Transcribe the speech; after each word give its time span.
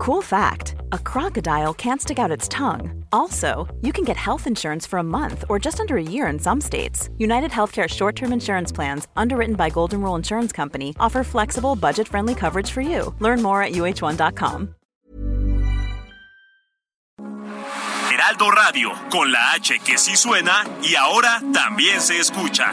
Cool 0.00 0.22
fact 0.22 0.76
a 0.92 0.98
crocodile 0.98 1.74
can't 1.74 2.00
stick 2.00 2.18
out 2.18 2.30
its 2.30 2.48
tongue. 2.48 3.04
Also, 3.12 3.68
you 3.82 3.92
can 3.92 4.02
get 4.02 4.16
health 4.16 4.46
insurance 4.46 4.86
for 4.86 4.98
a 4.98 5.02
month 5.02 5.44
or 5.50 5.58
just 5.58 5.78
under 5.78 5.98
a 5.98 6.02
year 6.02 6.26
in 6.28 6.38
some 6.38 6.58
states. 6.58 7.10
United 7.18 7.50
Healthcare 7.50 7.86
short 7.86 8.16
term 8.16 8.32
insurance 8.32 8.72
plans, 8.72 9.08
underwritten 9.14 9.56
by 9.56 9.68
Golden 9.68 10.00
Rule 10.00 10.14
Insurance 10.14 10.52
Company, 10.52 10.96
offer 10.98 11.22
flexible, 11.22 11.76
budget 11.76 12.08
friendly 12.08 12.34
coverage 12.34 12.70
for 12.70 12.80
you. 12.80 13.14
Learn 13.18 13.42
more 13.42 13.62
at 13.62 13.72
uh1.com. 13.72 14.74
Heraldo 18.10 18.50
Radio, 18.50 18.92
con 19.10 19.30
la 19.30 19.52
H 19.52 19.80
que 19.84 19.98
sí 19.98 20.16
suena 20.16 20.64
y 20.82 20.94
ahora 20.94 21.42
también 21.52 22.00
se 22.00 22.18
escucha. 22.18 22.72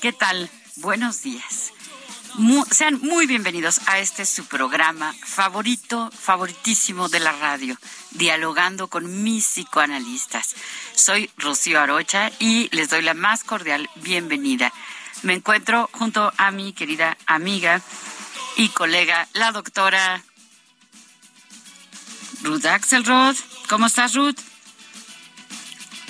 ¿Qué 0.00 0.12
tal? 0.12 0.48
Buenos 0.76 1.22
días. 1.22 1.72
sean 2.70 3.00
muy 3.00 3.26
bienvenidos 3.26 3.80
a 3.86 3.98
este 3.98 4.24
su 4.24 4.44
programa 4.46 5.12
favorito, 5.24 6.08
favoritísimo 6.12 7.08
de 7.08 7.18
la 7.18 7.32
radio, 7.32 7.76
dialogando 8.12 8.86
con 8.86 9.24
mis 9.24 9.44
psicoanalistas. 9.44 10.54
Soy 10.94 11.32
Rocío 11.36 11.80
Arocha 11.80 12.30
y 12.38 12.68
les 12.70 12.90
doy 12.90 13.02
la 13.02 13.14
más 13.14 13.42
cordial 13.42 13.90
bienvenida. 13.96 14.72
Me 15.22 15.34
encuentro 15.34 15.90
junto 15.92 16.32
a 16.36 16.52
mi 16.52 16.72
querida 16.72 17.18
amiga 17.26 17.82
y 18.56 18.68
colega, 18.68 19.26
la 19.32 19.50
doctora 19.50 20.22
Ruth 22.42 22.66
Axelrod. 22.66 23.34
¿Cómo 23.68 23.86
estás, 23.86 24.14
Ruth? 24.14 24.38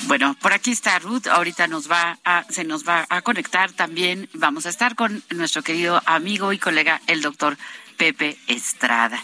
Bueno, 0.04 0.36
por 0.40 0.52
aquí 0.52 0.70
está 0.70 0.98
Ruth, 0.98 1.26
ahorita 1.26 1.66
nos 1.66 1.90
va 1.90 2.18
se 2.48 2.64
nos 2.64 2.86
va 2.86 3.06
a 3.08 3.22
conectar 3.22 3.72
también. 3.72 4.28
Vamos 4.34 4.66
a 4.66 4.68
estar 4.68 4.94
con 4.94 5.22
nuestro 5.30 5.62
querido 5.62 6.00
amigo 6.06 6.52
y 6.52 6.58
colega, 6.58 7.00
el 7.06 7.22
doctor 7.22 7.56
Pepe 7.96 8.38
Estrada. 8.46 9.22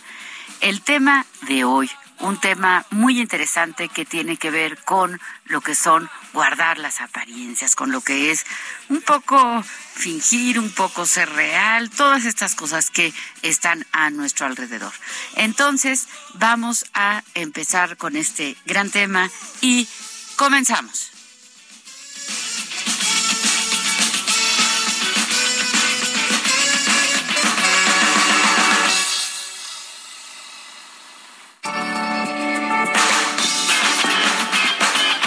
El 0.60 0.82
tema 0.82 1.26
de 1.42 1.64
hoy, 1.64 1.90
un 2.20 2.38
tema 2.38 2.86
muy 2.90 3.20
interesante 3.20 3.88
que 3.88 4.04
tiene 4.04 4.36
que 4.36 4.50
ver 4.50 4.78
con 4.84 5.20
lo 5.44 5.60
que 5.60 5.74
son 5.74 6.08
guardar 6.32 6.78
las 6.78 7.00
apariencias, 7.00 7.74
con 7.74 7.90
lo 7.90 8.00
que 8.00 8.30
es 8.30 8.46
un 8.88 9.02
poco 9.02 9.62
fingir, 9.62 10.58
un 10.58 10.70
poco 10.70 11.04
ser 11.04 11.30
real, 11.30 11.90
todas 11.90 12.24
estas 12.24 12.54
cosas 12.54 12.90
que 12.90 13.12
están 13.42 13.86
a 13.92 14.10
nuestro 14.10 14.46
alrededor. 14.46 14.92
Entonces, 15.34 16.08
vamos 16.34 16.86
a 16.94 17.22
empezar 17.34 17.96
con 17.96 18.16
este 18.16 18.56
gran 18.66 18.90
tema 18.90 19.30
y 19.60 19.88
Comenzamos. 20.36 21.12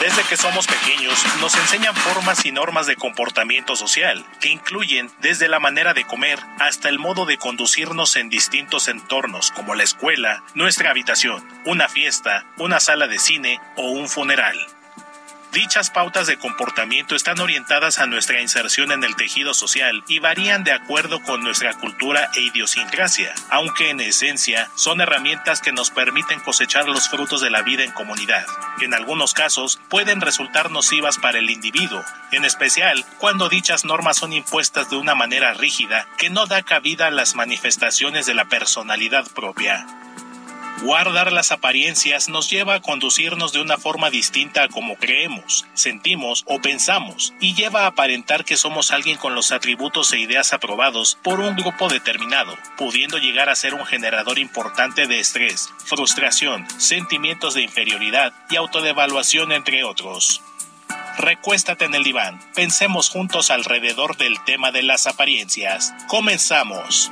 Desde 0.05 0.29
que 0.29 0.37
somos 0.37 0.67
pequeños 0.67 1.25
nos 1.41 1.55
enseñan 1.55 1.95
formas 1.95 2.45
y 2.45 2.51
normas 2.51 2.85
de 2.85 2.95
comportamiento 2.95 3.75
social, 3.75 4.23
que 4.39 4.49
incluyen 4.49 5.09
desde 5.19 5.47
la 5.47 5.59
manera 5.59 5.95
de 5.95 6.05
comer 6.05 6.39
hasta 6.59 6.89
el 6.89 6.99
modo 6.99 7.25
de 7.25 7.37
conducirnos 7.37 8.15
en 8.15 8.29
distintos 8.29 8.87
entornos 8.87 9.49
como 9.51 9.73
la 9.73 9.83
escuela, 9.83 10.43
nuestra 10.53 10.91
habitación, 10.91 11.43
una 11.65 11.89
fiesta, 11.89 12.45
una 12.59 12.79
sala 12.79 13.07
de 13.07 13.17
cine 13.17 13.59
o 13.77 13.89
un 13.89 14.07
funeral. 14.07 14.74
Dichas 15.55 15.89
pautas 15.89 16.27
de 16.27 16.35
comportamiento 16.35 17.15
están 17.15 17.39
orientadas 17.39 17.99
a 17.99 18.07
nuestra 18.07 18.41
inserción 18.41 18.91
en 18.91 19.05
el 19.05 19.15
tejido 19.15 19.53
social 19.53 20.03
y 20.05 20.19
varían 20.19 20.65
de 20.65 20.73
acuerdo 20.73 21.21
con 21.21 21.45
nuestra 21.45 21.73
cultura 21.75 22.29
e 22.35 22.41
idiosincrasia, 22.41 23.33
aunque 23.49 23.89
en 23.89 24.01
esencia 24.01 24.69
son 24.75 24.99
herramientas 24.99 25.61
que 25.61 25.71
nos 25.71 25.91
permiten 25.91 26.41
cosechar 26.41 26.89
los 26.89 27.07
frutos 27.07 27.39
de 27.39 27.51
la 27.51 27.61
vida 27.61 27.85
en 27.85 27.93
comunidad, 27.93 28.45
en 28.81 28.93
algunos 28.93 29.33
casos 29.33 29.79
pueden 29.87 30.19
resultar 30.19 30.71
nocivas 30.71 31.19
para 31.19 31.39
el 31.39 31.49
individuo, 31.49 32.03
en 32.33 32.43
especial 32.43 33.05
cuando 33.17 33.47
dichas 33.47 33.85
normas 33.85 34.17
son 34.17 34.33
impuestas 34.33 34.89
de 34.89 34.97
una 34.97 35.15
manera 35.15 35.53
rígida 35.53 36.05
que 36.17 36.29
no 36.29 36.47
da 36.47 36.63
cabida 36.63 37.07
a 37.07 37.11
las 37.11 37.35
manifestaciones 37.35 38.25
de 38.25 38.33
la 38.33 38.43
personalidad 38.49 39.25
propia. 39.31 39.87
Guardar 40.81 41.31
las 41.31 41.51
apariencias 41.51 42.27
nos 42.27 42.49
lleva 42.49 42.75
a 42.75 42.81
conducirnos 42.81 43.53
de 43.53 43.61
una 43.61 43.77
forma 43.77 44.09
distinta 44.09 44.63
a 44.63 44.67
como 44.67 44.97
creemos, 44.97 45.65
sentimos 45.73 46.43
o 46.47 46.59
pensamos, 46.59 47.33
y 47.39 47.55
lleva 47.55 47.83
a 47.83 47.87
aparentar 47.87 48.43
que 48.43 48.57
somos 48.57 48.91
alguien 48.91 49.17
con 49.17 49.35
los 49.35 49.53
atributos 49.53 50.11
e 50.11 50.19
ideas 50.19 50.51
aprobados 50.51 51.17
por 51.23 51.39
un 51.39 51.55
grupo 51.55 51.87
determinado, 51.87 52.57
pudiendo 52.77 53.17
llegar 53.17 53.49
a 53.49 53.55
ser 53.55 53.73
un 53.73 53.85
generador 53.85 54.37
importante 54.37 55.07
de 55.07 55.19
estrés, 55.19 55.69
frustración, 55.85 56.67
sentimientos 56.77 57.53
de 57.53 57.61
inferioridad 57.61 58.33
y 58.49 58.57
autodevaluación, 58.57 59.53
entre 59.53 59.85
otros. 59.85 60.41
Recuéstate 61.17 61.85
en 61.85 61.95
el 61.95 62.03
diván, 62.03 62.41
pensemos 62.53 63.09
juntos 63.09 63.49
alrededor 63.49 64.17
del 64.17 64.43
tema 64.43 64.73
de 64.73 64.83
las 64.83 65.07
apariencias. 65.07 65.93
Comenzamos. 66.07 67.11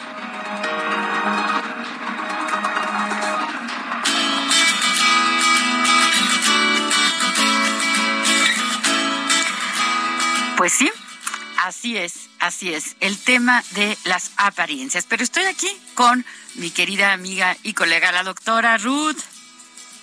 Pues 10.61 10.73
sí, 10.73 10.91
así 11.57 11.97
es, 11.97 12.29
así 12.37 12.71
es, 12.71 12.95
el 12.99 13.17
tema 13.17 13.63
de 13.71 13.97
las 14.03 14.29
apariencias. 14.37 15.07
Pero 15.09 15.23
estoy 15.23 15.45
aquí 15.45 15.67
con 15.95 16.23
mi 16.53 16.69
querida 16.69 17.13
amiga 17.13 17.57
y 17.63 17.73
colega, 17.73 18.11
la 18.11 18.21
doctora 18.21 18.77
Ruth. 18.77 19.17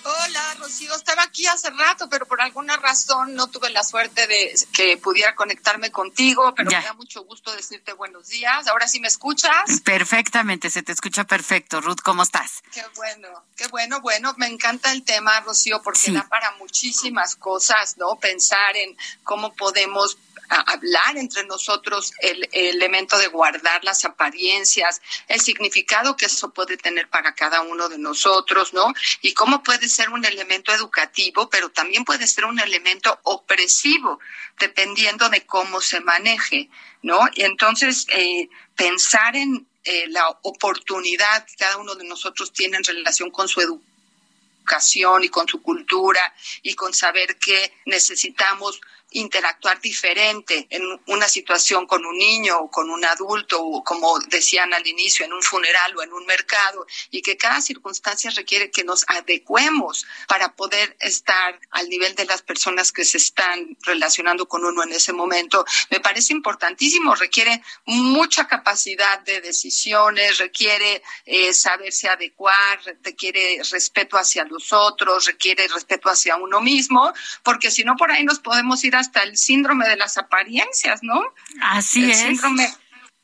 Hola, 0.03 0.55
Rocío. 0.59 0.95
Estaba 0.95 1.23
aquí 1.23 1.45
hace 1.47 1.69
rato, 1.69 2.09
pero 2.09 2.25
por 2.25 2.41
alguna 2.41 2.77
razón 2.77 3.35
no 3.35 3.47
tuve 3.47 3.69
la 3.69 3.83
suerte 3.83 4.27
de 4.27 4.53
que 4.73 4.97
pudiera 4.97 5.35
conectarme 5.35 5.91
contigo, 5.91 6.53
pero 6.55 6.71
me 6.71 6.81
da 6.81 6.93
mucho 6.93 7.23
gusto 7.23 7.55
decirte 7.55 7.93
buenos 7.93 8.27
días. 8.27 8.67
Ahora 8.67 8.87
sí 8.87 8.99
me 8.99 9.07
escuchas. 9.07 9.81
Perfectamente, 9.83 10.69
se 10.69 10.83
te 10.83 10.91
escucha 10.93 11.25
perfecto. 11.25 11.79
Ruth, 11.81 11.99
¿cómo 12.03 12.23
estás? 12.23 12.63
Qué 12.73 12.83
bueno, 12.95 13.45
qué 13.55 13.67
bueno. 13.67 14.01
Bueno, 14.01 14.33
me 14.37 14.47
encanta 14.47 14.91
el 14.91 15.03
tema, 15.03 15.39
Rocío, 15.41 15.81
porque 15.81 16.11
da 16.11 16.27
para 16.27 16.51
muchísimas 16.57 17.35
cosas, 17.35 17.97
¿no? 17.97 18.15
Pensar 18.15 18.75
en 18.77 18.97
cómo 19.23 19.53
podemos 19.53 20.17
hablar 20.49 21.17
entre 21.17 21.43
nosotros 21.45 22.11
el, 22.21 22.49
elemento 22.51 23.17
de 23.17 23.27
guardar 23.27 23.83
las 23.83 24.03
apariencias, 24.05 25.01
el 25.27 25.39
significado 25.39 26.17
que 26.17 26.25
eso 26.25 26.51
puede 26.51 26.77
tener 26.77 27.07
para 27.07 27.35
cada 27.35 27.61
uno 27.61 27.87
de 27.89 27.97
nosotros, 27.97 28.73
¿no? 28.73 28.93
Y 29.21 29.33
cómo 29.33 29.63
puede 29.63 29.87
ser 29.87 30.09
un 30.09 30.25
elemento 30.25 30.73
educativo, 30.73 31.49
pero 31.49 31.69
también 31.69 32.03
puede 32.03 32.27
ser 32.27 32.45
un 32.45 32.59
elemento 32.59 33.19
opresivo, 33.23 34.19
dependiendo 34.59 35.29
de 35.29 35.45
cómo 35.45 35.81
se 35.81 36.01
maneje, 36.01 36.69
¿no? 37.01 37.19
Y 37.33 37.43
entonces, 37.43 38.05
eh, 38.09 38.49
pensar 38.75 39.35
en 39.35 39.67
eh, 39.83 40.07
la 40.09 40.29
oportunidad 40.41 41.45
que 41.45 41.55
cada 41.55 41.77
uno 41.77 41.95
de 41.95 42.05
nosotros 42.05 42.51
tiene 42.51 42.77
en 42.77 42.83
relación 42.83 43.31
con 43.31 43.47
su 43.47 43.61
educación 43.61 45.23
y 45.23 45.29
con 45.29 45.47
su 45.47 45.61
cultura 45.61 46.21
y 46.61 46.75
con 46.75 46.93
saber 46.93 47.37
que 47.37 47.73
necesitamos 47.85 48.79
interactuar 49.11 49.81
diferente 49.81 50.67
en 50.69 50.83
una 51.07 51.27
situación 51.27 51.87
con 51.87 52.05
un 52.05 52.17
niño 52.17 52.59
o 52.59 52.71
con 52.71 52.89
un 52.89 53.03
adulto 53.05 53.61
o 53.61 53.83
como 53.83 54.19
decían 54.27 54.73
al 54.73 54.85
inicio 54.85 55.25
en 55.25 55.33
un 55.33 55.41
funeral 55.41 55.97
o 55.97 56.03
en 56.03 56.13
un 56.13 56.25
mercado 56.25 56.85
y 57.09 57.21
que 57.21 57.37
cada 57.37 57.61
circunstancia 57.61 58.29
requiere 58.31 58.69
que 58.69 58.83
nos 58.83 59.05
adecuemos 59.07 60.05
para 60.27 60.55
poder 60.55 60.95
estar 60.99 61.59
al 61.71 61.89
nivel 61.89 62.13
de 62.15 62.25
las 62.25 62.41
personas 62.41 62.91
que 62.91 63.03
se 63.03 63.17
están 63.17 63.77
relacionando 63.81 64.47
con 64.47 64.63
uno 64.63 64.83
en 64.83 64.91
ese 64.91 65.13
momento. 65.13 65.65
Me 65.89 65.99
parece 65.99 66.33
importantísimo 66.33 67.15
requiere 67.15 67.63
mucha 67.85 68.47
capacidad 68.47 69.19
de 69.21 69.41
decisiones 69.41 70.37
requiere 70.37 71.01
eh, 71.25 71.53
saberse 71.53 72.09
adecuar 72.09 72.79
requiere 73.03 73.61
respeto 73.71 74.17
hacia 74.17 74.43
los 74.45 74.71
otros 74.71 75.25
requiere 75.25 75.67
respeto 75.67 76.09
hacia 76.09 76.35
uno 76.35 76.61
mismo 76.61 77.11
porque 77.43 77.71
si 77.71 77.83
no 77.83 77.95
por 77.95 78.11
ahí 78.11 78.23
nos 78.23 78.39
podemos 78.39 78.83
ir 78.83 78.95
hasta 78.99 79.23
el 79.23 79.37
síndrome 79.37 79.87
de 79.87 79.97
las 79.97 80.17
apariencias, 80.17 80.99
¿no? 81.01 81.21
Así 81.61 82.03
el 82.03 82.11
es. 82.11 82.17
Síndrome, 82.17 82.69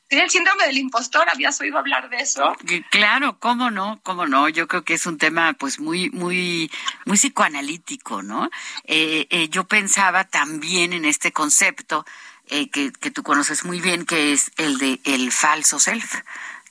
el 0.08 0.30
síndrome 0.30 0.66
del 0.66 0.78
impostor, 0.78 1.28
¿habías 1.28 1.60
oído 1.60 1.78
hablar 1.78 2.08
de 2.08 2.18
eso? 2.18 2.56
Claro, 2.90 3.38
cómo 3.40 3.70
no, 3.72 4.00
cómo 4.04 4.26
no. 4.26 4.48
Yo 4.48 4.68
creo 4.68 4.84
que 4.84 4.94
es 4.94 5.06
un 5.06 5.18
tema, 5.18 5.54
pues, 5.54 5.80
muy, 5.80 6.10
muy, 6.10 6.70
muy 7.04 7.16
psicoanalítico, 7.16 8.22
¿no? 8.22 8.48
Eh, 8.84 9.26
eh, 9.30 9.48
yo 9.48 9.64
pensaba 9.64 10.24
también 10.24 10.92
en 10.92 11.04
este 11.04 11.32
concepto 11.32 12.06
eh, 12.48 12.70
que, 12.70 12.92
que 12.92 13.10
tú 13.10 13.24
conoces 13.24 13.64
muy 13.64 13.80
bien, 13.80 14.06
que 14.06 14.32
es 14.32 14.52
el 14.56 14.78
de 14.78 15.00
el 15.04 15.32
falso 15.32 15.80
self 15.80 16.22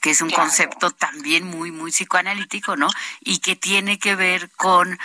que 0.01 0.11
es 0.11 0.21
un 0.21 0.29
concepto 0.29 0.91
también 0.91 1.47
muy, 1.47 1.71
muy 1.71 1.89
psicoanalítico, 1.89 2.77
¿no? 2.77 2.87
Y 3.21 3.39
que 3.39 3.55
tiene 3.55 3.97
que 3.97 4.15
ver 4.15 4.51
con 4.51 4.99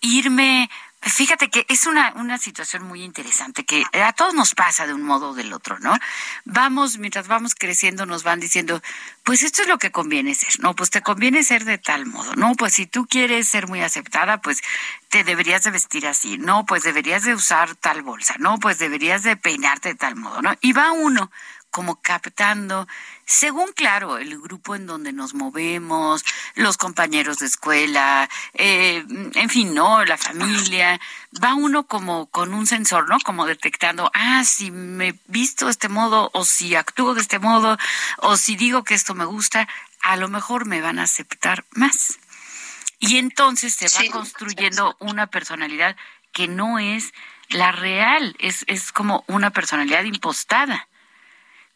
irme 0.00 0.70
Fíjate 1.02 1.48
que 1.48 1.64
es 1.68 1.86
una, 1.86 2.12
una 2.16 2.36
situación 2.36 2.84
muy 2.84 3.02
interesante 3.02 3.64
que 3.64 3.84
a 3.92 4.12
todos 4.12 4.34
nos 4.34 4.54
pasa 4.54 4.86
de 4.86 4.92
un 4.92 5.02
modo 5.02 5.30
o 5.30 5.34
del 5.34 5.54
otro, 5.54 5.78
¿no? 5.78 5.96
Vamos, 6.44 6.98
mientras 6.98 7.26
vamos 7.26 7.54
creciendo, 7.54 8.04
nos 8.04 8.22
van 8.22 8.38
diciendo, 8.38 8.82
pues 9.24 9.42
esto 9.42 9.62
es 9.62 9.68
lo 9.68 9.78
que 9.78 9.90
conviene 9.90 10.34
ser, 10.34 10.60
¿no? 10.60 10.74
Pues 10.74 10.90
te 10.90 11.00
conviene 11.00 11.42
ser 11.42 11.64
de 11.64 11.78
tal 11.78 12.04
modo, 12.04 12.36
¿no? 12.36 12.54
Pues 12.54 12.74
si 12.74 12.86
tú 12.86 13.06
quieres 13.06 13.48
ser 13.48 13.66
muy 13.66 13.80
aceptada, 13.80 14.42
pues 14.42 14.60
te 15.08 15.24
deberías 15.24 15.62
de 15.62 15.70
vestir 15.70 16.06
así, 16.06 16.36
¿no? 16.36 16.66
Pues 16.66 16.82
deberías 16.82 17.22
de 17.22 17.34
usar 17.34 17.74
tal 17.76 18.02
bolsa, 18.02 18.34
¿no? 18.38 18.58
Pues 18.58 18.78
deberías 18.78 19.22
de 19.22 19.36
peinarte 19.38 19.90
de 19.90 19.94
tal 19.94 20.16
modo, 20.16 20.42
¿no? 20.42 20.54
Y 20.60 20.74
va 20.74 20.92
uno 20.92 21.30
como 21.70 22.00
captando, 22.02 22.86
según 23.30 23.70
claro, 23.72 24.18
el 24.18 24.40
grupo 24.40 24.74
en 24.74 24.86
donde 24.86 25.12
nos 25.12 25.34
movemos, 25.34 26.24
los 26.56 26.76
compañeros 26.76 27.38
de 27.38 27.46
escuela, 27.46 28.28
eh, 28.54 29.04
en 29.34 29.48
fin, 29.48 29.72
¿no? 29.72 30.04
La 30.04 30.18
familia, 30.18 31.00
va 31.42 31.54
uno 31.54 31.86
como 31.86 32.26
con 32.26 32.52
un 32.52 32.66
sensor, 32.66 33.08
¿no? 33.08 33.20
Como 33.20 33.46
detectando, 33.46 34.10
ah, 34.14 34.42
si 34.44 34.72
me 34.72 35.14
visto 35.28 35.66
de 35.66 35.70
este 35.70 35.88
modo, 35.88 36.30
o 36.34 36.44
si 36.44 36.74
actúo 36.74 37.14
de 37.14 37.20
este 37.20 37.38
modo, 37.38 37.78
o 38.18 38.36
si 38.36 38.56
digo 38.56 38.82
que 38.82 38.94
esto 38.94 39.14
me 39.14 39.24
gusta, 39.26 39.68
a 40.02 40.16
lo 40.16 40.28
mejor 40.28 40.66
me 40.66 40.80
van 40.80 40.98
a 40.98 41.04
aceptar 41.04 41.64
más. 41.70 42.18
Y 42.98 43.18
entonces 43.18 43.74
se 43.74 43.86
va 43.86 44.10
construyendo 44.10 44.96
una 44.98 45.28
personalidad 45.28 45.94
que 46.32 46.48
no 46.48 46.80
es 46.80 47.14
la 47.48 47.70
real, 47.70 48.34
es, 48.40 48.64
es 48.66 48.90
como 48.90 49.24
una 49.28 49.50
personalidad 49.50 50.02
impostada. 50.02 50.88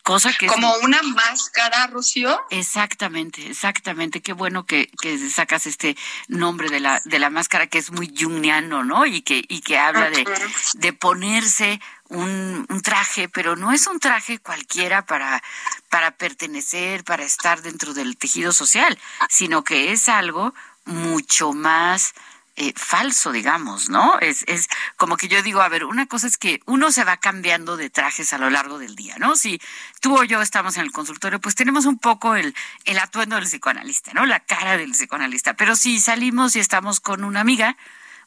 Cosa 0.04 0.34
que 0.34 0.46
como 0.48 0.70
una 0.82 1.00
máscara, 1.02 1.86
Rocío. 1.86 2.38
Exactamente, 2.50 3.48
exactamente. 3.48 4.20
Qué 4.20 4.34
bueno 4.34 4.66
que, 4.66 4.90
que, 5.00 5.16
sacas 5.30 5.66
este 5.66 5.96
nombre 6.28 6.68
de 6.68 6.78
la 6.78 7.00
de 7.06 7.18
la 7.18 7.30
máscara 7.30 7.68
que 7.68 7.78
es 7.78 7.90
muy 7.90 8.14
jungiano, 8.14 8.84
¿no? 8.84 9.06
Y 9.06 9.22
que 9.22 9.42
y 9.48 9.62
que 9.62 9.78
habla 9.78 10.10
de, 10.10 10.26
de 10.74 10.92
ponerse 10.92 11.80
un, 12.10 12.66
un, 12.68 12.82
traje, 12.82 13.30
pero 13.30 13.56
no 13.56 13.72
es 13.72 13.86
un 13.86 13.98
traje 13.98 14.38
cualquiera 14.38 15.06
para 15.06 15.42
para 15.88 16.10
pertenecer, 16.10 17.02
para 17.02 17.24
estar 17.24 17.62
dentro 17.62 17.94
del 17.94 18.18
tejido 18.18 18.52
social, 18.52 18.98
sino 19.30 19.64
que 19.64 19.90
es 19.92 20.10
algo 20.10 20.52
mucho 20.84 21.54
más 21.54 22.12
eh, 22.56 22.72
falso, 22.76 23.32
digamos, 23.32 23.88
¿no? 23.88 24.18
Es, 24.20 24.44
es 24.46 24.68
como 24.96 25.16
que 25.16 25.28
yo 25.28 25.42
digo, 25.42 25.60
a 25.60 25.68
ver, 25.68 25.84
una 25.84 26.06
cosa 26.06 26.26
es 26.26 26.36
que 26.36 26.60
uno 26.66 26.92
se 26.92 27.02
va 27.02 27.16
cambiando 27.16 27.76
de 27.76 27.90
trajes 27.90 28.32
a 28.32 28.38
lo 28.38 28.48
largo 28.48 28.78
del 28.78 28.94
día, 28.94 29.16
¿no? 29.18 29.34
Si 29.34 29.60
tú 30.00 30.16
o 30.16 30.24
yo 30.24 30.40
estamos 30.40 30.76
en 30.76 30.84
el 30.84 30.92
consultorio, 30.92 31.40
pues 31.40 31.56
tenemos 31.56 31.84
un 31.84 31.98
poco 31.98 32.36
el, 32.36 32.54
el 32.84 32.98
atuendo 32.98 33.36
del 33.36 33.46
psicoanalista, 33.46 34.12
¿no? 34.12 34.24
La 34.24 34.40
cara 34.40 34.76
del 34.76 34.92
psicoanalista. 34.92 35.54
Pero 35.54 35.74
si 35.74 36.00
salimos 36.00 36.54
y 36.54 36.60
estamos 36.60 37.00
con 37.00 37.24
una 37.24 37.40
amiga, 37.40 37.76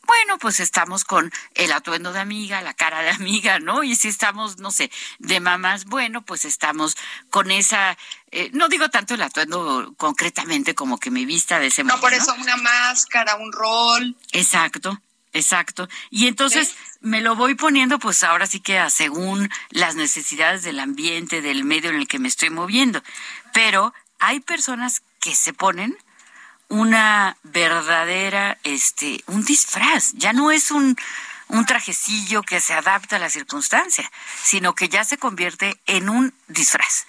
bueno, 0.08 0.38
pues 0.40 0.60
estamos 0.60 1.04
con 1.04 1.32
el 1.54 1.72
atuendo 1.72 2.14
de 2.14 2.20
amiga, 2.20 2.62
la 2.62 2.74
cara 2.74 3.02
de 3.02 3.10
amiga, 3.10 3.60
¿no? 3.60 3.84
Y 3.84 3.96
si 3.96 4.08
estamos, 4.08 4.58
no 4.58 4.72
sé, 4.72 4.90
de 5.20 5.40
mamás, 5.40 5.86
bueno, 5.86 6.24
pues 6.24 6.46
estamos 6.46 6.96
con 7.30 7.52
esa, 7.52 7.98
eh, 8.32 8.50
no 8.54 8.70
digo 8.70 8.90
tanto 8.90 9.14
el 9.14 9.22
atuendo 9.22 9.94
concretamente 9.98 10.74
como 10.74 10.98
que 10.98 11.12
me 11.12 11.26
vista 11.26 11.60
de 11.60 11.68
ese 11.68 11.84
modo. 11.84 11.98
No, 11.98 12.02
por 12.02 12.14
eso 12.14 12.34
una 12.36 12.58
máscara, 12.58 13.36
un 13.36 13.52
rol. 13.52 14.16
Exacto. 14.32 15.00
Exacto. 15.34 15.88
Y 16.10 16.28
entonces 16.28 16.76
me 17.00 17.22
lo 17.22 17.36
voy 17.36 17.54
poniendo 17.54 18.00
pues 18.00 18.24
ahora 18.24 18.48
sí 18.48 18.60
que 18.60 18.90
según 18.90 19.50
las 19.70 19.96
necesidades 19.96 20.64
del 20.64 20.80
ambiente, 20.80 21.42
del 21.42 21.64
medio 21.64 21.92
en 21.92 21.98
el 21.98 22.08
que 22.08 22.18
me 22.18 22.28
estoy 22.28 22.50
moviendo. 22.50 23.04
Pero 23.54 23.94
hay 24.18 24.40
personas 24.40 25.04
que 25.20 25.36
se 25.36 25.54
ponen 25.54 25.96
una 26.70 27.38
verdadera, 27.44 28.58
este, 28.64 29.24
un 29.28 29.44
disfraz. 29.46 30.14
Ya 30.14 30.34
no 30.34 30.52
es 30.52 30.72
un, 30.72 30.98
un 31.48 31.66
trajecillo 31.66 32.44
que 32.44 32.60
se 32.60 32.74
adapta 32.74 33.16
a 33.16 33.20
la 33.20 33.30
circunstancia, 33.30 34.10
sino 34.44 34.76
que 34.76 34.90
ya 34.90 35.04
se 35.04 35.18
convierte 35.18 35.80
en 35.86 36.10
un 36.10 36.34
disfraz 36.48 37.06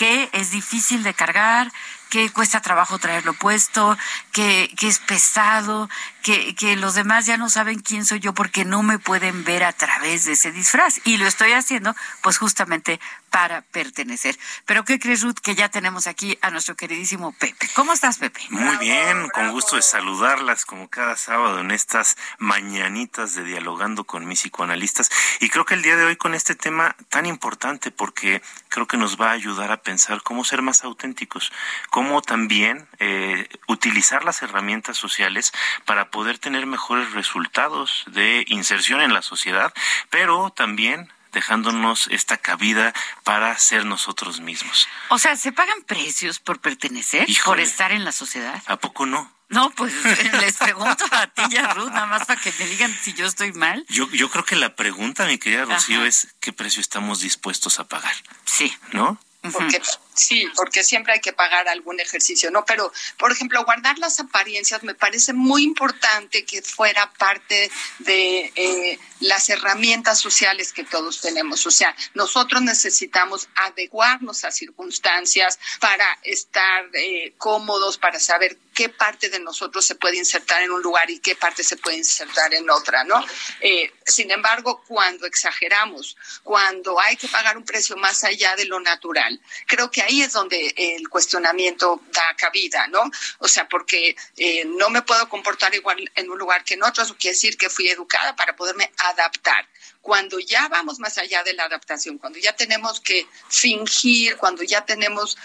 que 0.00 0.30
es 0.32 0.50
difícil 0.50 1.02
de 1.02 1.12
cargar, 1.12 1.70
que 2.10 2.30
cuesta 2.30 2.60
trabajo 2.60 2.98
traerlo 2.98 3.32
puesto, 3.34 3.96
que, 4.32 4.72
que 4.76 4.88
es 4.88 4.98
pesado, 4.98 5.88
que, 6.22 6.54
que 6.54 6.76
los 6.76 6.94
demás 6.94 7.24
ya 7.26 7.36
no 7.36 7.48
saben 7.48 7.80
quién 7.80 8.04
soy 8.04 8.20
yo 8.20 8.34
porque 8.34 8.64
no 8.64 8.82
me 8.82 8.98
pueden 8.98 9.44
ver 9.44 9.64
a 9.64 9.72
través 9.72 10.24
de 10.24 10.32
ese 10.32 10.52
disfraz. 10.52 11.00
Y 11.04 11.16
lo 11.16 11.26
estoy 11.26 11.52
haciendo, 11.52 11.94
pues 12.22 12.38
justamente 12.38 13.00
para 13.30 13.62
pertenecer. 13.62 14.38
Pero 14.66 14.84
¿qué 14.84 14.98
crees, 14.98 15.22
Ruth? 15.22 15.38
Que 15.40 15.54
ya 15.54 15.68
tenemos 15.68 16.06
aquí 16.06 16.36
a 16.42 16.50
nuestro 16.50 16.74
queridísimo 16.74 17.32
Pepe. 17.32 17.68
¿Cómo 17.74 17.92
estás, 17.92 18.18
Pepe? 18.18 18.40
Muy 18.50 18.76
bien, 18.78 19.28
con 19.30 19.52
gusto 19.52 19.76
de 19.76 19.82
saludarlas 19.82 20.64
como 20.64 20.88
cada 20.88 21.16
sábado 21.16 21.60
en 21.60 21.70
estas 21.70 22.16
mañanitas 22.38 23.34
de 23.34 23.44
dialogando 23.44 24.04
con 24.04 24.26
mis 24.26 24.40
psicoanalistas. 24.40 25.10
Y 25.38 25.48
creo 25.48 25.64
que 25.64 25.74
el 25.74 25.82
día 25.82 25.96
de 25.96 26.04
hoy 26.04 26.16
con 26.16 26.34
este 26.34 26.54
tema 26.54 26.96
tan 27.08 27.24
importante 27.26 27.90
porque 27.92 28.42
creo 28.68 28.86
que 28.86 28.96
nos 28.96 29.20
va 29.20 29.28
a 29.28 29.32
ayudar 29.32 29.70
a 29.70 29.82
pensar 29.82 30.22
cómo 30.22 30.44
ser 30.44 30.62
más 30.62 30.82
auténticos, 30.82 31.52
cómo 31.90 31.99
también 32.22 32.88
eh, 32.98 33.48
utilizar 33.68 34.24
las 34.24 34.42
herramientas 34.42 34.96
sociales 34.96 35.52
para 35.84 36.10
poder 36.10 36.38
tener 36.38 36.66
mejores 36.66 37.12
resultados 37.12 38.04
de 38.06 38.44
inserción 38.48 39.00
en 39.00 39.12
la 39.12 39.22
sociedad, 39.22 39.72
pero 40.10 40.50
también 40.50 41.12
dejándonos 41.32 42.08
esta 42.08 42.36
cabida 42.36 42.92
para 43.24 43.56
ser 43.58 43.84
nosotros 43.84 44.40
mismos. 44.40 44.88
O 45.10 45.18
sea, 45.18 45.36
¿se 45.36 45.52
pagan 45.52 45.82
precios 45.82 46.38
por 46.38 46.60
pertenecer, 46.60 47.26
por 47.44 47.60
estar 47.60 47.92
en 47.92 48.04
la 48.04 48.12
sociedad? 48.12 48.62
¿A 48.66 48.76
poco 48.76 49.06
no? 49.06 49.30
No, 49.48 49.70
pues 49.70 49.92
les 50.40 50.56
pregunto 50.56 51.04
a 51.10 51.26
ti 51.26 51.42
y 51.50 51.56
a 51.56 51.74
Ruth, 51.74 51.90
nada 51.90 52.06
más 52.06 52.24
para 52.26 52.40
que 52.40 52.52
me 52.58 52.66
digan 52.66 52.96
si 53.02 53.14
yo 53.14 53.26
estoy 53.26 53.52
mal. 53.52 53.84
Yo, 53.88 54.08
yo 54.10 54.30
creo 54.30 54.44
que 54.44 54.56
la 54.56 54.74
pregunta, 54.76 55.26
mi 55.26 55.38
querida 55.38 55.64
Rocío, 55.64 56.04
es 56.04 56.28
¿qué 56.40 56.52
precio 56.52 56.80
estamos 56.80 57.20
dispuestos 57.20 57.78
a 57.80 57.88
pagar? 57.88 58.14
Sí. 58.44 58.72
¿No? 58.92 59.18
Porque 59.52 59.80
Sí, 60.20 60.46
porque 60.54 60.84
siempre 60.84 61.14
hay 61.14 61.20
que 61.20 61.32
pagar 61.32 61.66
algún 61.66 61.98
ejercicio, 61.98 62.50
¿no? 62.50 62.66
Pero, 62.66 62.92
por 63.16 63.32
ejemplo, 63.32 63.64
guardar 63.64 63.98
las 63.98 64.20
apariencias 64.20 64.82
me 64.82 64.94
parece 64.94 65.32
muy 65.32 65.62
importante 65.62 66.44
que 66.44 66.60
fuera 66.60 67.10
parte 67.14 67.70
de 68.00 68.52
eh, 68.54 68.98
las 69.20 69.48
herramientas 69.48 70.20
sociales 70.20 70.74
que 70.74 70.84
todos 70.84 71.22
tenemos. 71.22 71.66
O 71.66 71.70
sea, 71.70 71.96
nosotros 72.12 72.60
necesitamos 72.60 73.48
adecuarnos 73.54 74.44
a 74.44 74.50
circunstancias 74.50 75.58
para 75.80 76.06
estar 76.22 76.84
eh, 76.92 77.32
cómodos, 77.38 77.96
para 77.96 78.20
saber 78.20 78.58
qué 78.74 78.88
parte 78.88 79.28
de 79.28 79.40
nosotros 79.40 79.84
se 79.84 79.94
puede 79.94 80.16
insertar 80.16 80.62
en 80.62 80.70
un 80.70 80.82
lugar 80.82 81.10
y 81.10 81.18
qué 81.18 81.34
parte 81.34 81.62
se 81.62 81.76
puede 81.76 81.98
insertar 81.98 82.54
en 82.54 82.68
otra, 82.70 83.04
¿no? 83.04 83.24
Eh, 83.60 83.92
sin 84.06 84.30
embargo, 84.30 84.82
cuando 84.86 85.26
exageramos, 85.26 86.16
cuando 86.42 87.00
hay 87.00 87.16
que 87.16 87.28
pagar 87.28 87.56
un 87.56 87.64
precio 87.64 87.96
más 87.96 88.24
allá 88.24 88.56
de 88.56 88.64
lo 88.64 88.80
natural, 88.80 89.40
creo 89.66 89.90
que 89.90 90.02
ahí 90.10 90.22
es 90.22 90.32
donde 90.32 90.74
el 90.76 91.08
cuestionamiento 91.08 92.00
da 92.12 92.34
cabida, 92.36 92.86
¿no? 92.88 93.02
O 93.38 93.48
sea, 93.48 93.68
porque 93.68 94.16
eh, 94.36 94.64
no 94.64 94.90
me 94.90 95.02
puedo 95.02 95.28
comportar 95.28 95.74
igual 95.74 96.10
en 96.16 96.30
un 96.30 96.38
lugar 96.38 96.64
que 96.64 96.74
en 96.74 96.82
otro, 96.82 97.04
eso 97.04 97.16
quiere 97.18 97.34
decir 97.34 97.56
que 97.56 97.70
fui 97.70 97.88
educada 97.88 98.34
para 98.34 98.56
poderme 98.56 98.90
adaptar 98.98 99.66
cuando 100.00 100.38
ya 100.38 100.68
vamos 100.68 100.98
más 100.98 101.18
allá 101.18 101.42
de 101.42 101.52
la 101.54 101.64
adaptación, 101.64 102.18
cuando 102.18 102.38
ya 102.38 102.54
tenemos 102.54 103.00
que 103.00 103.26
fingir, 103.48 104.36
cuando 104.36 104.62
ya 104.62 104.84
tenemos 104.84 105.36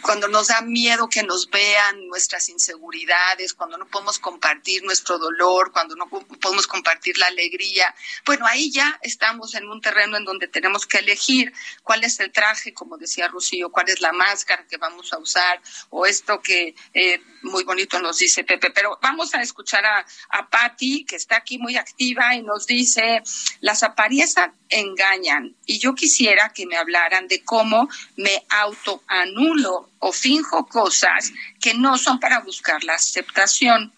cuando 0.00 0.28
nos 0.28 0.48
da 0.48 0.60
miedo 0.60 1.08
que 1.08 1.22
nos 1.22 1.50
vean 1.50 2.06
nuestras 2.08 2.48
inseguridades, 2.48 3.52
cuando 3.52 3.76
no 3.76 3.86
podemos 3.86 4.18
compartir 4.18 4.82
nuestro 4.84 5.18
dolor, 5.18 5.72
cuando 5.72 5.96
no 5.96 6.08
podemos 6.08 6.66
compartir 6.66 7.18
la 7.18 7.26
alegría, 7.26 7.94
bueno, 8.24 8.46
ahí 8.46 8.70
ya 8.70 8.98
estamos 9.02 9.54
en 9.54 9.68
un 9.68 9.80
terreno 9.80 10.16
en 10.16 10.24
donde 10.24 10.48
tenemos 10.48 10.86
que 10.86 10.98
elegir 10.98 11.52
cuál 11.82 12.04
es 12.04 12.18
el 12.20 12.32
traje, 12.32 12.72
como 12.72 12.96
decía 12.96 13.28
Rocío, 13.28 13.70
cuál 13.70 13.88
es 13.88 14.00
la 14.00 14.12
máscara 14.12 14.66
que 14.66 14.76
vamos 14.78 15.12
a 15.12 15.18
usar, 15.18 15.60
o 15.90 16.06
esto 16.06 16.40
que 16.40 16.74
eh, 16.94 17.20
muy 17.42 17.64
bonito 17.64 18.00
nos 18.00 18.18
dice 18.18 18.44
Pepe. 18.44 18.70
Pero 18.70 18.98
vamos 19.02 19.34
a 19.34 19.42
escuchar 19.42 19.84
a, 19.84 20.06
a 20.30 20.48
Patti, 20.48 21.04
que 21.04 21.16
está 21.16 21.36
aquí 21.36 21.58
muy 21.58 21.76
activa 21.76 22.34
y 22.34 22.42
nos 22.42 22.66
dice, 22.66 23.22
las 23.60 23.82
apariencias 23.98 24.50
engañan. 24.68 25.56
Y 25.66 25.80
yo 25.80 25.94
quisiera 25.94 26.50
que 26.50 26.66
me 26.66 26.76
hablaran 26.76 27.26
de 27.26 27.42
cómo 27.42 27.88
me 28.16 28.44
autoanulo 28.48 29.90
o 29.98 30.12
finjo 30.12 30.66
cosas 30.66 31.32
que 31.60 31.74
no 31.74 31.98
son 31.98 32.20
para 32.20 32.40
buscar 32.40 32.84
la 32.84 32.94
aceptación. 32.94 33.92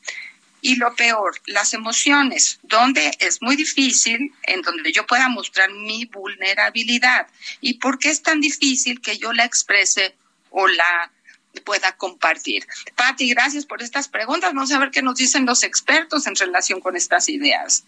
Y 0.62 0.76
lo 0.76 0.94
peor, 0.94 1.40
las 1.46 1.74
emociones, 1.74 2.60
donde 2.62 3.10
es 3.18 3.42
muy 3.42 3.56
difícil, 3.56 4.32
en 4.42 4.62
donde 4.62 4.92
yo 4.92 5.06
pueda 5.06 5.28
mostrar 5.28 5.70
mi 5.70 6.06
vulnerabilidad. 6.06 7.26
¿Y 7.60 7.74
por 7.74 7.98
qué 7.98 8.10
es 8.10 8.22
tan 8.22 8.40
difícil 8.40 9.00
que 9.00 9.18
yo 9.18 9.32
la 9.32 9.44
exprese 9.44 10.14
o 10.50 10.66
la 10.66 11.10
pueda 11.64 11.92
compartir? 11.92 12.66
Patti, 12.96 13.28
gracias 13.30 13.66
por 13.66 13.82
estas 13.82 14.08
preguntas. 14.08 14.54
Vamos 14.54 14.72
a 14.72 14.78
ver 14.78 14.90
qué 14.90 15.02
nos 15.02 15.16
dicen 15.16 15.46
los 15.46 15.62
expertos 15.62 16.26
en 16.26 16.36
relación 16.36 16.80
con 16.80 16.96
estas 16.96 17.28
ideas. 17.28 17.84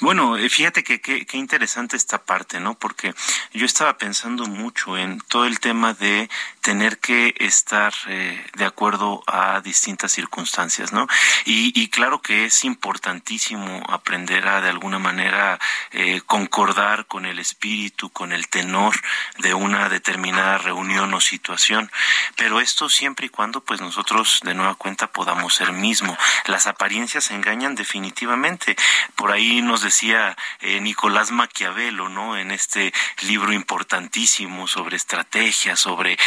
Bueno, 0.00 0.36
eh, 0.36 0.48
fíjate 0.48 0.82
que 0.82 1.00
qué 1.00 1.36
interesante 1.36 1.96
esta 1.96 2.24
parte, 2.24 2.58
¿no? 2.58 2.74
Porque 2.74 3.14
yo 3.52 3.64
estaba 3.64 3.96
pensando 3.96 4.46
mucho 4.46 4.98
en 4.98 5.20
todo 5.28 5.46
el 5.46 5.60
tema 5.60 5.94
de 5.94 6.28
tener 6.64 6.98
que 6.98 7.34
estar 7.40 7.92
eh, 8.08 8.42
de 8.54 8.64
acuerdo 8.64 9.22
a 9.26 9.60
distintas 9.60 10.12
circunstancias, 10.12 10.94
¿no? 10.94 11.06
Y, 11.44 11.88
claro 11.88 12.22
que 12.22 12.46
es 12.46 12.64
importantísimo 12.64 13.82
aprender 13.90 14.48
a 14.48 14.62
de 14.62 14.70
alguna 14.70 14.98
manera 14.98 15.60
eh, 15.92 16.22
concordar 16.24 17.04
con 17.04 17.26
el 17.26 17.38
espíritu, 17.38 18.08
con 18.08 18.32
el 18.32 18.48
tenor 18.48 18.94
de 19.38 19.52
una 19.52 19.90
determinada 19.90 20.56
reunión 20.56 21.12
o 21.12 21.20
situación, 21.20 21.92
pero 22.36 22.60
esto 22.60 22.88
siempre 22.88 23.26
y 23.26 23.28
cuando 23.28 23.62
pues 23.62 23.82
nosotros 23.82 24.40
de 24.42 24.54
nueva 24.54 24.74
cuenta 24.74 25.12
podamos 25.12 25.54
ser 25.54 25.72
mismo. 25.72 26.16
Las 26.46 26.66
apariencias 26.66 27.30
engañan 27.30 27.74
definitivamente. 27.74 28.74
Por 29.16 29.32
ahí 29.32 29.60
nos 29.60 29.82
decía 29.82 30.34
eh, 30.60 30.80
Nicolás 30.80 31.30
Maquiavelo, 31.30 32.08
¿no? 32.08 32.38
En 32.38 32.50
este 32.50 32.94
libro 33.20 33.52
importantísimo 33.52 34.66
sobre 34.66 34.96
estrategia, 34.96 35.76
sobre 35.76 36.18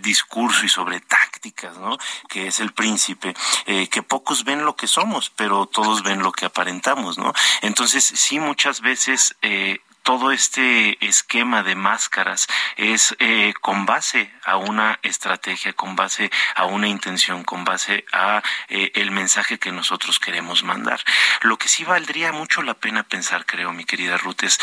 discurso 0.00 0.64
y 0.64 0.68
sobre 0.68 1.00
tácticas, 1.00 1.76
¿no? 1.78 1.98
Que 2.28 2.46
es 2.48 2.60
el 2.60 2.72
príncipe, 2.72 3.34
eh, 3.66 3.88
que 3.88 4.02
pocos 4.02 4.44
ven 4.44 4.64
lo 4.64 4.76
que 4.76 4.86
somos, 4.86 5.30
pero 5.30 5.66
todos 5.66 6.02
ven 6.02 6.22
lo 6.22 6.32
que 6.32 6.46
aparentamos, 6.46 7.18
¿no? 7.18 7.32
Entonces, 7.62 8.04
sí, 8.04 8.38
muchas 8.38 8.80
veces 8.80 9.36
eh, 9.42 9.80
todo 10.04 10.32
este 10.32 11.04
esquema 11.04 11.62
de 11.62 11.74
máscaras 11.74 12.46
es 12.76 13.16
eh, 13.20 13.54
con 13.62 13.86
base 13.86 14.30
a 14.44 14.58
una 14.58 15.00
estrategia, 15.02 15.72
con 15.72 15.96
base 15.96 16.30
a 16.54 16.66
una 16.66 16.88
intención, 16.88 17.42
con 17.42 17.64
base 17.64 18.04
a 18.12 18.42
eh, 18.68 18.92
el 18.94 19.10
mensaje 19.10 19.58
que 19.58 19.72
nosotros 19.72 20.20
queremos 20.20 20.62
mandar. 20.62 21.00
Lo 21.40 21.56
que 21.56 21.68
sí 21.68 21.84
valdría 21.84 22.32
mucho 22.32 22.62
la 22.62 22.74
pena 22.74 23.02
pensar, 23.02 23.46
creo, 23.46 23.72
mi 23.72 23.86
querida 23.86 24.18
Ruth, 24.18 24.42
es 24.42 24.60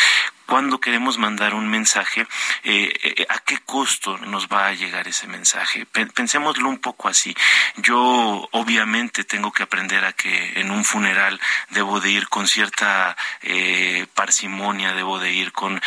cuando 0.52 0.82
queremos 0.82 1.18
mandar 1.18 1.54
un 1.54 1.70
mensaje, 1.70 2.28
eh, 2.66 2.92
eh, 3.04 3.26
a 3.30 3.40
qué 3.40 3.60
costo 3.60 4.18
nos 4.18 4.50
va 4.50 4.68
a 4.68 4.74
llegar 4.74 5.08
ese 5.08 5.26
mensaje. 5.26 5.86
Pensémoslo 5.86 6.68
un 6.68 6.80
poco 6.80 7.08
así. 7.08 7.34
Yo 7.78 8.50
obviamente 8.52 9.24
tengo 9.24 9.54
que 9.54 9.64
aprender 9.64 10.04
a 10.04 10.12
que 10.12 10.60
en 10.60 10.70
un 10.70 10.84
funeral 10.84 11.40
debo 11.70 12.02
de 12.02 12.12
ir 12.12 12.28
con 12.28 12.50
cierta 12.50 13.16
eh, 13.44 14.08
parsimonia, 14.14 14.94
debo 14.94 15.20
de 15.20 15.32
ir 15.32 15.54
con 15.54 15.82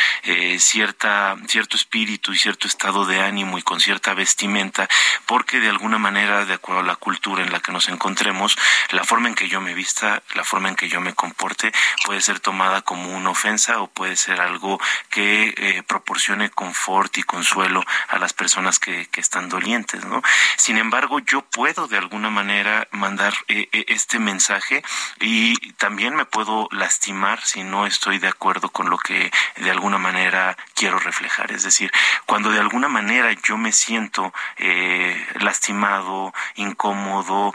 cierta, 0.57 1.35
cierto 1.47 1.77
espíritu 1.77 2.33
y 2.33 2.37
cierto 2.39 2.67
estado 2.67 3.05
de 3.05 3.21
ánimo 3.21 3.59
y 3.59 3.61
con 3.61 3.79
cierta 3.79 4.15
vestimenta, 4.15 4.89
porque 5.27 5.59
de 5.59 5.69
alguna 5.69 5.99
manera, 5.99 6.43
de 6.43 6.55
acuerdo 6.55 6.81
a 6.81 6.85
la 6.85 6.95
cultura 6.95 7.43
en 7.43 7.51
la 7.51 7.59
que 7.59 7.71
nos 7.71 7.87
encontremos, 7.87 8.57
la 8.89 9.03
forma 9.03 9.27
en 9.27 9.35
que 9.35 9.47
yo 9.47 9.61
me 9.61 9.75
vista, 9.75 10.23
la 10.33 10.43
forma 10.43 10.69
en 10.69 10.75
que 10.75 10.89
yo 10.89 11.01
me 11.01 11.13
comporte, 11.13 11.71
puede 12.03 12.21
ser 12.21 12.39
tomada 12.39 12.81
como 12.81 13.15
una 13.15 13.29
ofensa 13.29 13.79
o 13.79 13.87
puede 13.87 14.15
ser 14.15 14.41
algo 14.41 14.54
algo 14.55 14.79
que 15.09 15.53
eh, 15.57 15.83
proporcione 15.83 16.49
confort 16.49 17.17
y 17.17 17.23
consuelo 17.23 17.83
a 18.07 18.17
las 18.17 18.31
personas 18.31 18.79
que, 18.79 19.07
están 19.15 19.49
dolientes, 19.49 20.05
¿no? 20.05 20.21
Sin 20.57 20.77
embargo, 20.77 21.19
yo 21.19 21.41
puedo 21.41 21.87
de 21.87 21.97
alguna 21.97 22.29
manera 22.29 22.87
mandar 22.91 23.33
eh, 23.47 23.69
eh, 23.71 23.85
este 23.87 24.19
mensaje 24.19 24.83
y 25.19 25.55
también 25.73 26.15
me 26.15 26.25
puedo 26.25 26.67
lastimar 26.71 27.41
si 27.41 27.63
no 27.63 27.87
estoy 27.87 28.19
de 28.19 28.27
acuerdo 28.27 28.69
con 28.69 28.89
lo 28.89 28.97
que 28.97 29.31
de 29.55 29.71
alguna 29.71 29.97
manera 29.97 30.57
quiero 30.75 30.99
reflejar. 30.99 31.51
Es 31.51 31.63
decir, 31.63 31.91
cuando 32.25 32.51
de 32.51 32.59
alguna 32.59 32.87
manera 32.87 33.31
yo 33.47 33.57
me 33.57 33.71
siento 33.71 34.33
lastimado, 35.39 36.33
incómodo, 36.55 37.53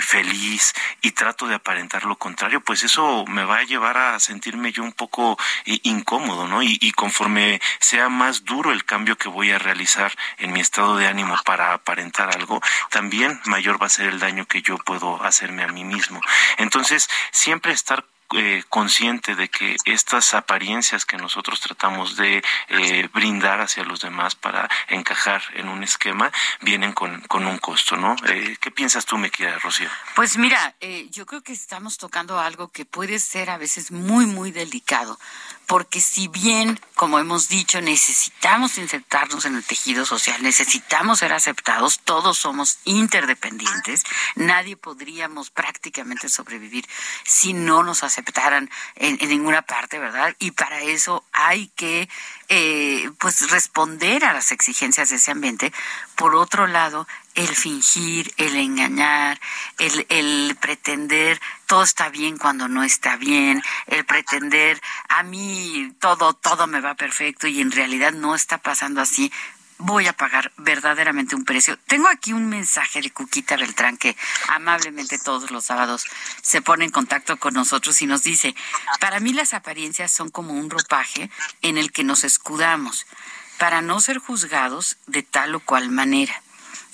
feliz 0.00 0.72
y 1.02 1.12
trato 1.12 1.46
de 1.46 1.54
aparentar 1.56 2.04
lo 2.04 2.16
contrario, 2.16 2.60
pues 2.62 2.82
eso 2.82 3.24
me 3.28 3.44
va 3.44 3.58
a 3.58 3.64
llevar 3.64 3.96
a 3.98 4.18
sentirme 4.18 4.72
yo 4.72 4.82
un 4.82 4.92
poco 4.92 5.38
incómodo 5.82 6.31
y, 6.62 6.92
conforme 6.92 7.60
sea 7.80 8.08
más 8.08 8.44
duro 8.44 8.72
el 8.72 8.84
cambio 8.84 9.16
que 9.16 9.28
voy 9.28 9.50
a 9.50 9.58
realizar 9.58 10.12
en 10.38 10.52
mi 10.52 10.60
estado 10.60 10.96
de 10.96 11.06
ánimo 11.06 11.36
para 11.44 11.72
aparentar 11.72 12.34
algo, 12.34 12.60
también 12.90 13.40
mayor 13.44 13.80
va 13.80 13.86
a 13.86 13.90
ser 13.90 14.08
el 14.08 14.20
daño 14.20 14.46
que 14.46 14.62
yo 14.62 14.76
puedo 14.78 15.22
hacerme 15.22 15.62
a 15.62 15.68
mí 15.68 15.84
mismo. 15.84 16.20
Entonces, 16.58 17.08
siempre 17.30 17.72
estar 17.72 18.04
eh, 18.34 18.64
consciente 18.70 19.34
de 19.34 19.48
que 19.48 19.76
estas 19.84 20.32
apariencias 20.32 21.04
que 21.04 21.18
nosotros 21.18 21.60
tratamos 21.60 22.16
de 22.16 22.42
eh, 22.68 23.08
brindar 23.12 23.60
hacia 23.60 23.84
los 23.84 24.00
demás 24.00 24.34
para 24.34 24.70
encajar 24.88 25.42
en 25.54 25.68
un 25.68 25.82
esquema 25.84 26.32
vienen 26.62 26.92
con, 26.92 27.20
con 27.22 27.46
un 27.46 27.58
costo, 27.58 27.96
¿no? 27.96 28.16
Eh, 28.28 28.56
¿Qué 28.58 28.70
piensas 28.70 29.04
tú, 29.04 29.18
me 29.18 29.30
querida 29.30 29.58
Rocío? 29.58 29.90
Pues 30.14 30.38
mira, 30.38 30.74
yo 31.10 31.26
creo 31.26 31.42
que 31.42 31.52
estamos 31.52 31.98
tocando 31.98 32.40
algo 32.40 32.68
que 32.68 32.86
puede 32.86 33.18
ser 33.18 33.50
a 33.50 33.58
veces 33.58 33.90
muy, 33.90 34.24
muy 34.24 34.50
delicado, 34.50 35.18
porque 35.66 36.00
si 36.00 36.28
bien, 36.28 36.78
como 36.94 37.18
hemos 37.18 37.48
dicho, 37.48 37.80
necesitamos 37.80 38.78
insertarnos 38.78 39.44
en 39.44 39.56
el 39.56 39.64
tejido 39.64 40.04
social, 40.04 40.42
necesitamos 40.42 41.20
ser 41.20 41.32
aceptados, 41.32 42.00
todos 42.00 42.38
somos 42.38 42.78
interdependientes, 42.84 44.04
nadie 44.34 44.76
podríamos 44.76 45.50
prácticamente 45.50 46.28
sobrevivir 46.28 46.86
si 47.24 47.52
no 47.52 47.82
nos 47.82 48.02
aceptaran 48.02 48.70
en, 48.96 49.16
ninguna 49.28 49.62
parte, 49.62 49.98
¿verdad? 49.98 50.34
Y 50.38 50.50
para 50.50 50.80
eso 50.82 51.24
hay 51.32 51.68
que 51.68 52.08
eh, 52.48 53.10
pues 53.18 53.50
responder 53.50 54.24
a 54.24 54.32
las 54.32 54.52
exigencias 54.52 55.10
de 55.10 55.16
ese 55.16 55.30
ambiente. 55.30 55.72
Por 56.16 56.34
otro 56.34 56.66
lado, 56.66 57.06
el 57.34 57.48
fingir, 57.48 58.32
el 58.36 58.56
engañar, 58.56 59.40
el, 59.78 60.06
el 60.08 60.56
pretender 60.60 61.40
todo 61.66 61.82
está 61.82 62.10
bien 62.10 62.36
cuando 62.36 62.68
no 62.68 62.82
está 62.82 63.16
bien, 63.16 63.62
el 63.86 64.04
pretender 64.04 64.80
a 65.08 65.22
mí 65.22 65.94
todo, 66.00 66.34
todo 66.34 66.66
me 66.66 66.80
va 66.80 66.94
perfecto 66.94 67.46
y 67.46 67.60
en 67.60 67.72
realidad 67.72 68.12
no 68.12 68.34
está 68.34 68.58
pasando 68.58 69.00
así, 69.00 69.32
voy 69.78 70.06
a 70.06 70.12
pagar 70.12 70.52
verdaderamente 70.56 71.34
un 71.34 71.44
precio. 71.44 71.78
Tengo 71.86 72.08
aquí 72.08 72.32
un 72.32 72.48
mensaje 72.48 73.00
de 73.00 73.10
Cuquita 73.10 73.56
Beltrán 73.56 73.96
que 73.96 74.16
amablemente 74.48 75.18
todos 75.18 75.50
los 75.50 75.64
sábados 75.64 76.06
se 76.40 76.62
pone 76.62 76.84
en 76.84 76.90
contacto 76.90 77.36
con 77.38 77.54
nosotros 77.54 78.00
y 78.02 78.06
nos 78.06 78.22
dice, 78.22 78.54
para 79.00 79.20
mí 79.20 79.32
las 79.32 79.54
apariencias 79.54 80.12
son 80.12 80.30
como 80.30 80.54
un 80.54 80.70
ropaje 80.70 81.30
en 81.62 81.78
el 81.78 81.92
que 81.92 82.04
nos 82.04 82.24
escudamos 82.24 83.06
para 83.58 83.82
no 83.82 84.00
ser 84.00 84.18
juzgados 84.18 84.96
de 85.06 85.22
tal 85.22 85.54
o 85.54 85.60
cual 85.60 85.90
manera. 85.90 86.42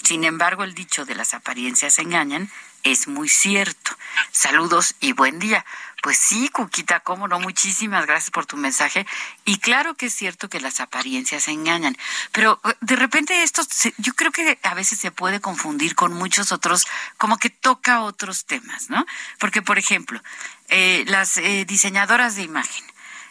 Sin 0.02 0.24
embargo, 0.24 0.64
el 0.64 0.74
dicho 0.74 1.04
de 1.04 1.14
las 1.14 1.34
apariencias 1.34 1.98
engañan 1.98 2.50
es 2.84 3.08
muy 3.08 3.28
cierto. 3.28 3.96
Saludos 4.32 4.94
y 5.00 5.12
buen 5.12 5.38
día. 5.38 5.64
Pues 6.02 6.16
sí, 6.16 6.48
Cuquita, 6.48 7.00
cómo 7.00 7.26
no, 7.26 7.40
muchísimas 7.40 8.06
gracias 8.06 8.30
por 8.30 8.46
tu 8.46 8.56
mensaje. 8.56 9.04
Y 9.44 9.58
claro 9.58 9.94
que 9.94 10.06
es 10.06 10.14
cierto 10.14 10.48
que 10.48 10.60
las 10.60 10.78
apariencias 10.78 11.48
engañan, 11.48 11.96
pero 12.30 12.60
eh, 12.64 12.74
de 12.80 12.94
repente 12.94 13.42
esto, 13.42 13.62
yo 13.98 14.14
creo 14.14 14.30
que 14.30 14.58
a 14.62 14.74
veces 14.74 15.00
se 15.00 15.10
puede 15.10 15.40
confundir 15.40 15.96
con 15.96 16.12
muchos 16.12 16.52
otros, 16.52 16.86
como 17.16 17.38
que 17.38 17.50
toca 17.50 18.02
otros 18.02 18.44
temas, 18.44 18.90
¿no? 18.90 19.04
Porque, 19.38 19.60
por 19.60 19.78
ejemplo, 19.78 20.22
eh, 20.68 21.04
las 21.08 21.36
eh, 21.36 21.64
diseñadoras 21.66 22.36
de 22.36 22.42
imagen, 22.42 22.84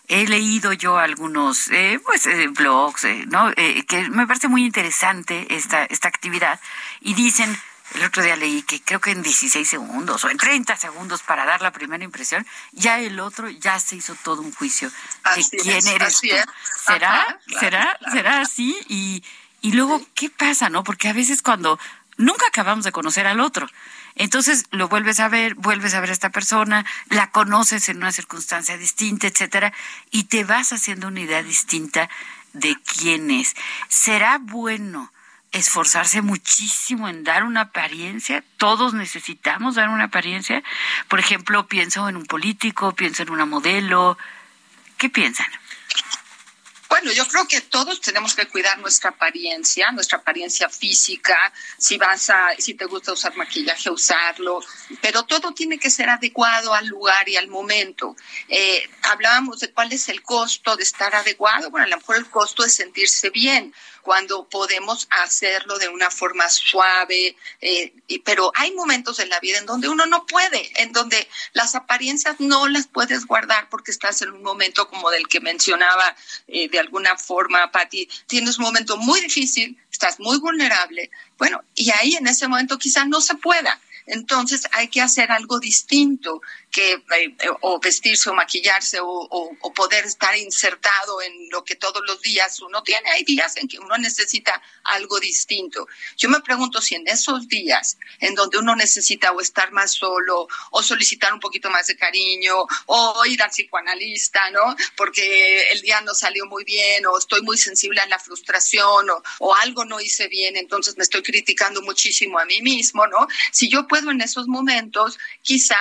he 0.08 0.28
leído 0.28 0.74
yo 0.74 0.98
algunos 0.98 1.70
pues 2.06 2.28
blogs 2.54 3.06
no 3.28 3.52
que 3.54 4.10
me 4.10 4.26
parece 4.26 4.48
muy 4.48 4.66
interesante 4.66 5.48
esta 5.56 5.86
esta 5.86 6.08
actividad 6.08 6.60
y 7.02 7.14
dicen 7.14 7.58
el 7.96 8.04
otro 8.04 8.24
día 8.24 8.36
leí 8.36 8.64
que 8.64 8.82
creo 8.82 9.00
que 9.00 9.12
en 9.12 9.24
16 9.24 9.68
segundos 9.68 10.24
o 10.24 10.30
en 10.30 10.38
30 10.38 10.76
segundos 10.76 11.24
para 11.24 11.46
dar 11.46 11.62
la 11.62 11.72
primera 11.72 12.04
impresión, 12.04 12.46
ya 12.74 13.00
el 13.00 13.20
otro 13.20 13.50
ya 13.50 13.80
se 13.80 13.96
hizo 13.96 14.16
todo 14.24 14.42
un 14.42 14.54
juicio 14.54 14.92
de 15.36 15.58
quién 15.62 15.88
eres 15.88 16.20
tú. 16.20 16.28
¿Será? 16.86 17.40
¿Será? 17.60 17.98
¿Será 18.12 18.42
así? 18.42 18.78
Y, 18.90 19.24
y 19.62 19.72
luego, 19.72 20.02
¿qué 20.16 20.30
pasa, 20.30 20.70
no? 20.70 20.84
Porque 20.84 21.08
a 21.08 21.14
veces 21.14 21.42
cuando 21.42 21.80
nunca 22.18 22.46
acabamos 22.48 22.84
de 22.84 22.92
conocer 22.92 23.26
al 23.26 23.40
otro, 23.40 23.70
entonces 24.18 24.66
lo 24.72 24.88
vuelves 24.88 25.20
a 25.20 25.30
ver, 25.30 25.56
vuelves 25.56 25.94
a 25.94 26.00
ver 26.00 26.10
a 26.10 26.14
esta 26.14 26.30
persona, 26.30 26.86
la 27.10 27.32
conoces 27.32 27.90
en 27.90 27.98
una 27.98 28.12
circunstancia 28.12 28.78
distinta, 28.78 29.28
etcétera, 29.28 29.74
y 30.12 30.26
te 30.26 30.44
vas 30.44 30.74
haciendo 30.74 31.08
una 31.08 31.22
idea 31.22 31.44
distinta 31.44 32.10
de 32.54 32.76
quién 32.76 33.32
es. 33.32 33.56
¿Será 33.88 34.40
bueno? 34.40 35.12
esforzarse 35.52 36.22
muchísimo 36.22 37.08
en 37.08 37.24
dar 37.24 37.44
una 37.44 37.62
apariencia. 37.62 38.44
Todos 38.58 38.94
necesitamos 38.94 39.76
dar 39.76 39.90
una 39.90 40.06
apariencia. 40.06 40.64
Por 41.08 41.20
ejemplo, 41.20 41.68
pienso 41.68 42.08
en 42.10 42.18
un 42.18 42.26
político, 42.26 42.94
pienso 42.94 43.24
en 43.24 43.32
una 43.32 43.46
modelo. 43.46 44.18
¿Qué 44.98 45.10
piensan? 45.10 45.48
Bueno, 47.00 47.12
yo 47.12 47.28
creo 47.28 47.48
que 47.48 47.62
todos 47.62 48.02
tenemos 48.02 48.34
que 48.34 48.48
cuidar 48.48 48.80
nuestra 48.80 49.12
apariencia, 49.12 49.92
nuestra 49.92 50.18
apariencia 50.18 50.68
física, 50.68 51.38
si 51.78 51.96
vas 51.96 52.32
a, 52.32 52.56
si 52.58 52.74
te 52.74 52.86
gusta 52.86 53.14
usar 53.14 53.36
maquillaje, 53.36 53.92
usarlo, 53.92 54.64
pero 55.00 55.22
todo 55.22 55.54
tiene 55.54 55.78
que 55.78 55.92
ser 55.92 56.10
adecuado 56.10 56.74
al 56.74 56.88
lugar 56.88 57.30
y 57.30 57.38
al 57.38 57.50
momento. 57.50 58.16
Eh, 58.48 58.90
hablábamos 59.04 59.60
de 59.60 59.72
cuál 59.72 59.94
es 59.94 60.10
el 60.10 60.24
costo 60.24 60.76
de 60.76 60.82
estar 60.82 61.14
adecuado. 61.14 61.70
Bueno, 61.70 61.86
a 61.86 61.90
lo 61.90 61.98
mejor 61.98 62.16
el 62.16 62.28
costo 62.32 62.66
es 62.66 62.74
sentirse 62.74 63.30
bien 63.30 63.76
cuando 64.08 64.48
podemos 64.48 65.06
hacerlo 65.10 65.78
de 65.80 65.90
una 65.90 66.10
forma 66.10 66.50
suave, 66.50 67.36
eh, 67.60 67.94
pero 68.24 68.54
hay 68.56 68.72
momentos 68.72 69.20
en 69.20 69.28
la 69.28 69.42
vida 69.42 69.58
en 69.58 69.66
donde 69.66 69.90
uno 69.90 70.06
no 70.06 70.26
puede, 70.26 70.72
en 70.82 70.94
donde 70.94 71.28
las 71.52 71.76
apariencias 71.76 72.40
no 72.40 72.70
las 72.70 72.88
puedes 72.88 73.26
guardar 73.26 73.68
porque 73.68 73.92
estás 73.92 74.22
en 74.22 74.32
un 74.32 74.44
momento 74.44 74.88
como 74.88 75.10
del 75.10 75.28
que 75.28 75.42
mencionaba 75.42 76.16
eh, 76.48 76.70
de 76.70 76.80
alguna 76.80 77.18
forma, 77.18 77.70
Patti, 77.70 78.08
tienes 78.28 78.58
un 78.60 78.64
momento 78.64 78.96
muy 78.96 79.20
difícil, 79.20 79.78
estás 79.92 80.22
muy 80.22 80.40
vulnerable, 80.40 81.12
bueno, 81.38 81.62
y 81.76 81.92
ahí 81.92 82.16
en 82.16 82.28
ese 82.28 82.48
momento 82.48 82.78
quizá 82.78 83.04
no 83.04 83.20
se 83.20 83.36
pueda. 83.36 83.78
Entonces 84.06 84.70
hay 84.72 84.88
que 84.88 85.02
hacer 85.02 85.34
algo 85.34 85.60
distinto 85.60 86.42
que 86.72 86.94
eh, 86.94 87.34
o 87.62 87.80
vestirse 87.80 88.30
o 88.30 88.34
maquillarse 88.34 89.00
o, 89.02 89.50
poder 89.76 90.06
estar 90.06 90.36
insertado 90.36 91.22
en 91.22 91.50
lo 91.52 91.64
que 91.64 91.76
todos 91.76 92.02
los 92.08 92.22
días 92.22 92.60
uno 92.62 92.82
tiene. 92.82 93.10
Hay 93.12 93.24
días 93.24 93.58
en 93.58 93.68
que 93.68 93.78
uno 93.78 93.96
necesita 93.98 94.60
algo 94.86 95.20
distinto. 95.20 95.88
Yo 96.18 96.30
me 96.30 96.40
pregunto 96.42 96.82
si 96.82 96.96
en 96.96 97.08
esos 97.08 97.48
días 97.48 97.98
en 98.20 98.34
donde 98.34 98.58
uno 98.58 98.76
necesita 98.76 99.32
o 99.32 99.42
estar 99.42 99.72
más 99.72 99.92
solo 99.92 100.48
o 100.72 100.84
solicitar 100.84 101.32
un 101.32 101.40
poquito 101.40 101.70
más 101.70 101.88
de 101.88 101.96
cariño 101.96 102.56
o 102.88 103.26
ir 103.26 103.42
al 103.44 103.52
psicoanalista, 103.52 104.50
¿no? 104.50 104.76
Porque 104.96 105.72
el 105.72 105.82
día 105.82 106.02
no 106.02 106.16
salió 106.16 106.48
muy 106.48 106.64
bien 106.64 107.06
o 107.06 107.18
estoy 107.18 107.42
muy 107.44 107.58
sensible 107.58 108.02
a 108.02 108.08
la 108.08 108.20
frustración 108.20 109.10
o, 109.10 109.22
o 109.40 109.56
algo 109.56 109.86
no 109.86 110.00
hice 110.00 110.28
bien, 110.28 110.56
entonces 110.56 110.98
me 110.98 111.04
estoy 111.04 111.22
criticando 111.22 111.82
muchísimo 111.82 112.40
a 112.40 112.46
mí 112.46 112.62
mismo, 112.62 113.06
¿no? 113.06 113.28
Si 113.52 113.70
yo 113.70 113.88
puedo 113.88 114.12
en 114.12 114.22
esos 114.22 114.48
momentos 114.48 115.20
quizá 115.42 115.78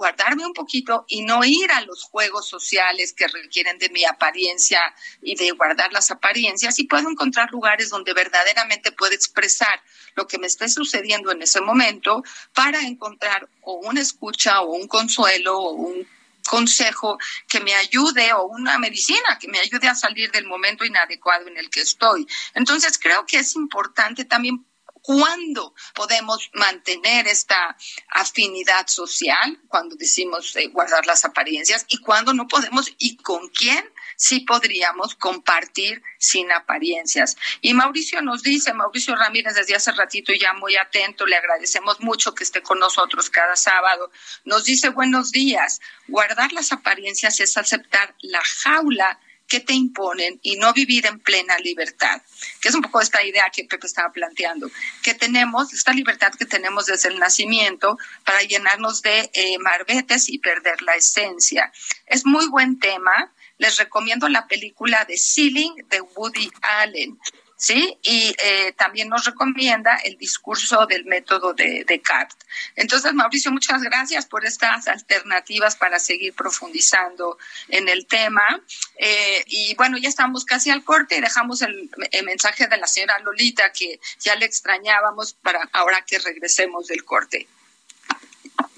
guardarme 0.00 0.46
un 0.46 0.54
poquito 0.54 1.04
y 1.08 1.20
no 1.20 1.44
ir 1.44 1.70
a 1.72 1.82
los 1.82 2.04
juegos 2.04 2.48
sociales 2.48 3.12
que 3.12 3.28
requieren 3.28 3.78
de 3.78 3.90
mi 3.90 4.06
apariencia 4.06 4.80
y 5.20 5.34
de 5.34 5.50
guardar 5.50 5.92
las 5.92 6.10
apariencias 6.10 6.78
y 6.78 6.84
puedo 6.84 7.10
encontrar 7.10 7.50
lugares 7.50 7.90
donde 7.90 8.14
verdaderamente 8.14 8.92
puedo 8.92 9.12
expresar 9.12 9.82
lo 10.14 10.26
que 10.26 10.38
me 10.38 10.46
esté 10.46 10.70
sucediendo 10.70 11.30
en 11.32 11.42
ese 11.42 11.60
momento 11.60 12.22
para 12.54 12.80
encontrar 12.80 13.46
o 13.60 13.74
una 13.74 14.00
escucha 14.00 14.62
o 14.62 14.72
un 14.72 14.88
consuelo 14.88 15.58
o 15.58 15.72
un 15.72 16.08
consejo 16.48 17.18
que 17.46 17.60
me 17.60 17.74
ayude 17.74 18.32
o 18.32 18.46
una 18.46 18.78
medicina 18.78 19.38
que 19.38 19.48
me 19.48 19.58
ayude 19.58 19.86
a 19.86 19.94
salir 19.94 20.30
del 20.30 20.46
momento 20.46 20.86
inadecuado 20.86 21.46
en 21.46 21.58
el 21.58 21.68
que 21.68 21.82
estoy. 21.82 22.26
Entonces 22.54 22.98
creo 22.98 23.26
que 23.26 23.38
es 23.38 23.54
importante 23.54 24.24
también 24.24 24.64
cuándo 25.02 25.74
podemos 25.94 26.50
mantener 26.54 27.28
esta 27.28 27.76
afinidad 28.08 28.86
social, 28.86 29.58
cuando 29.68 29.96
decimos 29.96 30.56
eh, 30.56 30.68
guardar 30.68 31.06
las 31.06 31.24
apariencias, 31.24 31.84
y 31.88 31.98
cuándo 31.98 32.34
no 32.34 32.48
podemos 32.48 32.92
y 32.98 33.16
con 33.16 33.48
quién 33.48 33.84
sí 34.16 34.40
podríamos 34.40 35.14
compartir 35.14 36.02
sin 36.18 36.52
apariencias. 36.52 37.36
Y 37.62 37.72
Mauricio 37.72 38.20
nos 38.20 38.42
dice, 38.42 38.74
Mauricio 38.74 39.16
Ramírez 39.16 39.54
desde 39.54 39.74
hace 39.74 39.92
ratito 39.92 40.32
ya 40.34 40.52
muy 40.52 40.76
atento, 40.76 41.26
le 41.26 41.36
agradecemos 41.36 42.00
mucho 42.00 42.34
que 42.34 42.44
esté 42.44 42.62
con 42.62 42.78
nosotros 42.78 43.30
cada 43.30 43.56
sábado, 43.56 44.10
nos 44.44 44.64
dice 44.64 44.90
buenos 44.90 45.32
días, 45.32 45.80
guardar 46.06 46.52
las 46.52 46.72
apariencias 46.72 47.40
es 47.40 47.56
aceptar 47.56 48.14
la 48.20 48.42
jaula 48.44 49.18
que 49.50 49.60
te 49.60 49.74
imponen 49.74 50.38
y 50.42 50.56
no 50.56 50.72
vivir 50.72 51.06
en 51.06 51.18
plena 51.18 51.58
libertad, 51.58 52.22
que 52.60 52.68
es 52.68 52.74
un 52.74 52.82
poco 52.82 53.00
esta 53.00 53.22
idea 53.24 53.50
que 53.52 53.64
Pepe 53.64 53.88
estaba 53.88 54.12
planteando, 54.12 54.70
que 55.02 55.12
tenemos, 55.12 55.74
esta 55.74 55.92
libertad 55.92 56.32
que 56.38 56.46
tenemos 56.46 56.86
desde 56.86 57.08
el 57.08 57.18
nacimiento 57.18 57.98
para 58.24 58.42
llenarnos 58.42 59.02
de 59.02 59.28
eh, 59.34 59.58
marbetes 59.58 60.28
y 60.28 60.38
perder 60.38 60.80
la 60.82 60.94
esencia. 60.94 61.72
Es 62.06 62.24
muy 62.24 62.48
buen 62.48 62.78
tema. 62.78 63.32
Les 63.58 63.76
recomiendo 63.76 64.28
la 64.28 64.46
película 64.46 65.04
de 65.04 65.18
Ceiling 65.18 65.74
de 65.90 66.00
Woody 66.00 66.50
Allen. 66.62 67.18
¿Sí? 67.60 67.98
Y 68.02 68.34
eh, 68.42 68.72
también 68.72 69.10
nos 69.10 69.26
recomienda 69.26 69.96
el 69.96 70.16
discurso 70.16 70.86
del 70.86 71.04
método 71.04 71.52
de 71.52 71.84
Descartes. 71.86 72.38
Entonces, 72.74 73.12
Mauricio, 73.12 73.52
muchas 73.52 73.82
gracias 73.82 74.24
por 74.24 74.46
estas 74.46 74.88
alternativas 74.88 75.76
para 75.76 75.98
seguir 75.98 76.32
profundizando 76.32 77.36
en 77.68 77.88
el 77.88 78.06
tema. 78.06 78.60
Eh, 78.96 79.44
y 79.46 79.74
bueno, 79.74 79.98
ya 79.98 80.08
estamos 80.08 80.46
casi 80.46 80.70
al 80.70 80.82
corte 80.82 81.18
y 81.18 81.20
dejamos 81.20 81.60
el 81.60 81.90
mensaje 82.24 82.66
de 82.66 82.78
la 82.78 82.86
señora 82.86 83.18
Lolita 83.18 83.70
que 83.72 84.00
ya 84.18 84.34
le 84.36 84.46
extrañábamos 84.46 85.34
para 85.34 85.68
ahora 85.72 86.02
que 86.06 86.18
regresemos 86.18 86.86
del 86.86 87.04
corte. 87.04 87.46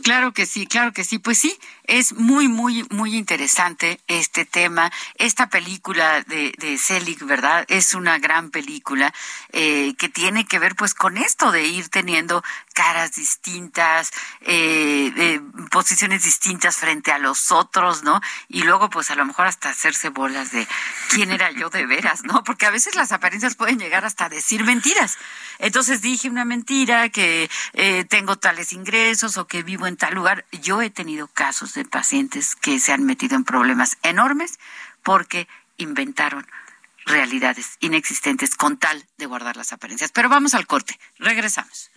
Claro 0.03 0.33
que 0.33 0.47
sí, 0.47 0.67
claro 0.67 0.93
que 0.93 1.05
sí. 1.05 1.19
Pues 1.19 1.39
sí, 1.39 1.57
es 1.85 2.13
muy, 2.15 2.49
muy, 2.49 2.87
muy 2.91 3.17
interesante 3.17 4.01
este 4.07 4.45
tema. 4.45 4.93
Esta 5.17 5.49
película 5.49 6.23
de, 6.23 6.55
de 6.59 6.79
Selig, 6.79 7.25
¿verdad? 7.25 7.65
Es 7.69 7.95
una 7.95 8.19
gran 8.19 8.51
película 8.51 9.13
eh, 9.53 9.95
que 9.99 10.09
tiene 10.09 10.47
que 10.47 10.59
ver 10.59 10.75
pues 10.77 10.95
con 10.95 11.17
esto 11.17 11.51
de 11.53 11.65
ir 11.65 11.89
teniendo 11.89 12.43
caras 12.73 13.13
distintas, 13.13 14.11
eh, 14.41 15.13
eh, 15.17 15.41
posiciones 15.71 16.23
distintas 16.23 16.77
frente 16.77 17.13
a 17.13 17.19
los 17.19 17.53
otros, 17.53 18.03
¿no? 18.03 18.21
Y 18.49 18.63
luego 18.63 18.91
pues 18.91 19.11
a 19.11 19.15
lo 19.15 19.25
mejor 19.25 19.47
hasta 19.47 19.71
hacerse 19.71 20.09
bolas 20.09 20.53
de 20.53 20.67
quién 21.11 21.31
era 21.31 21.51
yo 21.51 21.71
de 21.71 21.87
veras, 21.87 22.25
¿no? 22.25 22.43
Porque 22.45 22.67
a 22.67 22.71
veces 22.71 22.95
las 22.95 23.13
apariencias 23.13 23.55
pueden 23.55 23.79
llegar 23.79 24.05
hasta 24.05 24.29
decir 24.29 24.65
mentiras. 24.65 25.19
Entonces 25.59 26.01
dije 26.01 26.29
una 26.29 26.45
mentira, 26.45 27.09
que 27.11 27.51
eh, 27.73 28.05
tengo 28.05 28.37
tales 28.37 28.73
ingresos 28.73 29.37
o 29.37 29.47
que 29.47 29.63
vivo 29.63 29.87
en 29.87 29.97
tal 29.97 30.15
lugar. 30.15 30.45
Yo 30.51 30.83
he 30.83 30.91
tenido 30.91 31.29
casos 31.29 31.72
de 31.75 31.85
pacientes 31.85 32.57
que 32.57 32.81
se 32.81 32.93
han 32.93 33.05
metido 33.05 33.37
en 33.37 33.45
problemas 33.45 33.99
enormes 34.03 34.59
porque 35.03 35.47
inventaron 35.77 36.47
realidades 37.07 37.77
inexistentes 37.81 38.57
con 38.57 38.77
tal 38.77 39.07
de 39.19 39.27
guardar 39.27 39.57
las 39.57 39.73
apariencias. 39.73 40.13
Pero 40.13 40.29
vamos 40.29 40.55
al 40.55 40.67
corte, 40.67 40.99
regresamos. 41.19 41.91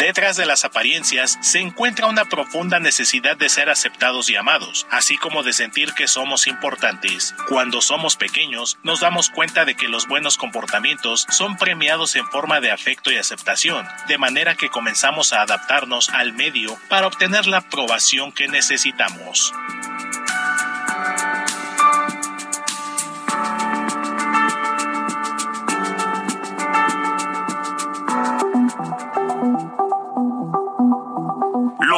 Detrás 0.01 0.39
de 0.39 0.47
las 0.47 0.65
apariencias 0.65 1.37
se 1.43 1.59
encuentra 1.59 2.07
una 2.07 2.25
profunda 2.25 2.81
necesidad 2.81 3.37
de 3.37 3.51
ser 3.51 3.69
aceptados 3.69 4.31
y 4.31 4.37
amados, 4.37 4.87
así 4.91 5.19
como 5.19 5.43
de 5.43 5.53
sentir 5.53 5.93
que 5.93 6.09
somos 6.09 6.47
importantes. 6.47 7.35
Cuando 7.51 7.83
somos 7.83 8.17
pequeños, 8.17 8.79
nos 8.83 9.01
damos 9.01 9.29
cuenta 9.29 9.67
de 9.67 9.75
que 9.75 9.89
los 9.89 10.09
buenos 10.09 10.39
comportamientos 10.39 11.27
son 11.29 11.59
premiados 11.59 12.17
en 12.17 12.27
forma 12.29 12.63
de 12.63 12.71
afecto 12.71 13.13
y 13.13 13.19
aceptación, 13.19 13.87
de 14.09 14.17
manera 14.17 14.55
que 14.55 14.71
comenzamos 14.71 15.35
a 15.35 15.43
adaptarnos 15.43 16.09
al 16.09 16.33
medio 16.33 16.79
para 16.89 17.07
obtener 17.07 17.47
la 17.47 17.59
aprobación 17.59 18.33
que 18.33 18.49
necesitamos. 18.49 19.53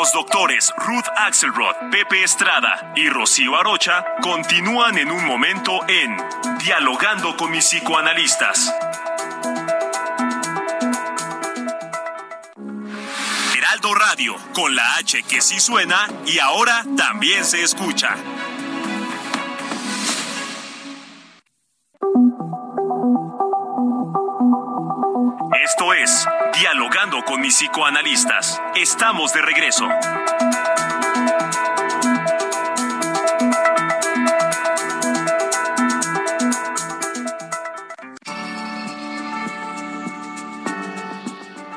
Los 0.02 0.12
doctores 0.12 0.74
Ruth 0.78 1.06
Axelrod, 1.16 1.76
Pepe 1.92 2.24
Estrada 2.24 2.92
y 2.96 3.08
Rocío 3.08 3.54
Arocha 3.54 4.04
continúan 4.20 4.98
en 4.98 5.12
un 5.12 5.24
momento 5.24 5.78
en 5.86 6.16
Dialogando 6.58 7.36
con 7.36 7.52
mis 7.52 7.64
psicoanalistas. 7.64 8.74
Heraldo 13.56 13.94
Radio, 13.94 14.34
con 14.52 14.74
la 14.74 14.96
H 14.96 15.22
que 15.22 15.40
sí 15.40 15.60
suena 15.60 16.08
y 16.26 16.40
ahora 16.40 16.84
también 16.96 17.44
se 17.44 17.62
escucha. 17.62 18.16
Con 27.24 27.40
mis 27.40 27.56
psicoanalistas. 27.56 28.60
Estamos 28.74 29.32
de 29.32 29.42
regreso. 29.42 29.88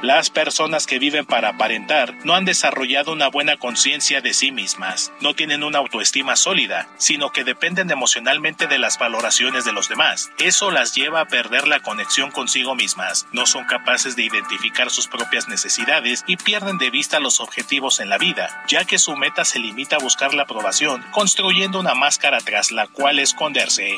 Las 0.06 0.30
personas 0.30 0.86
que 0.86 1.00
viven 1.00 1.26
para 1.26 1.50
aparentar 1.50 2.14
no 2.24 2.36
han 2.36 2.46
desarrollado 2.46 3.12
una 3.12 3.28
buena 3.28 3.58
conciencia 3.58 4.22
de 4.22 4.36
sí 4.36 4.52
mismas, 4.52 5.12
no 5.20 5.34
tienen 5.34 5.64
una 5.64 5.80
autoestima 5.80 6.36
sólida, 6.36 6.88
sino 7.00 7.32
que 7.32 7.44
dependen 7.44 7.90
emocionalmente 7.90 8.68
de 8.68 8.78
las 8.78 9.00
valoraciones 9.00 9.66
de 9.66 9.74
los 9.74 9.90
demás. 9.90 10.30
Eso 10.38 10.70
las 10.70 10.94
lleva 10.94 11.22
a 11.22 11.26
perder 11.26 11.68
la 11.68 11.80
conexión 11.80 12.30
consigo 12.30 12.76
mismas, 12.76 13.26
no 13.32 13.48
son 13.48 13.66
capaces 13.66 14.16
de 14.16 14.26
identificar 14.26 14.92
sus 14.92 15.08
propias 15.08 15.48
necesidades 15.48 16.24
y 16.28 16.38
pierden 16.38 16.78
de 16.78 16.92
vista 16.92 17.20
los 17.20 17.40
objetivos 17.40 18.00
en 18.00 18.10
la 18.10 18.20
vida, 18.20 18.64
ya 18.68 18.86
que 18.86 19.00
su 19.00 19.16
meta 19.16 19.44
se 19.44 19.58
limita 19.58 19.96
a 19.96 20.04
buscar 20.04 20.36
la 20.36 20.44
aprobación, 20.44 21.04
construyendo 21.14 21.80
una 21.80 21.96
máscara 21.96 22.38
tras 22.42 22.72
la 22.72 22.86
cual 22.86 23.18
esconderse. 23.18 23.98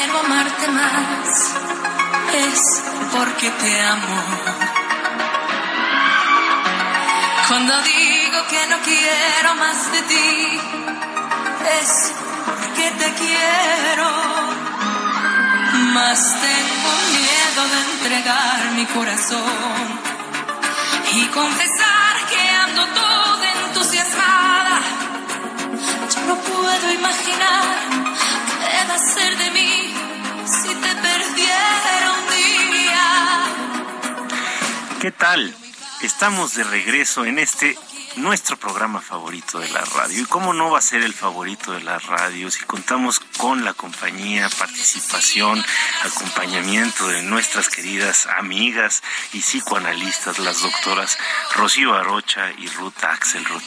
Quiero 0.00 0.18
amarte 0.18 0.68
más, 0.68 1.54
es 2.32 2.82
porque 3.12 3.50
te 3.50 3.82
amo. 3.82 4.22
Cuando 7.48 7.82
digo 7.82 8.38
que 8.48 8.66
no 8.68 8.76
quiero 8.82 9.54
más 9.56 9.92
de 9.92 10.02
ti, 10.02 10.60
es 11.80 12.12
porque 12.46 12.90
te 12.92 13.12
quiero. 13.14 14.10
Más 15.92 16.20
tengo 16.46 16.90
miedo 17.18 17.62
de 17.72 17.80
entregar 17.92 18.70
mi 18.76 18.86
corazón 18.86 20.00
y 21.12 21.24
confesar 21.26 22.14
que 22.30 22.50
ando 22.66 22.86
toda 22.86 23.52
entusiasmada. 23.66 24.80
Yo 26.14 26.20
no 26.26 26.36
puedo 26.36 26.92
imaginar 26.92 28.10
qué 28.60 28.88
va 28.88 28.94
a 28.94 28.98
ser 28.98 29.36
de 29.36 29.49
¿Qué 35.00 35.12
tal? 35.12 35.54
Estamos 36.02 36.54
de 36.56 36.62
regreso 36.62 37.24
en 37.24 37.38
este 37.38 37.74
nuestro 38.16 38.58
programa 38.58 39.00
favorito 39.00 39.58
de 39.58 39.68
la 39.70 39.82
radio. 39.96 40.20
¿Y 40.20 40.26
cómo 40.26 40.52
no 40.52 40.70
va 40.70 40.78
a 40.78 40.82
ser 40.82 41.02
el 41.02 41.14
favorito 41.14 41.72
de 41.72 41.80
la 41.80 41.98
radio 41.98 42.50
si 42.50 42.66
contamos 42.66 43.18
con 43.18 43.64
la 43.64 43.72
compañía, 43.72 44.50
participación, 44.58 45.64
acompañamiento 46.04 47.08
de 47.08 47.22
nuestras 47.22 47.70
queridas 47.70 48.26
amigas 48.26 49.02
y 49.32 49.40
psicoanalistas, 49.40 50.38
las 50.38 50.60
doctoras 50.60 51.16
Rocío 51.56 51.94
Arocha 51.94 52.52
y 52.58 52.66
Ruth 52.66 53.02
Axelrod? 53.02 53.62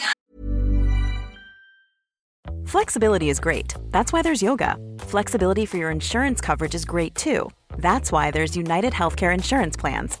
Flexibility 2.64 3.28
is 3.28 3.40
great. 3.40 3.74
That's 3.90 4.12
why 4.12 4.22
there's 4.22 4.40
yoga. 4.40 4.76
Flexibility 5.08 5.66
for 5.66 5.78
your 5.78 5.90
insurance 5.90 6.40
coverage 6.40 6.76
is 6.76 6.84
great 6.84 7.16
too. 7.16 7.50
That's 7.78 8.12
why 8.12 8.30
there's 8.30 8.56
United 8.56 8.92
Healthcare 8.92 9.34
Insurance 9.34 9.76
Plans. 9.76 10.20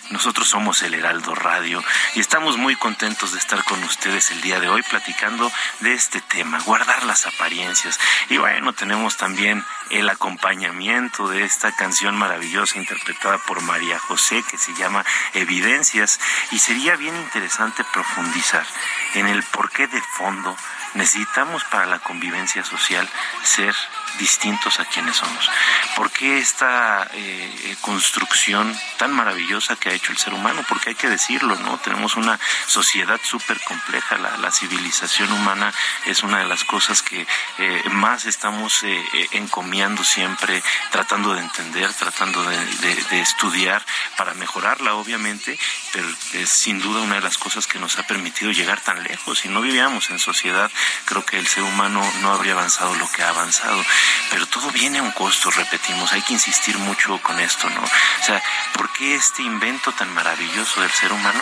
Nosotros 0.11 0.49
somos 0.49 0.81
el 0.83 0.93
Heraldo 0.93 1.33
Radio 1.35 1.81
y 2.15 2.19
estamos 2.19 2.57
muy 2.57 2.75
contentos 2.75 3.31
de 3.31 3.39
estar 3.39 3.63
con 3.63 3.81
ustedes 3.85 4.29
el 4.31 4.41
día 4.41 4.59
de 4.59 4.67
hoy 4.67 4.81
platicando 4.83 5.49
de 5.79 5.93
este 5.93 6.19
tema, 6.19 6.59
guardar 6.59 7.05
las 7.05 7.25
apariencias. 7.25 7.97
Y 8.29 8.37
bueno, 8.37 8.73
tenemos 8.73 9.15
también 9.15 9.63
el 9.89 10.09
acompañamiento 10.09 11.29
de 11.29 11.45
esta 11.45 11.71
canción 11.71 12.17
maravillosa 12.17 12.77
interpretada 12.77 13.37
por 13.37 13.61
María 13.61 13.99
José 13.99 14.43
que 14.49 14.57
se 14.57 14.73
llama 14.73 15.05
Evidencias 15.33 16.19
y 16.51 16.59
sería 16.59 16.97
bien 16.97 17.15
interesante 17.15 17.85
profundizar 17.93 18.65
en 19.13 19.27
el 19.27 19.43
porqué 19.43 19.87
de 19.87 20.01
fondo 20.01 20.57
necesitamos 20.93 21.63
para 21.65 21.85
la 21.85 21.99
convivencia 21.99 22.63
social 22.63 23.07
ser 23.43 23.73
distintos 24.19 24.79
a 24.79 24.85
quienes 24.85 25.15
somos. 25.15 25.49
¿Por 25.95 26.11
qué 26.11 26.37
esta 26.37 27.07
eh, 27.13 27.77
construcción 27.81 28.77
tan 28.97 29.13
maravillosa 29.13 29.75
que 29.75 29.89
ha 29.89 29.93
hecho 29.93 30.00
el 30.09 30.17
ser 30.17 30.33
humano? 30.33 30.63
Porque 30.67 30.89
hay 30.89 30.95
que 30.95 31.09
decirlo, 31.09 31.55
¿no? 31.57 31.77
Tenemos 31.79 32.15
una 32.15 32.39
sociedad 32.67 33.19
súper 33.23 33.59
compleja. 33.61 34.17
La, 34.17 34.37
la, 34.37 34.51
civilización 34.51 35.31
humana 35.31 35.73
es 36.05 36.23
una 36.23 36.39
de 36.39 36.45
las 36.45 36.63
cosas 36.63 37.01
que 37.01 37.25
eh, 37.57 37.83
más 37.91 38.25
estamos 38.25 38.83
eh, 38.83 39.03
encomiando 39.31 40.03
siempre, 40.03 40.61
tratando 40.91 41.33
de 41.33 41.41
entender, 41.41 41.93
tratando 41.93 42.43
de, 42.43 42.57
de, 42.57 42.95
de, 42.95 43.21
estudiar 43.21 43.83
para 44.17 44.33
mejorarla, 44.33 44.95
obviamente, 44.95 45.57
pero 45.93 46.07
es 46.33 46.49
sin 46.49 46.79
duda 46.79 47.01
una 47.01 47.15
de 47.15 47.21
las 47.21 47.37
cosas 47.37 47.67
que 47.67 47.79
nos 47.79 47.97
ha 47.97 48.03
permitido 48.03 48.51
llegar 48.51 48.81
tan 48.81 49.03
lejos. 49.03 49.39
Si 49.39 49.49
no 49.49 49.61
vivíamos 49.61 50.09
en 50.09 50.19
sociedad, 50.19 50.69
creo 51.05 51.25
que 51.25 51.39
el 51.39 51.47
ser 51.47 51.63
humano 51.63 52.03
no 52.21 52.33
habría 52.33 52.53
avanzado 52.53 52.93
lo 52.95 53.09
que 53.09 53.23
ha 53.23 53.29
avanzado. 53.29 53.83
Pero 54.29 54.45
todo 54.47 54.69
viene 54.71 54.99
a 54.99 55.03
un 55.03 55.11
costo, 55.11 55.49
repetimos, 55.51 56.13
hay 56.13 56.21
que 56.21 56.33
insistir 56.33 56.77
mucho 56.77 57.19
con 57.21 57.39
esto, 57.39 57.69
¿no? 57.69 57.81
O 57.81 58.25
sea, 58.25 58.41
¿por 58.73 58.91
qué 58.93 59.15
este 59.15 59.41
invento 59.41 59.80
tan 59.91 60.13
maravilloso 60.13 60.81
del 60.81 60.91
ser 60.91 61.11
humano 61.11 61.41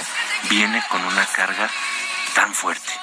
viene 0.49 0.81
con 0.89 1.03
una 1.03 1.25
carga 1.25 1.69
tan 2.33 2.53
fuerte? 2.53 2.93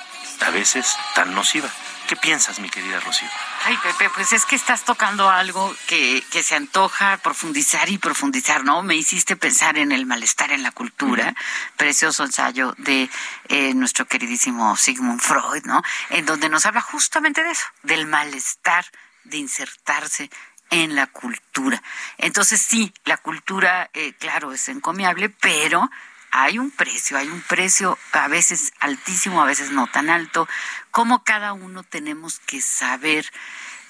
a 0.40 0.51
veces 0.51 0.96
tan 1.14 1.35
nociva. 1.35 1.68
¿Qué 2.09 2.14
piensas, 2.14 2.61
mi 2.61 2.70
querida 2.70 3.01
Rocío? 3.01 3.29
Ay, 3.64 3.77
Pepe, 3.83 4.09
pues 4.11 4.33
es 4.33 4.46
que 4.46 4.55
estás 4.55 4.85
tocando 4.85 5.29
algo 5.29 5.75
que, 5.88 6.22
que 6.31 6.44
se 6.44 6.55
antoja 6.55 7.16
profundizar 7.16 7.88
y 7.88 7.99
profundizar, 7.99 8.62
¿no? 8.62 8.85
Me 8.85 8.94
hiciste 8.94 9.35
pensar 9.35 9.77
en 9.77 9.90
el 9.90 10.07
malestar 10.07 10.53
en 10.53 10.62
la 10.62 10.70
cultura, 10.70 11.35
precioso 11.77 12.22
ensayo 12.22 12.75
de 12.79 13.11
eh, 13.49 13.75
nuestro 13.75 14.07
queridísimo 14.07 14.77
Sigmund 14.77 15.20
Freud, 15.20 15.64
¿no? 15.64 15.83
En 16.11 16.27
donde 16.27 16.49
nos 16.49 16.64
habla 16.64 16.81
justamente 16.81 17.42
de 17.42 17.51
eso, 17.51 17.66
del 17.83 18.07
malestar 18.07 18.87
de 19.25 19.38
insertarse 19.38 20.31
en 20.70 20.94
la 20.94 21.07
cultura. 21.07 21.83
Entonces 22.18 22.61
sí, 22.61 22.92
la 23.05 23.16
cultura, 23.16 23.90
eh, 23.94 24.14
claro, 24.18 24.52
es 24.52 24.68
encomiable, 24.68 25.29
pero 25.29 25.90
hay 26.31 26.59
un 26.59 26.70
precio, 26.70 27.16
hay 27.16 27.29
un 27.29 27.40
precio 27.40 27.98
a 28.12 28.29
veces 28.29 28.72
altísimo, 28.81 29.40
a 29.40 29.46
veces 29.46 29.70
no 29.70 29.87
tan 29.87 30.11
alto, 30.11 30.48
como 30.90 31.24
cada 31.24 31.52
uno 31.52 31.83
tenemos 31.83 32.40
que 32.40 32.61
saber, 32.61 33.31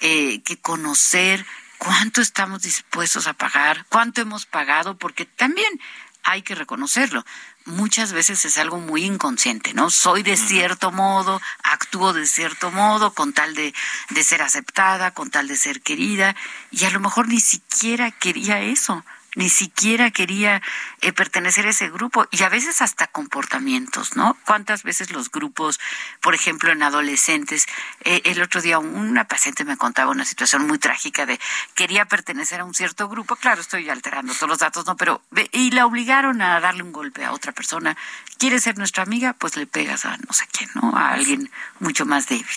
eh, 0.01 0.41
que 0.43 0.57
conocer 0.57 1.45
cuánto 1.77 2.21
estamos 2.21 2.61
dispuestos 2.61 3.27
a 3.27 3.33
pagar, 3.33 3.85
cuánto 3.89 4.21
hemos 4.21 4.45
pagado, 4.45 4.97
porque 4.97 5.25
también 5.25 5.79
hay 6.23 6.41
que 6.41 6.55
reconocerlo. 6.55 7.25
Muchas 7.67 8.13
veces 8.13 8.45
es 8.45 8.57
algo 8.57 8.79
muy 8.79 9.03
inconsciente, 9.03 9.73
¿no? 9.73 9.89
Soy 9.89 10.23
de 10.23 10.37
cierto 10.37 10.91
modo, 10.91 11.41
actúo 11.63 12.13
de 12.13 12.25
cierto 12.25 12.71
modo, 12.71 13.13
con 13.13 13.33
tal 13.33 13.55
de, 13.55 13.73
de 14.09 14.23
ser 14.23 14.41
aceptada, 14.41 15.11
con 15.11 15.29
tal 15.29 15.49
de 15.49 15.57
ser 15.57 15.81
querida, 15.81 16.33
y 16.71 16.85
a 16.85 16.89
lo 16.91 17.01
mejor 17.01 17.27
ni 17.27 17.41
siquiera 17.41 18.11
quería 18.11 18.61
eso 18.61 19.03
ni 19.37 19.49
siquiera 19.49 20.09
quería 20.09 20.63
eh, 21.01 21.13
pertenecer 21.13 21.67
a 21.67 21.69
ese 21.69 21.89
grupo 21.91 22.25
y 22.31 22.41
a 22.41 22.49
veces 22.49 22.81
hasta 22.81 23.05
comportamientos, 23.05 24.15
¿no? 24.15 24.35
¿Cuántas 24.45 24.81
veces 24.81 25.11
los 25.11 25.29
grupos, 25.29 25.79
por 26.21 26.33
ejemplo, 26.33 26.71
en 26.71 26.81
adolescentes, 26.81 27.67
eh, 28.03 28.21
el 28.25 28.41
otro 28.41 28.63
día 28.63 28.79
una 28.79 29.25
paciente 29.25 29.63
me 29.63 29.77
contaba 29.77 30.09
una 30.09 30.25
situación 30.25 30.65
muy 30.65 30.79
trágica 30.79 31.27
de 31.27 31.39
quería 31.75 32.05
pertenecer 32.05 32.61
a 32.61 32.65
un 32.65 32.73
cierto 32.73 33.07
grupo, 33.07 33.35
claro, 33.35 33.61
estoy 33.61 33.87
alterando 33.91 34.33
todos 34.33 34.49
los 34.49 34.57
datos, 34.57 34.87
¿no? 34.87 34.97
Pero, 34.97 35.21
y 35.51 35.69
la 35.69 35.85
obligaron 35.85 36.41
a 36.41 36.59
darle 36.59 36.81
un 36.81 36.91
golpe 36.91 37.23
a 37.23 37.31
otra 37.31 37.51
persona. 37.51 37.95
¿Quiere 38.39 38.59
ser 38.59 38.79
nuestra 38.79 39.03
amiga? 39.03 39.33
Pues 39.33 39.55
le 39.55 39.67
pegas 39.67 40.05
a 40.05 40.17
no 40.17 40.33
sé 40.33 40.45
quién, 40.51 40.71
¿no? 40.73 40.97
A 40.97 41.11
alguien 41.11 41.51
mucho 41.79 42.07
más 42.07 42.25
débil 42.27 42.47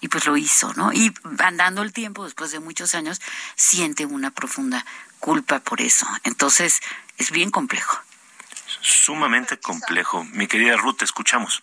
y 0.00 0.08
pues 0.08 0.26
lo 0.26 0.36
hizo, 0.36 0.72
¿no? 0.74 0.92
Y 0.92 1.12
andando 1.38 1.82
el 1.82 1.92
tiempo, 1.92 2.24
después 2.24 2.50
de 2.50 2.60
muchos 2.60 2.94
años, 2.94 3.20
siente 3.56 4.06
una 4.06 4.30
profunda 4.30 4.84
culpa 5.18 5.60
por 5.60 5.80
eso. 5.80 6.06
Entonces, 6.24 6.80
es 7.18 7.30
bien 7.30 7.50
complejo. 7.50 7.98
Sumamente 8.80 9.58
complejo. 9.58 10.24
Mi 10.24 10.46
querida 10.46 10.76
Ruth, 10.76 10.98
te 10.98 11.04
escuchamos. 11.04 11.62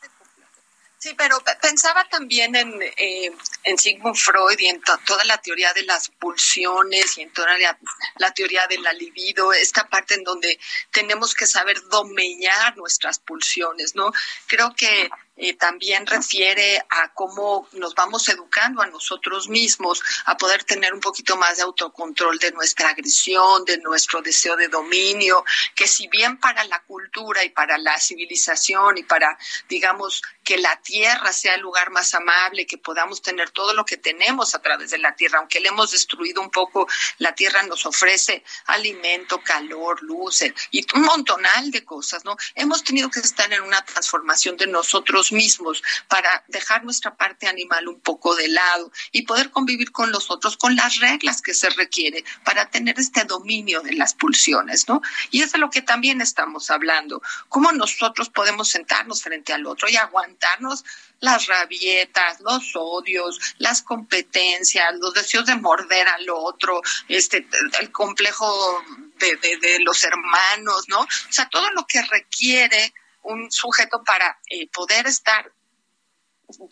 Sí, 0.99 1.13
pero 1.15 1.37
pensaba 1.61 2.09
también 2.09 2.55
en, 2.55 2.81
eh, 2.81 3.31
en 3.63 3.77
Sigmund 3.77 4.15
Freud 4.15 4.57
y 4.57 4.65
en 4.65 4.81
toda 5.05 5.23
la 5.25 5.37
teoría 5.37 5.71
de 5.73 5.83
las 5.83 6.09
pulsiones 6.09 7.17
y 7.19 7.21
en 7.21 7.31
toda 7.31 7.55
la, 7.55 7.77
la, 8.15 8.33
teoría 8.33 8.65
de 8.65 8.79
la 8.79 8.91
libido, 8.93 9.53
esta 9.53 9.87
parte 9.87 10.15
en 10.15 10.23
donde 10.23 10.59
tenemos 10.91 11.35
que 11.35 11.45
saber 11.45 11.79
domeñar 11.89 12.75
nuestras 12.77 13.19
pulsiones, 13.19 13.93
¿no? 13.95 14.11
Creo 14.47 14.73
que 14.75 15.09
eh, 15.39 15.53
también 15.53 16.07
refiere 16.07 16.83
a 16.89 17.13
cómo 17.13 17.67
nos 17.73 17.93
vamos 17.93 18.27
educando 18.27 18.81
a 18.81 18.87
nosotros 18.87 19.47
mismos 19.49 20.01
a 20.25 20.35
poder 20.35 20.63
tener 20.63 20.95
un 20.95 20.99
poquito 20.99 21.37
más 21.37 21.57
de 21.57 21.63
autocontrol 21.63 22.39
de 22.39 22.51
nuestra 22.53 22.89
agresión, 22.89 23.63
de 23.63 23.77
nuestro 23.77 24.23
deseo 24.23 24.55
de 24.55 24.67
dominio, 24.67 25.45
que 25.75 25.85
si 25.85 26.07
bien 26.07 26.39
para 26.39 26.63
la 26.63 26.79
cultura 26.79 27.43
y 27.43 27.49
para 27.49 27.77
la 27.77 27.99
civilización 27.99 28.97
y 28.97 29.03
para, 29.03 29.37
digamos, 29.69 30.23
que 30.43 30.57
la 30.57 30.75
tierra 30.87 31.33
sea 31.33 31.55
el 31.55 31.61
lugar 31.61 31.91
más 31.91 32.13
amable, 32.15 32.65
que 32.65 32.77
podamos 32.77 33.21
tener 33.21 33.49
todo 33.49 33.73
lo 33.73 33.83
que 33.83 33.97
tenemos 33.97 34.55
a 34.55 34.61
través 34.61 34.89
de 34.91 34.97
la 34.97 35.13
tierra, 35.15 35.39
aunque 35.39 35.59
le 35.59 35.67
hemos 35.67 35.91
destruido 35.91 36.41
un 36.41 36.49
poco, 36.49 36.87
la 37.17 37.35
tierra 37.35 37.61
nos 37.63 37.85
ofrece 37.85 38.41
alimento, 38.67 39.41
calor, 39.43 40.01
luz 40.01 40.43
eh, 40.43 40.53
y 40.71 40.85
un 40.95 41.01
montonal 41.01 41.71
de 41.71 41.83
cosas, 41.83 42.23
¿no? 42.23 42.37
Hemos 42.55 42.85
tenido 42.85 43.09
que 43.09 43.19
estar 43.19 43.51
en 43.51 43.63
una 43.63 43.83
transformación 43.83 44.55
de 44.55 44.67
nosotros 44.67 45.33
mismos 45.33 45.83
para 46.07 46.45
dejar 46.47 46.85
nuestra 46.85 47.17
parte 47.17 47.47
animal 47.47 47.89
un 47.89 47.99
poco 47.99 48.33
de 48.35 48.47
lado 48.47 48.89
y 49.11 49.23
poder 49.23 49.51
convivir 49.51 49.91
con 49.91 50.13
los 50.13 50.31
otros 50.31 50.55
con 50.55 50.77
las 50.77 50.99
reglas 50.99 51.41
que 51.41 51.53
se 51.53 51.69
requiere 51.71 52.23
para 52.45 52.69
tener 52.69 52.97
este 52.97 53.25
dominio 53.25 53.81
de 53.81 53.93
las 53.93 54.13
pulsiones, 54.13 54.87
¿no? 54.87 55.01
Y 55.31 55.41
es 55.41 55.51
de 55.51 55.57
lo 55.57 55.69
que 55.69 55.81
también 55.81 56.21
estamos 56.21 56.71
hablando, 56.71 57.21
cómo 57.49 57.73
nosotros 57.73 58.29
podemos 58.29 58.69
sentarnos 58.69 59.21
frente 59.21 59.51
al 59.51 59.65
otro 59.65 59.89
y 59.89 59.97
aguantarnos 59.97 60.76
las 61.19 61.47
rabietas, 61.47 62.39
los 62.41 62.71
odios, 62.75 63.39
las 63.57 63.81
competencias, 63.81 64.93
los 64.99 65.13
deseos 65.13 65.45
de 65.45 65.55
morder 65.55 66.07
al 66.07 66.29
otro, 66.29 66.81
este, 67.07 67.47
el 67.79 67.91
complejo 67.91 68.83
de, 69.17 69.79
los 69.79 70.03
hermanos, 70.03 70.85
¿no? 70.87 71.01
O 71.01 71.31
sea, 71.31 71.49
todo 71.49 71.69
lo 71.71 71.85
que 71.87 72.01
requiere 72.03 72.93
un 73.23 73.51
sujeto 73.51 74.03
para 74.03 74.39
eh, 74.49 74.69
poder 74.69 75.07
estar 75.07 75.51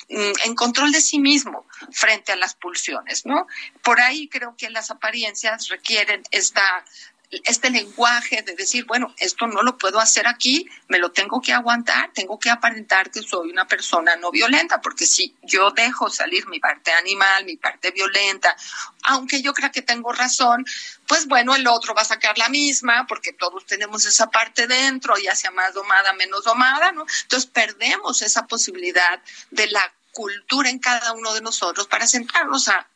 mm, 0.10 0.32
en 0.46 0.56
control 0.56 0.92
de 0.92 1.02
sí 1.02 1.20
mismo 1.20 1.66
frente 1.92 2.32
a 2.32 2.36
las 2.36 2.56
pulsiones, 2.56 3.26
¿no? 3.26 3.48
Por 3.84 4.00
ahí 4.00 4.30
creo 4.30 4.56
que 4.58 4.70
las 4.70 4.92
apariencias 4.92 5.70
requieren 5.70 6.24
esta 6.32 6.86
este 7.30 7.70
lenguaje 7.70 8.42
de 8.42 8.56
decir, 8.56 8.86
bueno, 8.86 9.14
esto 9.18 9.48
no 9.48 9.64
lo 9.64 9.78
puedo 9.78 10.00
hacer 10.00 10.28
aquí, 10.28 10.70
me 10.88 11.00
lo 11.00 11.12
tengo 11.12 11.42
que 11.42 11.54
aguantar, 11.54 12.12
tengo 12.14 12.40
que 12.40 12.50
aparentar 12.50 13.12
que 13.12 13.22
soy 13.22 13.50
una 13.50 13.68
persona 13.68 14.16
no 14.16 14.32
violenta, 14.32 14.82
porque 14.82 15.06
si 15.06 15.36
yo 15.42 15.72
dejo 15.72 16.10
salir 16.10 16.48
mi 16.48 16.60
parte 16.60 16.92
animal, 16.92 17.46
mi 17.46 17.58
parte 17.58 17.92
violenta, 17.92 18.56
aunque 19.04 19.42
yo 19.42 19.54
crea 19.54 19.72
que 19.72 19.82
tengo 19.82 20.12
razón, 20.12 20.66
pues 21.08 21.28
bueno, 21.28 21.56
el 21.56 21.68
otro 21.68 21.94
va 21.94 22.02
a 22.02 22.06
sacar 22.06 22.38
la 22.38 22.50
misma, 22.50 23.06
porque 23.08 23.34
todos 23.34 23.66
tenemos 23.66 24.06
esa 24.06 24.30
parte 24.30 24.68
dentro, 24.68 25.18
ya 25.18 25.36
sea 25.36 25.52
más 25.52 25.74
domada, 25.74 26.14
menos 26.14 26.44
domada, 26.44 26.92
¿no? 26.92 27.06
Entonces 27.24 27.50
perdemos 27.50 28.22
esa 28.22 28.48
posibilidad 28.48 29.22
de 29.52 29.68
la 29.68 29.94
cultura 30.12 30.70
en 30.70 30.80
cada 30.80 31.12
uno 31.14 31.34
de 31.34 31.42
nosotros 31.42 31.88
para 31.88 32.08
sentarnos 32.08 32.70
a 32.70 32.88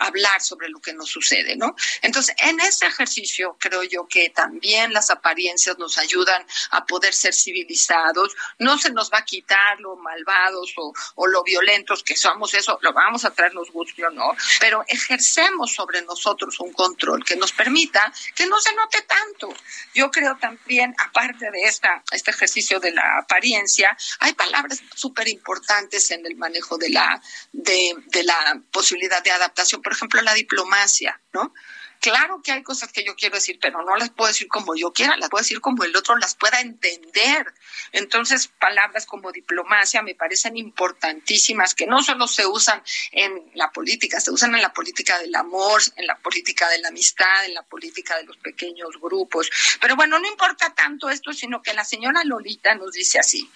hablar 0.00 0.40
sobre 0.40 0.68
lo 0.68 0.80
que 0.80 0.92
nos 0.92 1.10
sucede, 1.10 1.56
¿no? 1.56 1.74
Entonces, 2.02 2.34
en 2.38 2.58
ese 2.60 2.86
ejercicio 2.86 3.56
creo 3.58 3.82
yo 3.84 4.06
que 4.08 4.30
también 4.30 4.92
las 4.92 5.10
apariencias 5.10 5.78
nos 5.78 5.98
ayudan 5.98 6.44
a 6.70 6.86
poder 6.86 7.14
ser 7.14 7.34
civilizados, 7.34 8.34
no 8.58 8.78
se 8.78 8.90
nos 8.90 9.10
va 9.12 9.18
a 9.18 9.24
quitar 9.24 9.78
lo 9.80 9.96
malvados 9.96 10.72
o, 10.76 10.92
o 11.14 11.26
lo 11.26 11.42
violentos 11.42 12.02
que 12.02 12.16
somos, 12.16 12.54
eso 12.54 12.78
lo 12.82 12.92
vamos 12.92 13.24
a 13.24 13.30
traer 13.30 13.52
o 13.56 14.10
no, 14.10 14.34
pero 14.60 14.84
ejercemos 14.88 15.72
sobre 15.74 16.02
nosotros 16.02 16.58
un 16.60 16.72
control 16.72 17.24
que 17.24 17.36
nos 17.36 17.52
permita 17.52 18.12
que 18.34 18.46
no 18.46 18.60
se 18.60 18.74
note 18.74 19.02
tanto. 19.02 19.54
Yo 19.94 20.10
creo 20.10 20.36
también, 20.36 20.94
aparte 20.98 21.50
de 21.50 21.62
esta, 21.62 22.02
este 22.12 22.30
ejercicio 22.30 22.80
de 22.80 22.92
la 22.92 23.18
apariencia, 23.18 23.96
hay 24.20 24.32
palabras 24.34 24.82
súper 24.94 25.28
importantes 25.28 26.10
en 26.10 26.24
el 26.26 26.36
manejo 26.36 26.78
de 26.78 26.90
la, 26.90 27.20
de 27.52 28.22
la 28.22 28.60
posibilidad 28.70 29.22
de 29.22 29.30
adaptación 29.30 29.82
por 29.90 29.96
ejemplo, 29.96 30.22
la 30.22 30.34
diplomacia, 30.34 31.20
¿no? 31.32 31.52
Claro 32.00 32.40
que 32.42 32.52
hay 32.52 32.62
cosas 32.62 32.90
que 32.92 33.04
yo 33.04 33.14
quiero 33.14 33.34
decir, 33.34 33.58
pero 33.60 33.82
no 33.82 33.94
las 33.94 34.08
puedo 34.08 34.28
decir 34.28 34.48
como 34.48 34.74
yo 34.74 34.90
quiera, 34.90 35.18
las 35.18 35.28
puedo 35.28 35.42
decir 35.42 35.60
como 35.60 35.84
el 35.84 35.94
otro 35.94 36.16
las 36.16 36.34
pueda 36.34 36.60
entender. 36.60 37.52
Entonces, 37.92 38.48
palabras 38.48 39.04
como 39.04 39.30
diplomacia 39.32 40.00
me 40.00 40.14
parecen 40.14 40.56
importantísimas, 40.56 41.74
que 41.74 41.86
no 41.86 42.02
solo 42.02 42.26
se 42.26 42.46
usan 42.46 42.82
en 43.12 43.50
la 43.54 43.70
política, 43.70 44.18
se 44.18 44.30
usan 44.30 44.54
en 44.54 44.62
la 44.62 44.72
política 44.72 45.18
del 45.18 45.34
amor, 45.34 45.82
en 45.96 46.06
la 46.06 46.16
política 46.16 46.70
de 46.70 46.78
la 46.78 46.88
amistad, 46.88 47.44
en 47.44 47.52
la 47.52 47.64
política 47.64 48.16
de 48.16 48.24
los 48.24 48.38
pequeños 48.38 48.98
grupos. 48.98 49.50
Pero 49.80 49.94
bueno, 49.94 50.18
no 50.18 50.26
importa 50.26 50.74
tanto 50.74 51.10
esto, 51.10 51.34
sino 51.34 51.60
que 51.60 51.74
la 51.74 51.84
señora 51.84 52.24
Lolita 52.24 52.74
nos 52.76 52.92
dice 52.92 53.18
así, 53.18 53.50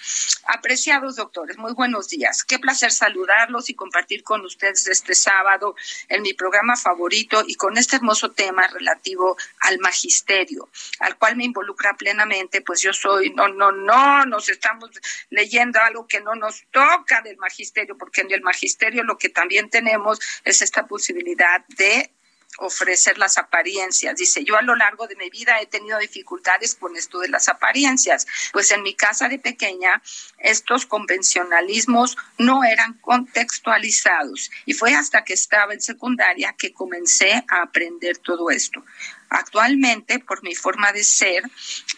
apreciados 0.44 1.16
doctores, 1.16 1.56
muy 1.56 1.72
buenos 1.72 2.08
días, 2.08 2.44
qué 2.44 2.58
placer 2.58 2.92
saludarlos 2.92 3.70
y 3.70 3.74
compartir 3.74 4.22
con 4.22 4.44
ustedes 4.44 4.86
este 4.86 5.14
sábado 5.14 5.74
en 6.08 6.20
mi 6.20 6.34
programa 6.34 6.76
favorito 6.76 7.42
y 7.46 7.54
con 7.54 7.78
este 7.78 7.96
hermoso 7.96 8.33
tema 8.34 8.66
relativo 8.66 9.36
al 9.60 9.78
magisterio, 9.78 10.68
al 11.00 11.16
cual 11.18 11.36
me 11.36 11.44
involucra 11.44 11.96
plenamente, 11.96 12.60
pues 12.60 12.80
yo 12.80 12.92
soy, 12.92 13.30
no, 13.30 13.48
no, 13.48 13.72
no, 13.72 14.26
nos 14.26 14.48
estamos 14.48 14.90
leyendo 15.30 15.80
algo 15.80 16.06
que 16.06 16.20
no 16.20 16.34
nos 16.34 16.64
toca 16.70 17.22
del 17.22 17.36
magisterio, 17.38 17.96
porque 17.96 18.22
en 18.22 18.32
el 18.32 18.42
magisterio 18.42 19.02
lo 19.04 19.16
que 19.16 19.28
también 19.28 19.70
tenemos 19.70 20.20
es 20.44 20.62
esta 20.62 20.86
posibilidad 20.86 21.64
de 21.68 22.10
ofrecer 22.58 23.18
las 23.18 23.38
apariencias. 23.38 24.16
Dice, 24.16 24.44
yo 24.44 24.56
a 24.56 24.62
lo 24.62 24.76
largo 24.76 25.06
de 25.06 25.16
mi 25.16 25.30
vida 25.30 25.60
he 25.60 25.66
tenido 25.66 25.98
dificultades 25.98 26.74
con 26.74 26.96
esto 26.96 27.20
de 27.20 27.28
las 27.28 27.48
apariencias, 27.48 28.26
pues 28.52 28.70
en 28.70 28.82
mi 28.82 28.94
casa 28.94 29.28
de 29.28 29.38
pequeña 29.38 30.02
estos 30.38 30.86
convencionalismos 30.86 32.16
no 32.38 32.64
eran 32.64 32.94
contextualizados 32.94 34.50
y 34.66 34.74
fue 34.74 34.94
hasta 34.94 35.24
que 35.24 35.34
estaba 35.34 35.74
en 35.74 35.80
secundaria 35.80 36.54
que 36.58 36.72
comencé 36.72 37.44
a 37.48 37.62
aprender 37.62 38.18
todo 38.18 38.50
esto. 38.50 38.84
Actualmente, 39.30 40.20
por 40.20 40.42
mi 40.42 40.54
forma 40.54 40.92
de 40.92 41.02
ser 41.02 41.42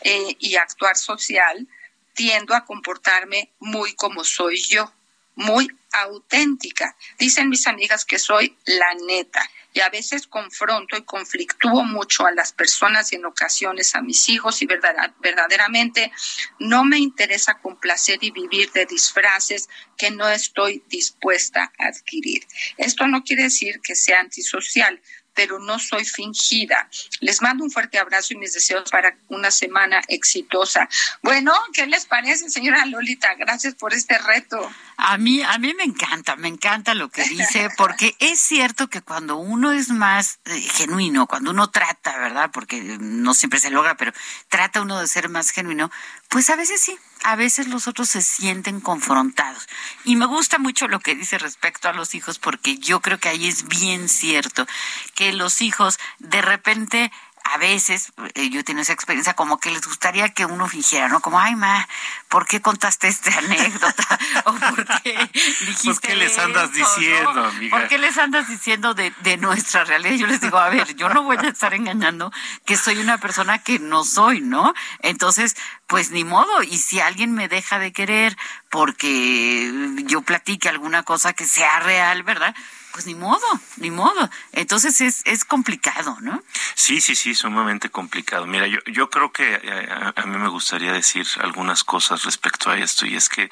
eh, 0.02 0.36
y 0.38 0.56
actuar 0.56 0.96
social, 0.96 1.66
tiendo 2.14 2.54
a 2.54 2.64
comportarme 2.64 3.52
muy 3.58 3.94
como 3.94 4.24
soy 4.24 4.56
yo 4.62 4.90
muy 5.36 5.70
auténtica. 5.92 6.96
Dicen 7.18 7.48
mis 7.48 7.66
amigas 7.66 8.04
que 8.04 8.18
soy 8.18 8.56
la 8.64 8.94
neta 9.06 9.48
y 9.76 9.80
a 9.80 9.90
veces 9.90 10.26
confronto 10.26 10.96
y 10.96 11.02
conflictúo 11.02 11.84
mucho 11.84 12.24
a 12.24 12.32
las 12.32 12.54
personas 12.54 13.12
y 13.12 13.16
en 13.16 13.26
ocasiones 13.26 13.94
a 13.94 14.00
mis 14.00 14.26
hijos 14.30 14.62
y 14.62 14.66
verdaderamente 14.66 16.10
no 16.58 16.82
me 16.82 16.98
interesa 16.98 17.60
complacer 17.60 18.16
y 18.22 18.30
vivir 18.30 18.72
de 18.72 18.86
disfraces 18.86 19.68
que 19.98 20.10
no 20.10 20.30
estoy 20.30 20.82
dispuesta 20.88 21.70
a 21.78 21.88
adquirir. 21.88 22.46
Esto 22.78 23.06
no 23.06 23.22
quiere 23.22 23.42
decir 23.42 23.82
que 23.82 23.94
sea 23.94 24.20
antisocial, 24.20 25.02
pero 25.36 25.60
no 25.60 25.78
soy 25.78 26.04
fingida. 26.04 26.88
Les 27.20 27.42
mando 27.42 27.62
un 27.62 27.70
fuerte 27.70 27.98
abrazo 27.98 28.34
y 28.34 28.38
mis 28.38 28.54
deseos 28.54 28.90
para 28.90 29.14
una 29.28 29.52
semana 29.52 30.00
exitosa. 30.08 30.88
Bueno, 31.22 31.52
¿qué 31.72 31.86
les 31.86 32.06
parece, 32.06 32.50
señora 32.50 32.84
Lolita? 32.86 33.34
Gracias 33.34 33.74
por 33.74 33.92
este 33.94 34.18
reto. 34.18 34.58
A 34.96 35.18
mí, 35.18 35.42
a 35.42 35.58
mí 35.58 35.74
me 35.74 35.84
encanta, 35.84 36.36
me 36.36 36.48
encanta 36.48 36.94
lo 36.94 37.10
que 37.10 37.22
dice, 37.24 37.68
porque 37.76 38.16
es 38.18 38.40
cierto 38.40 38.88
que 38.88 39.02
cuando 39.02 39.36
uno 39.36 39.72
es 39.72 39.90
más 39.90 40.40
eh, 40.46 40.58
genuino, 40.58 41.26
cuando 41.26 41.50
uno 41.50 41.70
trata, 41.70 42.16
¿verdad? 42.18 42.50
Porque 42.50 42.80
no 42.80 43.34
siempre 43.34 43.60
se 43.60 43.70
logra, 43.70 43.96
pero 43.96 44.12
trata 44.48 44.80
uno 44.80 44.98
de 44.98 45.06
ser 45.06 45.28
más 45.28 45.50
genuino, 45.50 45.90
pues 46.28 46.48
a 46.48 46.56
veces 46.56 46.80
sí, 46.80 46.98
a 47.24 47.36
veces 47.36 47.68
los 47.68 47.88
otros 47.88 48.08
se 48.08 48.22
sienten 48.22 48.80
confrontados. 48.80 49.66
Y 50.04 50.16
me 50.16 50.26
gusta 50.26 50.58
mucho 50.58 50.88
lo 50.88 51.00
que 51.00 51.14
dice 51.14 51.38
respecto 51.38 51.88
a 51.88 51.92
los 51.92 52.14
hijos, 52.14 52.38
porque 52.38 52.78
yo 52.78 53.00
creo 53.00 53.18
que 53.18 53.28
ahí 53.28 53.46
es 53.46 53.66
bien 53.68 54.08
cierto 54.08 54.66
que 55.14 55.32
los 55.32 55.60
hijos 55.62 55.98
de 56.18 56.42
repente 56.42 57.12
a 57.52 57.58
veces, 57.58 58.12
eh, 58.34 58.50
yo 58.50 58.64
tengo 58.64 58.80
esa 58.80 58.92
experiencia, 58.92 59.34
como 59.34 59.58
que 59.58 59.70
les 59.70 59.86
gustaría 59.86 60.28
que 60.30 60.44
uno 60.44 60.68
fingiera, 60.68 61.08
¿no? 61.08 61.20
Como, 61.20 61.38
ay, 61.38 61.54
ma, 61.54 61.88
¿por 62.28 62.46
qué 62.46 62.60
contaste 62.60 63.08
esta 63.08 63.36
anécdota? 63.38 64.18
¿O 64.44 64.52
por 64.52 65.02
qué 65.02 65.30
dijiste 65.60 65.90
¿Por 65.90 66.00
qué 66.00 66.16
les 66.16 66.38
andas 66.38 66.72
diciendo, 66.72 67.44
amiga? 67.44 67.76
¿Por 67.76 67.88
qué 67.88 67.98
les 67.98 68.18
andas 68.18 68.48
diciendo 68.48 68.94
de, 68.94 69.12
de 69.20 69.36
nuestra 69.36 69.84
realidad? 69.84 70.16
Yo 70.16 70.26
les 70.26 70.40
digo, 70.40 70.58
a 70.58 70.68
ver, 70.68 70.94
yo 70.96 71.08
no 71.08 71.22
voy 71.22 71.36
a 71.36 71.48
estar 71.48 71.74
engañando 71.74 72.32
que 72.64 72.76
soy 72.76 72.98
una 72.98 73.18
persona 73.18 73.58
que 73.58 73.78
no 73.78 74.04
soy, 74.04 74.40
¿no? 74.40 74.74
Entonces, 75.00 75.56
pues 75.86 76.10
ni 76.10 76.24
modo. 76.24 76.62
Y 76.62 76.78
si 76.78 77.00
alguien 77.00 77.32
me 77.32 77.48
deja 77.48 77.78
de 77.78 77.92
querer 77.92 78.36
porque 78.70 79.72
yo 80.04 80.22
platique 80.22 80.68
alguna 80.68 81.02
cosa 81.02 81.32
que 81.32 81.44
sea 81.44 81.80
real, 81.80 82.22
¿verdad? 82.22 82.54
Pues 82.96 83.04
ni 83.04 83.14
modo, 83.14 83.46
ni 83.76 83.90
modo. 83.90 84.30
Entonces 84.52 85.02
es, 85.02 85.20
es 85.26 85.44
complicado, 85.44 86.16
¿no? 86.22 86.42
Sí, 86.74 87.02
sí, 87.02 87.14
sí, 87.14 87.34
sumamente 87.34 87.90
complicado. 87.90 88.46
Mira, 88.46 88.66
yo, 88.66 88.78
yo 88.86 89.10
creo 89.10 89.32
que 89.32 89.60
eh, 89.62 89.88
a, 90.16 90.22
mí 90.22 90.38
me 90.38 90.48
gustaría 90.48 90.94
decir 90.94 91.26
algunas 91.40 91.84
cosas 91.84 92.24
respecto 92.24 92.70
a 92.70 92.78
esto 92.78 93.04
y 93.04 93.14
es 93.14 93.28
que 93.28 93.50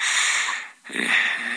eh, 0.88 1.10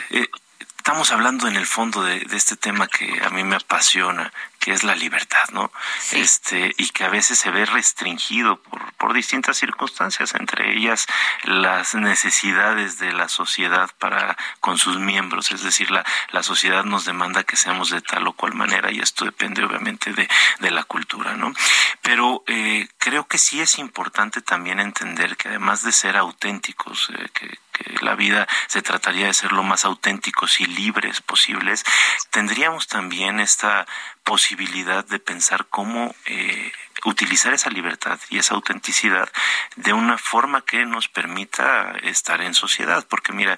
eh, 0.10 0.28
estamos 0.76 1.14
hablando 1.14 1.48
en 1.48 1.56
el 1.56 1.66
fondo 1.66 2.04
de, 2.04 2.20
de, 2.20 2.36
este 2.36 2.58
tema 2.58 2.88
que 2.88 3.22
a 3.24 3.30
mí 3.30 3.46
me 3.46 3.56
apasiona, 3.56 4.34
que 4.68 4.74
es 4.74 4.84
la 4.84 4.96
libertad, 4.96 5.48
¿no? 5.54 5.72
Este, 6.12 6.76
y 6.78 6.90
que 6.90 7.06
a 7.06 7.08
veces 7.08 7.40
se 7.40 7.52
ve 7.52 7.66
restringido 7.66 8.62
por, 8.62 8.92
por 8.96 9.14
distintas 9.14 9.56
circunstancias, 9.56 10.36
entre 10.36 10.76
ellas 10.76 11.08
las 11.44 11.96
necesidades 11.96 13.00
de 13.00 13.14
la 13.14 13.30
sociedad 13.30 13.90
para 13.98 14.36
con 14.60 14.78
sus 14.78 15.00
miembros, 15.00 15.52
es 15.52 15.64
decir, 15.64 15.90
la, 15.90 16.04
la 16.32 16.44
sociedad 16.44 16.84
nos 16.84 17.06
demanda 17.06 17.46
que 17.46 17.56
seamos 17.56 17.92
de 17.92 18.02
tal 18.02 18.28
o 18.28 18.34
cual 18.34 18.56
manera 18.56 18.92
y 18.92 19.00
esto 19.00 19.24
depende 19.24 19.64
obviamente 19.64 20.12
de, 20.12 20.28
de 20.60 20.72
la 20.72 20.84
cultura, 20.84 21.38
¿no? 21.38 21.54
Pero 22.02 22.44
eh, 22.48 22.90
creo 22.98 23.26
que 23.26 23.38
sí 23.38 23.62
es 23.62 23.80
importante 23.80 24.42
también 24.42 24.82
entender 24.82 25.38
que 25.38 25.48
además 25.48 25.82
de 25.84 25.94
ser 25.94 26.18
auténticos, 26.18 27.10
eh, 27.18 27.30
que, 27.34 27.58
que 27.78 28.06
la 28.06 28.16
vida 28.16 28.48
se 28.68 28.82
trataría 28.82 29.28
de 29.28 29.34
ser 29.34 29.52
lo 29.52 29.64
más 29.64 29.86
auténticos 29.86 30.60
y 30.60 30.66
libres 30.66 31.22
posibles, 31.22 31.84
tendríamos 32.32 32.88
también 32.88 33.40
esta 33.40 33.86
posibilidad 34.24 35.06
de 35.06 35.20
pensar 35.20 35.68
cómo 35.70 36.16
eh, 36.26 36.72
utilizar 37.06 37.54
esa 37.54 37.70
libertad 37.70 38.20
y 38.30 38.38
esa 38.40 38.56
autenticidad 38.56 39.30
de 39.76 39.94
una 39.94 40.18
forma 40.18 40.62
que 40.62 40.86
nos 40.86 41.08
permita 41.08 41.94
estar 42.04 42.42
en 42.42 42.54
sociedad, 42.54 43.06
porque 43.08 43.34
mira, 43.34 43.58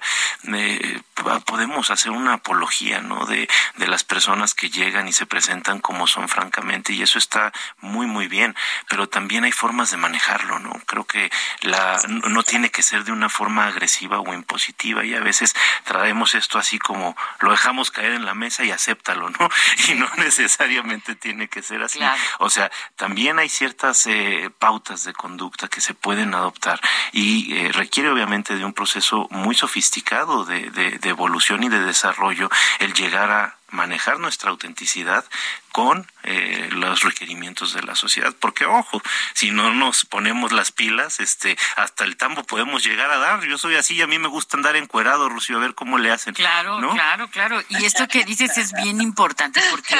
eh, 0.52 1.00
podemos 1.46 1.90
hacer 1.90 2.12
una 2.12 2.34
apología, 2.34 3.00
¿no? 3.00 3.26
De, 3.26 3.48
de 3.76 3.86
las 3.86 4.04
personas 4.04 4.54
que 4.54 4.70
llegan 4.70 5.08
y 5.08 5.12
se 5.12 5.26
presentan 5.26 5.80
como 5.80 6.06
son 6.06 6.28
francamente 6.28 6.92
y 6.92 7.02
eso 7.02 7.18
está 7.18 7.52
muy 7.80 8.06
muy 8.06 8.28
bien, 8.28 8.54
pero 8.88 9.08
también 9.08 9.44
hay 9.44 9.52
formas 9.52 9.90
de 9.90 9.96
manejarlo, 9.96 10.58
¿no? 10.58 10.72
Creo 10.86 11.04
que 11.04 11.30
la 11.62 12.00
no 12.06 12.42
tiene 12.42 12.70
que 12.70 12.82
ser 12.82 13.04
de 13.04 13.12
una 13.12 13.28
forma 13.28 13.66
agresiva 13.66 14.20
o 14.20 14.34
impositiva 14.34 15.04
y 15.04 15.14
a 15.14 15.20
veces 15.20 15.54
traemos 15.84 16.34
esto 16.34 16.58
así 16.58 16.78
como 16.78 17.16
lo 17.40 17.50
dejamos 17.50 17.90
caer 17.90 18.12
en 18.12 18.24
la 18.24 18.34
mesa 18.34 18.64
y 18.64 18.70
acéptalo, 18.70 19.30
¿no? 19.30 19.48
Y 19.88 19.94
no 19.94 20.08
necesariamente 20.16 21.14
tiene 21.14 21.48
que 21.48 21.62
ser 21.62 21.82
así. 21.82 22.00
O 22.38 22.50
sea, 22.50 22.70
también 22.96 23.29
hay 23.38 23.48
ciertas 23.48 24.06
eh, 24.06 24.50
pautas 24.58 25.04
de 25.04 25.12
conducta 25.12 25.68
que 25.68 25.80
se 25.80 25.94
pueden 25.94 26.34
adoptar 26.34 26.80
y 27.12 27.54
eh, 27.54 27.72
requiere 27.72 28.10
obviamente 28.10 28.56
de 28.56 28.64
un 28.64 28.72
proceso 28.72 29.28
muy 29.30 29.54
sofisticado 29.54 30.44
de, 30.44 30.70
de 30.70 31.08
evolución 31.08 31.62
y 31.62 31.68
de 31.68 31.80
desarrollo 31.80 32.50
el 32.78 32.92
llegar 32.94 33.30
a 33.30 33.59
manejar 33.70 34.18
nuestra 34.18 34.50
autenticidad 34.50 35.24
con 35.72 36.06
eh, 36.24 36.68
los 36.72 37.02
requerimientos 37.02 37.72
de 37.74 37.82
la 37.82 37.94
sociedad 37.94 38.34
porque 38.40 38.66
ojo 38.66 39.00
si 39.34 39.52
no 39.52 39.72
nos 39.72 40.04
ponemos 40.04 40.50
las 40.50 40.72
pilas 40.72 41.20
este 41.20 41.56
hasta 41.76 42.04
el 42.04 42.16
tambo 42.16 42.42
podemos 42.42 42.84
llegar 42.84 43.10
a 43.10 43.18
dar. 43.18 43.44
Yo 43.44 43.56
soy 43.56 43.76
así 43.76 43.94
y 43.94 44.02
a 44.02 44.06
mí 44.06 44.18
me 44.18 44.28
gusta 44.28 44.56
andar 44.56 44.76
encuerado 44.76 45.28
Rocío 45.28 45.58
a 45.58 45.60
ver 45.60 45.74
cómo 45.74 45.98
le 45.98 46.10
hacen 46.10 46.34
claro 46.34 46.78
claro 46.92 47.28
claro. 47.30 47.62
Y 47.68 47.84
esto 47.84 48.08
que 48.08 48.24
dices 48.24 48.58
es 48.58 48.72
bien 48.72 49.00
importante 49.00 49.60
porque 49.70 49.96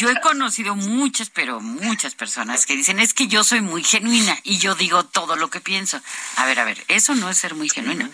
yo 0.00 0.10
he 0.10 0.20
conocido 0.20 0.74
muchas 0.74 1.30
pero 1.30 1.60
muchas 1.60 2.14
personas 2.14 2.66
que 2.66 2.76
dicen 2.76 2.98
es 2.98 3.14
que 3.14 3.28
yo 3.28 3.44
soy 3.44 3.60
muy 3.60 3.84
genuina 3.84 4.36
y 4.42 4.58
yo 4.58 4.74
digo 4.74 5.04
todo 5.04 5.36
lo 5.36 5.48
que 5.48 5.60
pienso 5.60 6.00
a 6.36 6.44
ver 6.46 6.58
a 6.58 6.64
ver 6.64 6.84
eso 6.88 7.14
no 7.14 7.30
es 7.30 7.38
ser 7.38 7.54
muy 7.54 7.68
genuino. 7.68 8.08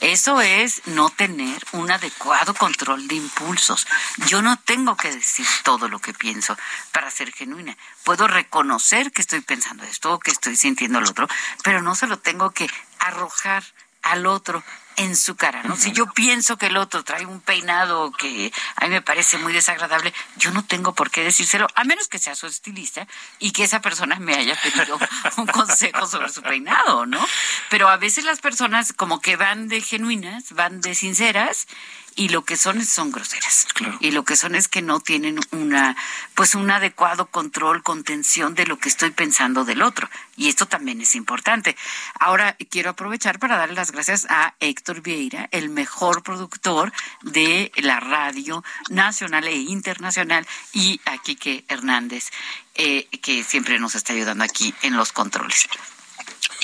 Eso 0.00 0.40
es 0.40 0.82
no 0.86 1.10
tener 1.10 1.64
un 1.72 1.90
adecuado 1.90 2.54
control 2.54 3.08
de 3.08 3.16
impulsos. 3.16 3.86
Yo 4.28 4.42
no 4.42 4.45
tengo 4.54 4.96
que 4.96 5.10
decir 5.10 5.46
todo 5.64 5.88
lo 5.88 5.98
que 5.98 6.14
pienso 6.14 6.56
para 6.92 7.10
ser 7.10 7.32
genuina. 7.32 7.76
Puedo 8.04 8.28
reconocer 8.28 9.10
que 9.10 9.22
estoy 9.22 9.40
pensando 9.40 9.82
esto, 9.82 10.20
que 10.20 10.30
estoy 10.30 10.54
sintiendo 10.54 11.00
lo 11.00 11.10
otro, 11.10 11.26
pero 11.64 11.82
no 11.82 11.96
se 11.96 12.06
lo 12.06 12.20
tengo 12.20 12.52
que 12.52 12.70
arrojar 13.00 13.64
al 14.02 14.26
otro 14.26 14.62
en 14.96 15.14
su 15.14 15.36
cara, 15.36 15.62
¿no? 15.62 15.76
Si 15.76 15.92
yo 15.92 16.06
pienso 16.12 16.56
que 16.56 16.66
el 16.66 16.76
otro 16.76 17.04
trae 17.04 17.26
un 17.26 17.40
peinado 17.40 18.12
que 18.12 18.52
a 18.76 18.84
mí 18.84 18.90
me 18.90 19.02
parece 19.02 19.36
muy 19.36 19.52
desagradable, 19.52 20.14
yo 20.36 20.50
no 20.52 20.64
tengo 20.64 20.94
por 20.94 21.10
qué 21.10 21.22
decírselo, 21.22 21.66
a 21.74 21.84
menos 21.84 22.08
que 22.08 22.18
sea 22.18 22.34
su 22.34 22.46
estilista 22.46 23.06
y 23.38 23.50
que 23.50 23.64
esa 23.64 23.80
persona 23.80 24.18
me 24.18 24.34
haya 24.34 24.58
pedido 24.60 24.98
un 25.36 25.46
consejo 25.46 26.06
sobre 26.06 26.30
su 26.30 26.40
peinado, 26.40 27.04
¿no? 27.04 27.24
Pero 27.68 27.88
a 27.88 27.98
veces 27.98 28.24
las 28.24 28.40
personas 28.40 28.92
como 28.94 29.20
que 29.20 29.36
van 29.36 29.68
de 29.68 29.82
genuinas, 29.82 30.52
van 30.52 30.80
de 30.80 30.94
sinceras 30.94 31.66
y 32.16 32.30
lo 32.30 32.44
que 32.44 32.56
son 32.56 32.84
son 32.84 33.12
groseras. 33.12 33.66
Y 34.00 34.10
lo 34.10 34.24
que 34.24 34.36
son 34.36 34.54
es 34.54 34.68
que 34.68 34.82
no 34.82 35.00
tienen 35.00 35.38
una 35.52 35.96
pues 36.34 36.54
un 36.54 36.70
adecuado 36.70 37.26
control, 37.26 37.82
contención 37.82 38.54
de 38.54 38.66
lo 38.66 38.78
que 38.78 38.88
estoy 38.88 39.10
pensando 39.10 39.64
del 39.64 39.82
otro. 39.82 40.08
Y 40.36 40.48
esto 40.48 40.66
también 40.66 41.00
es 41.00 41.14
importante. 41.14 41.76
Ahora 42.18 42.56
quiero 42.70 42.90
aprovechar 42.90 43.38
para 43.38 43.56
darle 43.56 43.74
las 43.74 43.92
gracias 43.92 44.26
a 44.30 44.54
Héctor 44.60 45.02
Vieira, 45.02 45.48
el 45.52 45.68
mejor 45.68 46.22
productor 46.22 46.92
de 47.22 47.70
la 47.76 48.00
radio 48.00 48.64
nacional 48.88 49.46
e 49.46 49.56
internacional, 49.56 50.46
y 50.72 51.00
a 51.04 51.18
Quique 51.18 51.64
Hernández, 51.68 52.30
eh, 52.74 53.06
que 53.22 53.44
siempre 53.44 53.78
nos 53.78 53.94
está 53.94 54.14
ayudando 54.14 54.44
aquí 54.44 54.74
en 54.82 54.96
los 54.96 55.12
controles. 55.12 55.68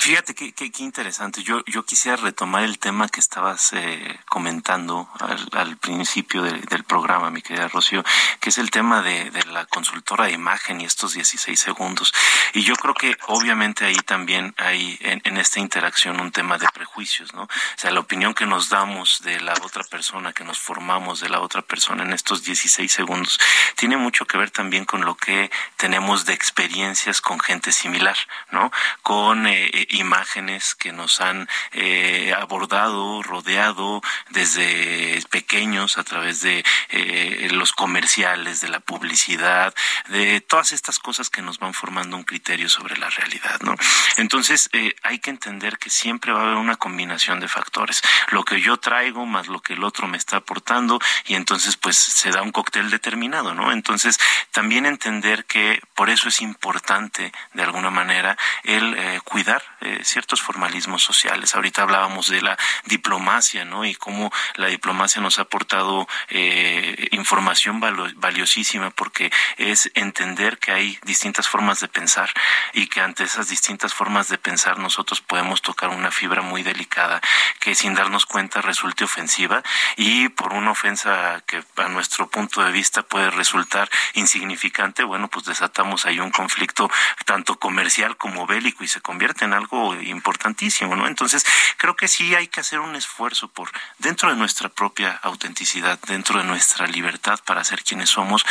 Fíjate 0.03 0.35
qué, 0.35 0.53
interesante. 0.79 1.43
Yo, 1.43 1.63
yo 1.65 1.85
quisiera 1.85 2.17
retomar 2.17 2.65
el 2.65 2.77
tema 2.77 3.07
que 3.07 3.21
estabas 3.21 3.71
eh, 3.71 4.19
comentando 4.27 5.07
al, 5.53 5.77
principio 5.77 6.41
del 6.41 6.83
programa, 6.83 7.29
mi 7.29 7.41
querida 7.41 7.69
Rocío, 7.69 8.03
que 8.41 8.49
es 8.49 8.57
el 8.57 8.69
tema 8.69 9.01
de, 9.01 9.31
la 9.49 9.65
consultora 9.65 10.25
de 10.25 10.33
imagen 10.33 10.81
y 10.81 10.83
estos 10.83 11.13
16 11.13 11.57
segundos. 11.57 12.13
Y 12.51 12.63
yo 12.63 12.75
creo 12.75 12.93
que 12.93 13.15
obviamente 13.27 13.85
ahí 13.85 13.95
también 13.95 14.53
hay 14.57 14.97
en, 14.99 15.21
en, 15.23 15.37
esta 15.37 15.61
interacción 15.61 16.19
un 16.19 16.33
tema 16.33 16.57
de 16.57 16.67
prejuicios, 16.73 17.33
¿no? 17.33 17.43
O 17.43 17.49
sea, 17.77 17.89
la 17.91 18.01
opinión 18.01 18.33
que 18.33 18.45
nos 18.45 18.67
damos 18.67 19.21
de 19.23 19.39
la 19.39 19.53
otra 19.53 19.85
persona, 19.85 20.33
que 20.33 20.43
nos 20.43 20.59
formamos 20.59 21.21
de 21.21 21.29
la 21.29 21.39
otra 21.39 21.61
persona 21.61 22.03
en 22.03 22.11
estos 22.11 22.43
16 22.43 22.91
segundos, 22.91 23.39
tiene 23.77 23.95
mucho 23.95 24.25
que 24.25 24.37
ver 24.37 24.51
también 24.51 24.83
con 24.83 25.05
lo 25.05 25.15
que 25.15 25.49
tenemos 25.77 26.25
de 26.25 26.33
experiencias 26.33 27.21
con 27.21 27.39
gente 27.39 27.71
similar, 27.71 28.17
¿no? 28.51 28.69
Con... 29.01 29.47
Eh, 29.47 29.87
imágenes 29.93 30.75
que 30.75 30.91
nos 30.91 31.21
han 31.21 31.47
eh, 31.71 32.33
abordado, 32.37 33.21
rodeado 33.23 34.01
desde 34.29 35.21
pequeños 35.29 35.97
a 35.97 36.03
través 36.03 36.41
de 36.41 36.63
eh, 36.89 37.49
los 37.51 37.71
comerciales, 37.71 38.61
de 38.61 38.69
la 38.69 38.79
publicidad, 38.79 39.73
de 40.09 40.41
todas 40.41 40.71
estas 40.71 40.99
cosas 40.99 41.29
que 41.29 41.41
nos 41.41 41.59
van 41.59 41.73
formando 41.73 42.17
un 42.17 42.23
criterio 42.23 42.69
sobre 42.69 42.97
la 42.97 43.09
realidad, 43.09 43.59
¿no? 43.61 43.75
Entonces 44.17 44.69
eh, 44.73 44.95
hay 45.03 45.19
que 45.19 45.29
entender 45.29 45.77
que 45.77 45.89
siempre 45.89 46.31
va 46.31 46.41
a 46.41 46.43
haber 46.43 46.55
una 46.55 46.75
combinación 46.75 47.39
de 47.39 47.47
factores, 47.47 48.01
lo 48.29 48.43
que 48.43 48.61
yo 48.61 48.77
traigo 48.77 49.25
más 49.25 49.47
lo 49.47 49.61
que 49.61 49.73
el 49.73 49.83
otro 49.83 50.07
me 50.07 50.17
está 50.17 50.37
aportando 50.37 50.99
y 51.25 51.35
entonces 51.35 51.77
pues 51.77 51.97
se 51.97 52.31
da 52.31 52.41
un 52.41 52.51
cóctel 52.51 52.89
determinado, 52.89 53.53
¿no? 53.53 53.71
Entonces 53.71 54.19
también 54.51 54.85
entender 54.85 55.45
que 55.45 55.81
por 55.95 56.09
eso 56.09 56.29
es 56.29 56.41
importante 56.41 57.31
de 57.53 57.63
alguna 57.63 57.89
manera 57.89 58.37
el 58.63 58.95
eh, 58.97 59.21
cuidar 59.23 59.63
ciertos 60.03 60.41
formalismos 60.41 61.03
sociales. 61.03 61.55
Ahorita 61.55 61.83
hablábamos 61.83 62.27
de 62.27 62.41
la 62.41 62.57
diplomacia, 62.85 63.65
¿no? 63.65 63.85
Y 63.85 63.95
cómo 63.95 64.31
la 64.55 64.67
diplomacia 64.67 65.21
nos 65.21 65.39
ha 65.39 65.43
aportado 65.43 66.07
eh, 66.29 67.07
información 67.11 67.79
valiosísima 67.79 68.89
porque 68.91 69.31
es 69.57 69.91
entender 69.95 70.57
que 70.57 70.71
hay 70.71 70.99
distintas 71.03 71.47
formas 71.47 71.79
de 71.79 71.87
pensar 71.87 72.29
y 72.73 72.87
que 72.87 73.01
ante 73.01 73.23
esas 73.23 73.49
distintas 73.49 73.93
formas 73.93 74.27
de 74.27 74.37
pensar 74.37 74.79
nosotros 74.79 75.21
podemos 75.21 75.61
tocar 75.61 75.89
una 75.89 76.11
fibra 76.11 76.41
muy 76.41 76.63
delicada 76.63 77.21
que 77.59 77.75
sin 77.75 77.93
darnos 77.93 78.25
cuenta 78.25 78.61
resulte 78.61 79.03
ofensiva 79.03 79.63
y 79.95 80.29
por 80.29 80.53
una 80.53 80.71
ofensa 80.71 81.41
que 81.47 81.63
a 81.77 81.87
nuestro 81.89 82.29
punto 82.29 82.63
de 82.63 82.71
vista 82.71 83.03
puede 83.03 83.31
resultar 83.31 83.89
insignificante, 84.13 85.03
bueno, 85.03 85.27
pues 85.29 85.45
desatamos 85.45 86.05
ahí 86.05 86.19
un 86.19 86.31
conflicto 86.31 86.89
tanto 87.25 87.57
comercial 87.59 88.17
como 88.17 88.45
bélico 88.45 88.83
y 88.83 88.87
se 88.87 89.01
convierte 89.01 89.45
en 89.45 89.53
algo 89.53 89.72
importantísimo, 90.01 90.95
¿no? 90.95 91.07
Entonces, 91.07 91.45
creo 91.77 91.95
que 91.95 92.07
sí 92.07 92.35
hay 92.35 92.47
que 92.47 92.61
hacer 92.61 92.79
un 92.79 92.95
esfuerzo 92.95 93.47
por 93.47 93.71
dentro 93.97 94.29
de 94.29 94.35
nuestra 94.35 94.69
propia 94.69 95.19
autenticidad, 95.23 95.99
dentro 96.07 96.39
de 96.39 96.45
nuestra 96.45 96.87
libertad 96.87 97.39
para 97.45 97.63
ser 97.63 97.83
quienes 97.83 98.09
somos, 98.09 98.45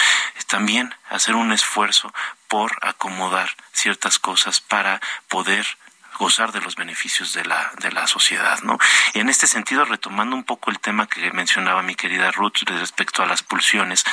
también 0.47 0.95
hacer 1.09 1.35
un 1.35 1.53
esfuerzo 1.53 2.12
por 2.49 2.73
acomodar 2.83 3.51
ciertas 3.73 4.18
cosas 4.18 4.61
para 4.61 5.01
poder 5.29 5.66
gozar 6.19 6.53
de 6.53 6.61
los 6.61 6.77
beneficios 6.77 7.33
de 7.33 7.45
la, 7.45 7.73
de 7.81 7.91
la 7.93 8.07
sociedad, 8.07 8.61
¿no? 8.63 8.79
Y 9.15 9.21
en 9.21 9.29
este 9.29 9.47
sentido, 9.47 9.85
retomando 9.85 10.37
un 10.37 10.45
poco 10.45 10.71
el 10.71 10.79
tema 10.79 11.07
que 11.07 11.31
mencionaba 11.33 11.83
mi 11.83 11.95
querida 11.95 12.31
Ruth 12.31 12.63
respecto 12.67 13.23
a 13.23 13.27
las 13.27 13.43
pulsiones, 13.43 14.05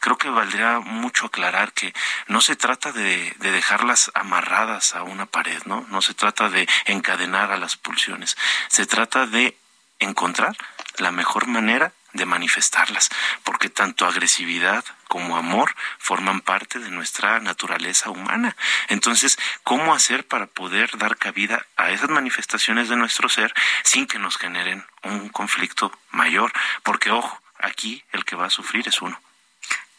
creo 0.00 0.18
que 0.18 0.28
valdría 0.28 0.80
mucho 0.80 1.26
aclarar 1.26 1.72
que 1.72 1.94
no 2.28 2.40
se 2.40 2.56
trata 2.56 2.92
de, 2.92 3.34
de 3.38 3.50
dejarlas 3.52 4.10
amarradas 4.14 4.94
a 4.94 5.02
una 5.02 5.26
pared, 5.26 5.62
¿no? 5.64 5.86
No 5.88 6.02
se 6.02 6.14
trata 6.14 6.48
de 6.48 6.68
encadenar 6.86 7.52
a 7.52 7.58
las 7.58 7.76
pulsiones, 7.76 8.36
se 8.68 8.86
trata 8.86 9.26
de 9.26 9.56
encontrar 9.98 10.56
la 10.98 11.10
mejor 11.10 11.46
manera 11.46 11.92
de 12.12 12.26
manifestarlas, 12.26 13.10
porque 13.44 13.68
tanto 13.68 14.06
agresividad 14.06 14.84
como 15.08 15.36
amor 15.36 15.74
forman 15.98 16.40
parte 16.40 16.78
de 16.78 16.90
nuestra 16.90 17.40
naturaleza 17.40 18.10
humana. 18.10 18.56
Entonces, 18.88 19.38
¿cómo 19.62 19.94
hacer 19.94 20.26
para 20.26 20.46
poder 20.46 20.96
dar 20.98 21.16
cabida 21.16 21.66
a 21.76 21.90
esas 21.90 22.10
manifestaciones 22.10 22.88
de 22.88 22.96
nuestro 22.96 23.28
ser 23.28 23.52
sin 23.84 24.06
que 24.06 24.18
nos 24.18 24.36
generen 24.36 24.84
un 25.02 25.28
conflicto 25.28 25.92
mayor? 26.10 26.52
Porque, 26.82 27.10
ojo, 27.10 27.40
aquí 27.58 28.04
el 28.12 28.24
que 28.24 28.36
va 28.36 28.46
a 28.46 28.50
sufrir 28.50 28.86
es 28.88 29.00
uno. 29.00 29.20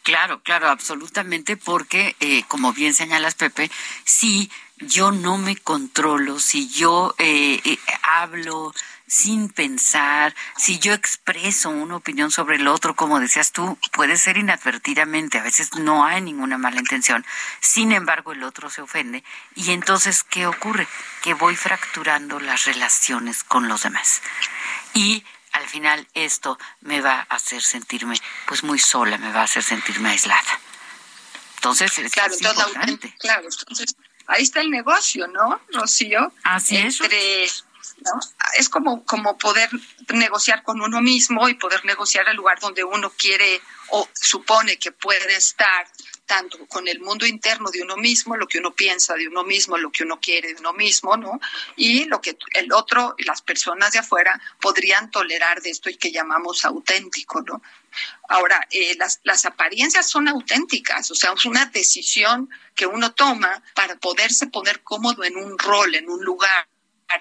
Claro, 0.02 0.40
claro, 0.42 0.70
absolutamente, 0.70 1.58
porque, 1.58 2.16
eh, 2.20 2.42
como 2.48 2.72
bien 2.72 2.94
señalas, 2.94 3.34
Pepe, 3.34 3.70
si 4.04 4.50
yo 4.78 5.12
no 5.12 5.36
me 5.36 5.54
controlo, 5.56 6.38
si 6.38 6.68
yo 6.70 7.14
eh, 7.18 7.60
eh, 7.62 7.78
hablo 8.02 8.72
sin 9.08 9.48
pensar, 9.48 10.34
si 10.56 10.78
yo 10.78 10.92
expreso 10.92 11.70
una 11.70 11.96
opinión 11.96 12.30
sobre 12.30 12.56
el 12.56 12.68
otro, 12.68 12.94
como 12.94 13.18
decías 13.18 13.52
tú, 13.52 13.78
puede 13.92 14.16
ser 14.18 14.36
inadvertidamente, 14.36 15.38
a 15.38 15.42
veces 15.42 15.74
no 15.74 16.04
hay 16.04 16.20
ninguna 16.20 16.58
mala 16.58 16.78
intención, 16.78 17.24
sin 17.60 17.92
embargo 17.92 18.32
el 18.32 18.44
otro 18.44 18.68
se 18.68 18.82
ofende 18.82 19.24
y 19.54 19.72
entonces, 19.72 20.22
¿qué 20.22 20.46
ocurre? 20.46 20.86
Que 21.22 21.34
voy 21.34 21.56
fracturando 21.56 22.38
las 22.38 22.66
relaciones 22.66 23.44
con 23.44 23.66
los 23.66 23.82
demás. 23.82 24.20
Y 24.92 25.24
al 25.52 25.66
final 25.66 26.06
esto 26.12 26.58
me 26.82 27.00
va 27.00 27.26
a 27.28 27.34
hacer 27.34 27.62
sentirme 27.62 28.16
pues 28.46 28.62
muy 28.62 28.78
sola, 28.78 29.16
me 29.16 29.32
va 29.32 29.40
a 29.40 29.44
hacer 29.44 29.62
sentirme 29.62 30.10
aislada. 30.10 30.60
Entonces, 31.56 31.98
es, 31.98 32.12
claro, 32.12 32.34
importante. 32.34 33.14
claro, 33.18 33.48
entonces 33.50 33.96
ahí 34.26 34.42
está 34.42 34.60
el 34.60 34.70
negocio, 34.70 35.26
¿no, 35.26 35.60
Rocío? 35.72 36.32
Así 36.44 36.76
Entre 36.76 37.44
es 37.44 37.64
como, 38.70 39.04
como 39.04 39.36
poder 39.38 39.70
negociar 40.12 40.62
con 40.62 40.80
uno 40.80 41.00
mismo 41.00 41.48
y 41.48 41.54
poder 41.54 41.84
negociar 41.84 42.28
el 42.28 42.36
lugar 42.36 42.58
donde 42.60 42.84
uno 42.84 43.10
quiere 43.10 43.60
o 43.90 44.08
supone 44.14 44.78
que 44.78 44.92
puede 44.92 45.36
estar 45.36 45.86
tanto 46.28 46.58
con 46.66 46.86
el 46.86 47.00
mundo 47.00 47.26
interno 47.26 47.70
de 47.70 47.82
uno 47.82 47.96
mismo, 47.96 48.36
lo 48.36 48.46
que 48.46 48.58
uno 48.58 48.74
piensa 48.74 49.14
de 49.14 49.26
uno 49.26 49.44
mismo, 49.44 49.78
lo 49.78 49.90
que 49.90 50.04
uno 50.04 50.20
quiere 50.20 50.52
de 50.52 50.60
uno 50.60 50.74
mismo, 50.74 51.16
¿no? 51.16 51.40
Y 51.74 52.04
lo 52.04 52.20
que 52.20 52.36
el 52.52 52.70
otro 52.72 53.14
y 53.16 53.24
las 53.24 53.40
personas 53.40 53.92
de 53.92 54.00
afuera 54.00 54.38
podrían 54.60 55.10
tolerar 55.10 55.62
de 55.62 55.70
esto 55.70 55.88
y 55.88 55.96
que 55.96 56.12
llamamos 56.12 56.66
auténtico, 56.66 57.40
¿no? 57.40 57.62
Ahora, 58.28 58.60
eh, 58.70 58.94
las, 58.98 59.20
las 59.24 59.46
apariencias 59.46 60.08
son 60.10 60.28
auténticas, 60.28 61.10
o 61.10 61.14
sea, 61.14 61.32
es 61.32 61.46
una 61.46 61.64
decisión 61.64 62.50
que 62.74 62.86
uno 62.86 63.14
toma 63.14 63.62
para 63.74 63.96
poderse 63.96 64.48
poner 64.48 64.82
cómodo 64.82 65.24
en 65.24 65.34
un 65.38 65.58
rol, 65.58 65.94
en 65.94 66.10
un 66.10 66.22
lugar 66.22 66.68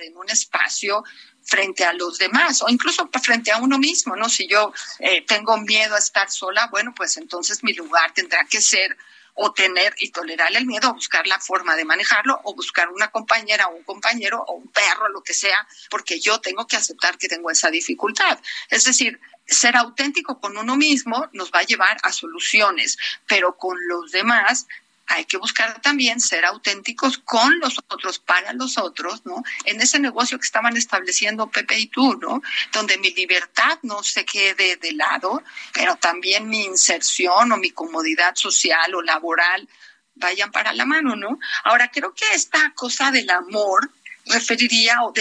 en 0.01 0.17
un 0.17 0.29
espacio 0.29 1.03
frente 1.43 1.85
a 1.85 1.93
los 1.93 2.17
demás 2.17 2.61
o 2.61 2.69
incluso 2.69 3.09
frente 3.23 3.51
a 3.51 3.57
uno 3.57 3.77
mismo, 3.79 4.15
¿no? 4.15 4.29
Si 4.29 4.47
yo 4.47 4.73
eh, 4.99 5.21
tengo 5.21 5.57
miedo 5.57 5.95
a 5.95 5.99
estar 5.99 6.29
sola, 6.29 6.67
bueno, 6.67 6.93
pues 6.95 7.17
entonces 7.17 7.63
mi 7.63 7.73
lugar 7.73 8.13
tendrá 8.13 8.45
que 8.45 8.61
ser 8.61 8.97
o 9.39 9.53
tener 9.53 9.93
y 9.99 10.09
tolerar 10.09 10.49
el 10.55 10.65
miedo, 10.65 10.89
o 10.89 10.93
buscar 10.95 11.27
la 11.27 11.39
forma 11.39 11.75
de 11.75 11.85
manejarlo, 11.85 12.41
o 12.43 12.55
buscar 12.55 12.89
una 12.89 13.09
compañera 13.09 13.67
o 13.67 13.75
un 13.75 13.83
compañero 13.83 14.43
o 14.47 14.53
un 14.55 14.67
perro, 14.69 15.09
lo 15.09 15.21
que 15.21 15.35
sea, 15.35 15.67
porque 15.91 16.19
yo 16.19 16.41
tengo 16.41 16.65
que 16.65 16.75
aceptar 16.75 17.19
que 17.19 17.29
tengo 17.29 17.51
esa 17.51 17.69
dificultad. 17.69 18.39
Es 18.69 18.83
decir, 18.85 19.19
ser 19.45 19.77
auténtico 19.77 20.41
con 20.41 20.57
uno 20.57 20.75
mismo 20.75 21.29
nos 21.33 21.51
va 21.51 21.59
a 21.59 21.65
llevar 21.65 21.97
a 22.01 22.11
soluciones, 22.11 22.97
pero 23.27 23.57
con 23.57 23.77
los 23.87 24.11
demás 24.11 24.65
hay 25.07 25.25
que 25.25 25.37
buscar 25.37 25.81
también 25.81 26.19
ser 26.19 26.45
auténticos 26.45 27.17
con 27.19 27.59
los 27.59 27.77
otros, 27.87 28.19
para 28.19 28.53
los 28.53 28.77
otros, 28.77 29.25
¿no? 29.25 29.41
En 29.63 29.81
ese 29.81 29.99
negocio 29.99 30.37
que 30.37 30.45
estaban 30.45 30.75
estableciendo 30.75 31.49
Pepe 31.49 31.79
y 31.79 31.87
tú, 31.87 32.17
¿no? 32.19 32.41
Donde 32.73 32.97
mi 32.97 33.11
libertad 33.11 33.79
no 33.83 34.03
se 34.03 34.25
quede 34.25 34.75
de 34.75 34.91
lado, 34.91 35.43
pero 35.73 35.95
también 35.95 36.49
mi 36.49 36.65
inserción 36.65 37.51
o 37.51 37.57
mi 37.57 37.71
comodidad 37.71 38.35
social 38.35 38.93
o 38.95 39.01
laboral 39.01 39.67
vayan 40.15 40.51
para 40.51 40.73
la 40.73 40.85
mano, 40.85 41.15
¿no? 41.15 41.39
Ahora, 41.63 41.89
creo 41.89 42.13
que 42.13 42.25
esta 42.33 42.73
cosa 42.75 43.11
del 43.11 43.29
amor 43.29 43.89
referiría 44.25 45.03
o 45.03 45.13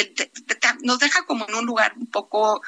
nos 0.83 0.99
deja 0.99 1.25
como 1.27 1.47
en 1.49 1.55
un 1.55 1.67
lugar 1.67 1.93
un 1.97 2.07
poco 2.07 2.61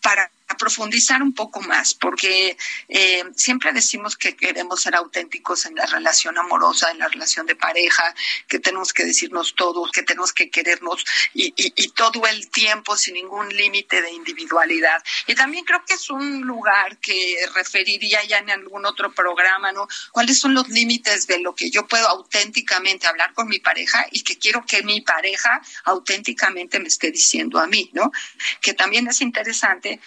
para 0.00 0.30
profundizar 0.62 1.20
un 1.24 1.34
poco 1.34 1.60
más, 1.60 1.92
porque 1.92 2.56
eh, 2.88 3.24
siempre 3.34 3.72
decimos 3.72 4.16
que 4.16 4.36
queremos 4.36 4.80
ser 4.80 4.94
auténticos 4.94 5.66
en 5.66 5.74
la 5.74 5.86
relación 5.86 6.38
amorosa, 6.38 6.92
en 6.92 7.00
la 7.00 7.08
relación 7.08 7.46
de 7.46 7.56
pareja, 7.56 8.14
que 8.46 8.60
tenemos 8.60 8.92
que 8.92 9.04
decirnos 9.04 9.56
todos, 9.56 9.90
que 9.90 10.04
tenemos 10.04 10.32
que 10.32 10.50
querernos 10.50 11.04
y, 11.34 11.52
y 11.56 11.88
todo 11.88 12.28
el 12.28 12.48
tiempo 12.48 12.96
sin 12.96 13.14
ningún 13.14 13.48
límite 13.48 14.00
de 14.02 14.12
individualidad. 14.12 15.02
Y 15.26 15.34
también 15.34 15.64
creo 15.64 15.84
que 15.84 15.94
es 15.94 16.08
un 16.10 16.42
lugar 16.42 16.96
que 16.98 17.38
referiría 17.56 18.22
ya 18.24 18.38
en 18.38 18.50
algún 18.50 18.86
otro 18.86 19.12
programa, 19.12 19.72
¿no? 19.72 19.88
¿Cuáles 20.12 20.38
son 20.38 20.54
los 20.54 20.68
límites 20.68 21.26
de 21.26 21.40
lo 21.40 21.56
que 21.56 21.70
yo 21.70 21.88
puedo 21.88 22.06
auténticamente 22.06 23.08
hablar 23.08 23.34
con 23.34 23.48
mi 23.48 23.58
pareja 23.58 24.06
y 24.12 24.22
que 24.22 24.38
quiero 24.38 24.64
que 24.64 24.84
mi 24.84 25.00
pareja 25.00 25.60
auténticamente 25.86 26.78
me 26.78 26.86
esté 26.86 27.10
diciendo 27.10 27.58
a 27.58 27.66
mí, 27.66 27.90
¿no? 27.94 28.12
Que 28.60 28.74
también 28.74 29.08
es 29.08 29.20
interesante 29.22 29.98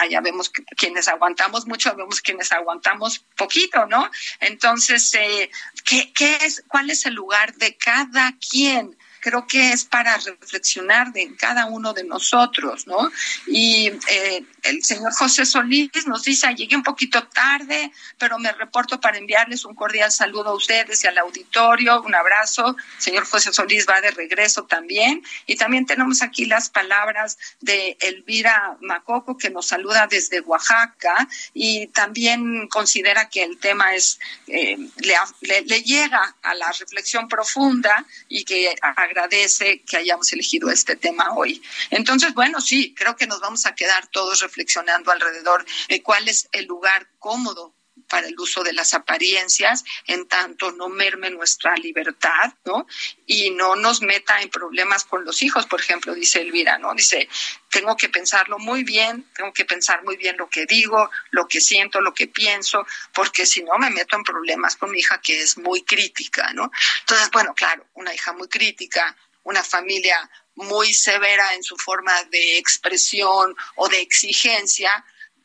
allá 0.00 0.20
vemos 0.20 0.50
quienes 0.76 1.08
aguantamos 1.08 1.66
mucho, 1.66 1.94
vemos 1.94 2.20
quienes 2.20 2.52
aguantamos 2.52 3.24
poquito, 3.36 3.86
¿no? 3.86 4.10
Entonces, 4.40 5.12
eh, 5.14 5.50
¿qué, 5.84 6.12
¿qué 6.12 6.36
es, 6.42 6.64
cuál 6.68 6.90
es 6.90 7.06
el 7.06 7.14
lugar 7.14 7.54
de 7.54 7.76
cada 7.76 8.34
quien? 8.38 8.96
Creo 9.20 9.46
que 9.46 9.72
es 9.72 9.84
para 9.84 10.16
reflexionar 10.16 11.12
de 11.12 11.34
cada 11.36 11.66
uno 11.66 11.92
de 11.92 12.04
nosotros, 12.04 12.86
¿no? 12.86 13.10
Y 13.46 13.88
eh, 14.08 14.44
el 14.62 14.82
señor 14.84 15.12
José 15.12 15.46
Solís 15.46 16.06
nos 16.06 16.24
dice, 16.24 16.52
llegué 16.54 16.76
un 16.76 16.82
poquito 16.82 17.26
tarde, 17.28 17.92
pero 18.18 18.38
me 18.38 18.52
reporto 18.52 19.00
para 19.00 19.18
enviarles 19.18 19.64
un 19.64 19.74
cordial 19.74 20.10
saludo 20.10 20.50
a 20.50 20.54
ustedes 20.54 21.04
y 21.04 21.06
al 21.06 21.18
auditorio, 21.18 22.02
un 22.02 22.14
abrazo. 22.14 22.76
señor 22.98 23.24
José 23.26 23.52
Solís 23.52 23.86
va 23.88 24.00
de 24.00 24.10
regreso 24.10 24.64
también. 24.64 25.22
Y 25.46 25.56
también 25.56 25.86
tenemos 25.86 26.22
aquí 26.22 26.46
las 26.46 26.68
palabras 26.68 27.38
de 27.60 27.96
Elvira 28.00 28.76
Macoco, 28.80 29.36
que 29.36 29.50
nos 29.50 29.66
saluda 29.66 30.06
desde 30.06 30.40
Oaxaca 30.40 31.28
y 31.54 31.88
también 31.88 32.68
considera 32.68 33.28
que 33.28 33.42
el 33.42 33.58
tema 33.58 33.94
es, 33.94 34.18
eh, 34.46 34.76
le, 34.96 35.62
le, 35.62 35.82
llega 35.82 36.36
a 36.42 36.54
la 36.54 36.70
reflexión 36.72 37.28
profunda 37.28 38.04
y 38.28 38.44
que 38.44 38.74
agradece 39.10 39.82
que 39.82 39.96
hayamos 39.96 40.32
elegido 40.32 40.70
este 40.70 40.96
tema 40.96 41.34
hoy. 41.34 41.60
Entonces, 41.90 42.32
bueno, 42.34 42.60
sí, 42.60 42.94
creo 42.94 43.16
que 43.16 43.26
nos 43.26 43.40
vamos 43.40 43.66
a 43.66 43.74
quedar 43.74 44.06
todos 44.08 44.40
reflexionando 44.40 45.10
alrededor 45.10 45.64
de 45.88 46.02
cuál 46.02 46.28
es 46.28 46.48
el 46.52 46.66
lugar 46.66 47.08
cómodo 47.18 47.74
para 48.10 48.26
el 48.26 48.38
uso 48.38 48.62
de 48.62 48.72
las 48.72 48.92
apariencias, 48.92 49.84
en 50.06 50.26
tanto 50.26 50.72
no 50.72 50.88
merme 50.88 51.30
nuestra 51.30 51.74
libertad, 51.76 52.52
¿no? 52.64 52.86
Y 53.24 53.50
no 53.50 53.76
nos 53.76 54.02
meta 54.02 54.42
en 54.42 54.50
problemas 54.50 55.04
con 55.04 55.24
los 55.24 55.40
hijos, 55.42 55.66
por 55.66 55.80
ejemplo, 55.80 56.12
dice 56.14 56.40
Elvira, 56.40 56.76
¿no? 56.76 56.92
Dice, 56.94 57.28
tengo 57.70 57.96
que 57.96 58.08
pensarlo 58.08 58.58
muy 58.58 58.82
bien, 58.82 59.30
tengo 59.34 59.52
que 59.52 59.64
pensar 59.64 60.02
muy 60.02 60.16
bien 60.16 60.36
lo 60.36 60.50
que 60.50 60.66
digo, 60.66 61.08
lo 61.30 61.46
que 61.46 61.60
siento, 61.60 62.00
lo 62.00 62.12
que 62.12 62.26
pienso, 62.26 62.84
porque 63.14 63.46
si 63.46 63.62
no 63.62 63.78
me 63.78 63.90
meto 63.90 64.16
en 64.16 64.24
problemas 64.24 64.76
con 64.76 64.90
mi 64.90 64.98
hija 64.98 65.20
que 65.20 65.40
es 65.40 65.56
muy 65.56 65.82
crítica, 65.82 66.52
¿no? 66.52 66.70
Entonces, 67.00 67.30
bueno, 67.30 67.54
claro, 67.54 67.86
una 67.94 68.12
hija 68.12 68.32
muy 68.32 68.48
crítica, 68.48 69.16
una 69.44 69.62
familia 69.62 70.28
muy 70.56 70.92
severa 70.92 71.54
en 71.54 71.62
su 71.62 71.76
forma 71.76 72.12
de 72.24 72.58
expresión 72.58 73.56
o 73.76 73.88
de 73.88 74.00
exigencia, 74.00 75.04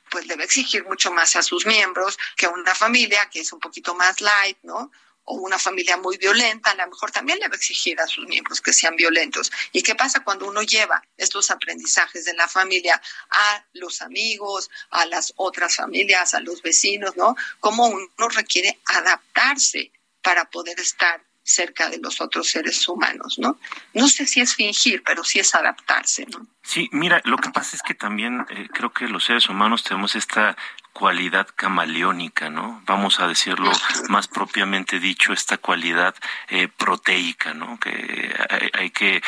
pues 0.10 0.28
debe 0.28 0.44
exigir 0.44 0.84
mucho 0.86 1.12
más 1.12 1.36
a 1.36 1.44
sus 1.44 1.66
miembros 1.66 2.18
que 2.36 2.48
una 2.48 2.76
familia 2.76 3.30
que 3.30 3.42
es 3.42 3.52
un 3.52 3.60
poquito 3.60 3.96
más 3.96 4.22
light, 4.22 4.58
¿no? 4.64 4.92
o 5.26 5.36
una 5.36 5.58
familia 5.60 5.98
muy 5.98 6.18
violenta, 6.18 6.72
a 6.72 6.76
lo 6.76 6.88
mejor 6.88 7.12
también 7.12 7.40
le 7.40 7.48
va 7.48 7.54
a 7.54 7.58
exigir 7.58 8.00
a 8.00 8.08
sus 8.08 8.26
miembros 8.28 8.62
que 8.62 8.72
sean 8.72 8.96
violentos. 8.96 9.52
¿Y 9.72 9.82
qué 9.82 9.96
pasa 9.96 10.24
cuando 10.24 10.48
uno 10.48 10.62
lleva 10.62 11.04
estos 11.18 11.50
aprendizajes 11.52 12.26
de 12.26 12.34
la 12.36 12.48
familia 12.48 13.02
a 13.30 13.66
los 13.74 14.02
amigos, 14.02 14.70
a 14.92 15.06
las 15.08 15.34
otras 15.36 15.76
familias, 15.76 16.34
a 16.34 16.40
los 16.40 16.62
vecinos, 16.62 17.18
¿no? 17.18 17.36
Cómo 17.60 17.88
uno 17.88 18.30
requiere 18.30 18.80
adaptarse 18.86 19.92
para 20.22 20.50
poder 20.50 20.80
estar 20.80 21.24
cerca 21.46 21.90
de 21.90 22.00
los 22.00 22.20
otros 22.22 22.50
seres 22.50 22.88
humanos, 22.88 23.38
¿no? 23.38 23.60
No 23.94 24.08
sé 24.08 24.26
si 24.26 24.42
es 24.42 24.56
fingir, 24.56 25.04
pero 25.04 25.24
sí 25.24 25.40
es 25.40 25.54
adaptarse, 25.54 26.26
¿no? 26.26 26.46
Sí, 26.64 26.90
mira, 26.92 27.22
lo 27.24 27.38
que 27.38 27.52
pasa 27.52 27.76
es 27.76 27.84
que 27.84 27.94
también 27.94 28.46
eh, 28.50 28.68
creo 28.74 28.92
que 28.92 29.08
los 29.08 29.24
seres 29.24 29.48
humanos 29.48 29.84
tenemos 29.84 30.16
esta 30.16 30.58
cualidad 30.96 31.46
camaleónica, 31.54 32.50
¿no? 32.50 32.82
Vamos 32.86 33.20
a 33.20 33.28
decirlo 33.28 33.70
más 34.08 34.30
propiamente 34.30 35.02
dicho, 35.02 35.34
esta 35.34 35.58
cualidad 35.58 36.16
eh, 36.48 36.70
proteica, 36.70 37.54
¿no? 37.54 37.78
Que 37.82 38.34
hay, 38.74 38.92
que 38.92 39.18
eh, 39.18 39.22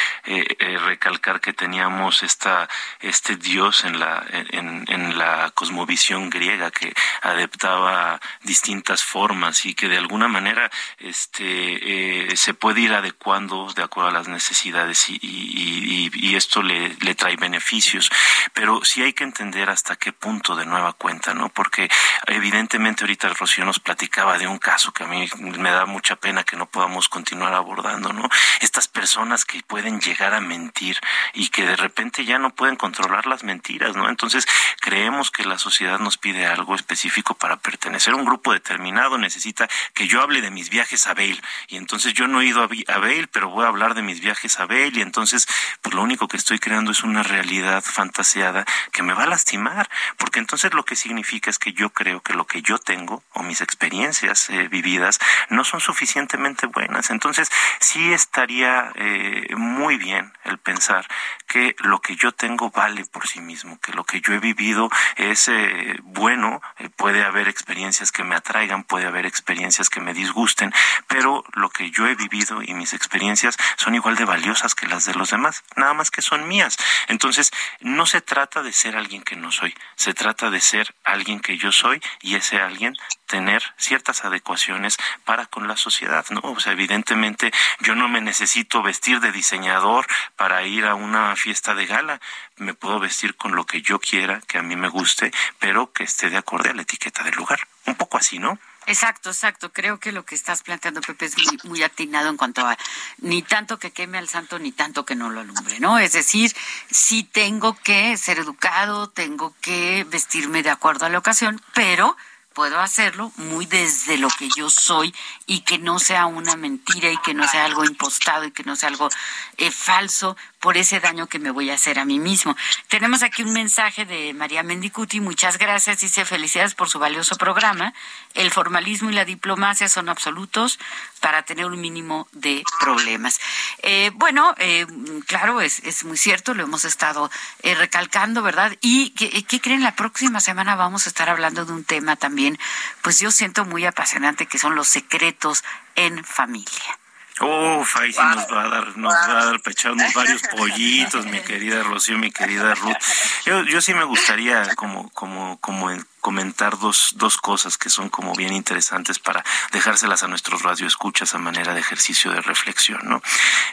eh, 0.59 0.78
recalcar 0.78 1.41
que 1.41 1.51
teníamos 1.51 2.24
esta 2.24 2.70
este 3.01 3.36
dios 3.36 3.84
en 3.84 3.99
la 3.99 4.26
en, 4.30 4.86
en, 4.88 5.18
la 5.18 5.51
cosmovisión 5.53 6.30
griega 6.30 6.72
que 6.72 6.93
adaptaba 7.22 8.22
distintas 8.43 9.03
formas 9.03 9.65
y 9.65 9.74
que 9.74 9.89
de 9.89 9.97
alguna 9.97 10.30
manera 10.30 10.72
este 10.99 12.34
se 12.38 12.53
puede 12.53 12.80
ir 12.80 12.93
adecuando 12.93 13.74
de 13.74 13.84
acuerdo 13.84 14.11
a 14.11 14.13
las 14.13 14.30
necesidades 14.30 15.09
y, 15.09 15.20
y, 15.22 16.09
y, 16.13 16.30
y 16.30 16.36
esto 16.36 16.61
le, 16.61 16.95
le 17.01 17.13
trae 17.15 17.36
beneficios, 17.36 18.09
pero 18.53 18.86
sí 18.86 19.03
hay 19.03 19.11
que 19.11 19.26
entender 19.26 19.70
hasta 19.70 19.97
qué 19.97 20.13
punto 20.13 20.55
de 20.55 20.65
nueva 20.65 20.93
cuenta, 20.93 21.34
¿no? 21.34 21.49
Porque 21.57 21.89
evidentemente 22.27 23.03
ahorita 23.03 23.27
el 23.27 23.33
Rocío 23.33 23.65
nos 23.65 23.79
platicaba 23.79 24.37
de 24.37 24.45
un 24.45 24.59
caso 24.59 24.93
que 24.93 25.05
a 25.05 25.07
mí 25.07 25.27
me 25.39 25.71
da 25.71 25.87
mucha 25.87 26.15
pena 26.15 26.43
que 26.43 26.55
no 26.55 26.67
podamos 26.67 27.09
continuar 27.09 27.55
abordando, 27.55 28.13
¿no? 28.13 28.29
Estas 28.61 28.87
personas 28.87 29.43
que 29.43 29.63
pueden 29.63 29.99
llegar 29.99 30.35
a 30.35 30.39
mentir 30.39 30.99
y 31.33 31.47
que 31.47 31.65
de 31.65 31.75
repente 31.75 32.25
ya 32.25 32.37
no 32.37 32.51
pueden 32.51 32.75
controlar 32.75 33.25
las 33.25 33.43
mentiras, 33.43 33.95
¿no? 33.95 34.07
Entonces 34.07 34.45
creemos 34.81 35.31
que 35.31 35.45
la 35.45 35.57
sociedad 35.57 35.97
nos 35.97 36.19
pide 36.19 36.45
algo 36.45 36.75
específico 36.75 37.33
para 37.33 37.57
pertenecer 37.57 38.13
a 38.13 38.17
un 38.17 38.25
grupo 38.25 38.53
determinado, 38.53 39.17
necesita 39.17 39.67
que 39.95 40.07
yo 40.07 40.21
hable 40.21 40.41
de 40.41 40.51
mis 40.51 40.69
viajes 40.69 41.07
a 41.07 41.15
Bale 41.15 41.41
y 41.69 41.77
entonces 41.77 42.13
yo 42.13 42.27
no 42.27 42.41
he 42.41 42.45
ido 42.45 42.61
a 42.61 42.97
Bale, 42.99 43.27
pero 43.31 43.49
voy 43.49 43.65
a 43.65 43.69
hablar 43.69 43.95
de 43.95 44.03
mis 44.03 44.21
viajes 44.21 44.59
a 44.59 44.67
Bale 44.67 44.91
y 44.93 45.01
entonces 45.01 45.47
pues 45.81 45.95
lo 45.95 46.03
único 46.03 46.27
que 46.27 46.37
estoy 46.37 46.59
creando 46.59 46.91
es 46.91 47.01
una 47.01 47.23
realidad 47.23 47.83
fantaseada 47.83 48.63
que 48.91 49.01
me 49.01 49.13
va 49.13 49.23
a 49.23 49.27
lastimar, 49.27 49.89
porque 50.17 50.37
entonces 50.37 50.71
lo 50.75 50.85
que 50.85 50.95
significa 50.95 51.46
es 51.49 51.59
que 51.59 51.73
yo 51.73 51.89
creo 51.89 52.21
que 52.21 52.33
lo 52.33 52.45
que 52.45 52.61
yo 52.61 52.77
tengo 52.77 53.23
o 53.33 53.43
mis 53.43 53.61
experiencias 53.61 54.49
eh, 54.49 54.67
vividas 54.67 55.19
no 55.49 55.63
son 55.63 55.79
suficientemente 55.79 56.67
buenas. 56.67 57.09
Entonces, 57.09 57.49
sí 57.79 58.13
estaría 58.13 58.91
eh, 58.95 59.55
muy 59.55 59.97
bien 59.97 60.33
el 60.43 60.57
pensar 60.57 61.07
que 61.47 61.75
lo 61.79 61.99
que 61.99 62.15
yo 62.15 62.31
tengo 62.31 62.69
vale 62.71 63.05
por 63.05 63.27
sí 63.27 63.39
mismo, 63.41 63.79
que 63.79 63.93
lo 63.93 64.03
que 64.03 64.21
yo 64.21 64.33
he 64.33 64.39
vivido 64.39 64.89
es 65.15 65.47
eh, 65.47 65.97
bueno, 66.03 66.61
puede 66.95 67.23
haber 67.23 67.47
experiencias 67.47 68.11
que 68.11 68.23
me 68.23 68.35
atraigan, 68.35 68.83
puede 68.83 69.05
haber 69.05 69.25
experiencias 69.25 69.89
que 69.89 70.01
me 70.01 70.13
disgusten, 70.13 70.73
pero 71.07 71.43
lo 71.53 71.69
que 71.69 71.89
yo 71.91 72.07
he 72.07 72.15
vivido 72.15 72.61
y 72.61 72.73
mis 72.73 72.93
experiencias 72.93 73.57
son 73.77 73.95
igual 73.95 74.15
de 74.15 74.25
valiosas 74.25 74.75
que 74.75 74.87
las 74.87 75.05
de 75.05 75.13
los 75.13 75.29
demás, 75.29 75.63
nada 75.75 75.93
más 75.93 76.11
que 76.11 76.21
son 76.21 76.47
mías. 76.47 76.77
Entonces, 77.07 77.51
no 77.79 78.05
se 78.05 78.21
trata 78.21 78.63
de 78.63 78.73
ser 78.73 78.95
alguien 78.95 79.23
que 79.23 79.35
no 79.35 79.51
soy, 79.51 79.73
se 79.95 80.13
trata 80.13 80.49
de 80.49 80.61
ser 80.61 80.93
alguien 81.03 81.36
que 81.39 81.57
yo 81.57 81.71
soy 81.71 82.01
y 82.21 82.35
ese 82.35 82.59
alguien 82.59 82.95
tener 83.25 83.61
ciertas 83.77 84.25
adecuaciones 84.25 84.97
para 85.25 85.45
con 85.45 85.67
la 85.67 85.77
sociedad, 85.77 86.25
¿no? 86.29 86.39
O 86.43 86.59
sea, 86.59 86.73
evidentemente 86.73 87.51
yo 87.79 87.95
no 87.95 88.07
me 88.07 88.21
necesito 88.21 88.81
vestir 88.81 89.19
de 89.19 89.31
diseñador 89.31 90.07
para 90.35 90.63
ir 90.63 90.85
a 90.85 90.95
una 90.95 91.35
fiesta 91.35 91.75
de 91.75 91.85
gala, 91.85 92.21
me 92.57 92.73
puedo 92.73 92.99
vestir 92.99 93.35
con 93.35 93.55
lo 93.55 93.65
que 93.65 93.81
yo 93.81 93.99
quiera, 93.99 94.41
que 94.47 94.57
a 94.57 94.63
mí 94.63 94.75
me 94.75 94.88
guste, 94.88 95.31
pero 95.59 95.91
que 95.91 96.03
esté 96.03 96.29
de 96.29 96.38
acuerdo 96.38 96.71
a 96.71 96.73
la 96.73 96.81
etiqueta 96.83 97.23
del 97.23 97.35
lugar. 97.35 97.59
Un 97.85 97.95
poco 97.95 98.17
así, 98.17 98.39
¿no? 98.39 98.59
Exacto, 98.88 99.31
exacto. 99.31 99.73
Creo 99.73 99.99
que 99.99 100.13
lo 100.13 100.23
que 100.23 100.33
estás 100.33 100.63
planteando, 100.63 101.01
Pepe, 101.01 101.25
es 101.25 101.35
muy, 101.65 101.83
atinado 101.83 102.29
en 102.29 102.38
cuanto 102.38 102.65
a 102.65 102.77
ni 103.17 103.41
tanto 103.41 103.77
que 103.77 103.91
queme 103.91 104.17
al 104.17 104.29
santo, 104.29 104.59
ni 104.59 104.71
tanto 104.71 105.05
que 105.05 105.13
no 105.13 105.29
lo 105.29 105.41
alumbre, 105.41 105.81
¿no? 105.81 105.99
Es 105.99 106.13
decir, 106.13 106.55
sí 106.89 107.23
tengo 107.23 107.77
que 107.83 108.15
ser 108.15 108.39
educado, 108.39 109.09
tengo 109.09 109.53
que 109.59 110.05
vestirme 110.09 110.63
de 110.63 110.69
acuerdo 110.69 111.05
a 111.05 111.09
la 111.09 111.17
ocasión, 111.17 111.61
pero 111.73 112.15
puedo 112.53 112.79
hacerlo 112.79 113.31
muy 113.35 113.65
desde 113.65 114.17
lo 114.17 114.29
que 114.29 114.49
yo 114.55 114.69
soy 114.69 115.13
y 115.45 115.59
que 115.59 115.77
no 115.77 115.99
sea 115.99 116.25
una 116.25 116.55
mentira 116.55 117.11
y 117.11 117.17
que 117.17 117.33
no 117.33 117.45
sea 117.47 117.65
algo 117.65 117.83
impostado 117.83 118.45
y 118.45 118.51
que 118.51 118.63
no 118.63 118.75
sea 118.77 118.89
algo 118.89 119.09
eh, 119.57 119.69
falso 119.69 120.38
por 120.59 120.77
ese 120.77 120.99
daño 120.99 121.27
que 121.27 121.39
me 121.39 121.51
voy 121.51 121.69
a 121.69 121.75
hacer 121.75 121.99
a 121.99 122.05
mí 122.05 122.19
mismo. 122.19 122.55
Tenemos 122.87 123.23
aquí 123.23 123.43
un 123.43 123.53
mensaje 123.53 124.05
de 124.05 124.33
María 124.33 124.63
Mendicuti, 124.63 125.19
muchas 125.19 125.57
gracias, 125.57 126.01
dice 126.01 126.25
felicidades 126.25 126.75
por 126.75 126.89
su 126.89 126.99
valioso 126.99 127.35
programa. 127.35 127.93
El 128.33 128.51
formalismo 128.51 129.09
y 129.09 129.13
la 129.13 129.25
diplomacia 129.25 129.89
son 129.89 130.09
absolutos 130.09 130.79
para 131.19 131.43
tener 131.43 131.65
un 131.65 131.79
mínimo 131.81 132.27
de 132.31 132.63
problemas. 132.79 133.39
Eh, 133.83 134.11
bueno, 134.15 134.55
eh, 134.57 134.85
claro, 135.25 135.61
es, 135.61 135.79
es 135.79 136.03
muy 136.03 136.17
cierto, 136.17 136.53
lo 136.53 136.63
hemos 136.63 136.85
estado 136.85 137.29
recalcando, 137.63 138.41
¿verdad? 138.41 138.75
Y 138.81 139.11
¿qué 139.11 139.61
creen? 139.61 139.83
La 139.83 139.95
próxima 139.95 140.39
semana 140.39 140.75
vamos 140.75 141.05
a 141.05 141.09
estar 141.09 141.29
hablando 141.29 141.65
de 141.65 141.73
un 141.73 141.83
tema 141.83 142.15
también 142.15 142.57
pues 143.01 143.19
yo 143.19 143.31
siento 143.31 143.65
muy 143.65 143.85
apasionante 143.85 144.45
que 144.45 144.57
son 144.57 144.75
los 144.75 144.87
secretos 144.87 145.63
en 145.95 146.23
familia. 146.23 146.99
Uf, 147.39 147.97
ahí 147.97 148.11
sí 148.11 148.19
nos 148.19 148.51
va 148.51 148.63
a 148.63 148.69
dar, 148.69 148.97
nos 148.97 149.13
va 149.13 149.41
a 149.41 149.45
dar 149.45 149.61
pechando 149.61 150.03
varios 150.15 150.41
pollitos, 150.43 151.25
mi 151.25 151.39
querida 151.43 151.83
Rocío, 151.83 152.17
mi 152.17 152.31
querida 152.31 152.73
Ruth. 152.75 152.97
Yo, 153.45 153.63
yo 153.63 153.81
sí 153.81 153.93
me 153.93 154.03
gustaría 154.03 154.75
como, 154.75 155.09
como, 155.11 155.59
como 155.59 155.89
comentar 156.21 156.77
dos, 156.77 157.13
dos 157.15 157.38
cosas 157.38 157.77
que 157.77 157.89
son 157.89 158.09
como 158.09 158.33
bien 158.35 158.53
interesantes 158.53 159.19
para 159.19 159.45
dejárselas 159.71 160.23
a 160.23 160.27
nuestros 160.27 160.61
radioescuchas 160.63 161.33
a 161.35 161.38
manera 161.38 161.73
de 161.73 161.79
ejercicio 161.79 162.31
de 162.31 162.41
reflexión, 162.41 163.01
¿no? 163.03 163.21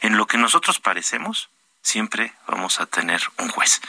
En 0.02 0.16
lo 0.16 0.26
que 0.26 0.38
nosotros 0.38 0.78
parecemos, 0.78 1.48
siempre 1.82 2.34
vamos 2.46 2.80
a 2.80 2.86
tener 2.86 3.22
un 3.38 3.48
juez. 3.48 3.80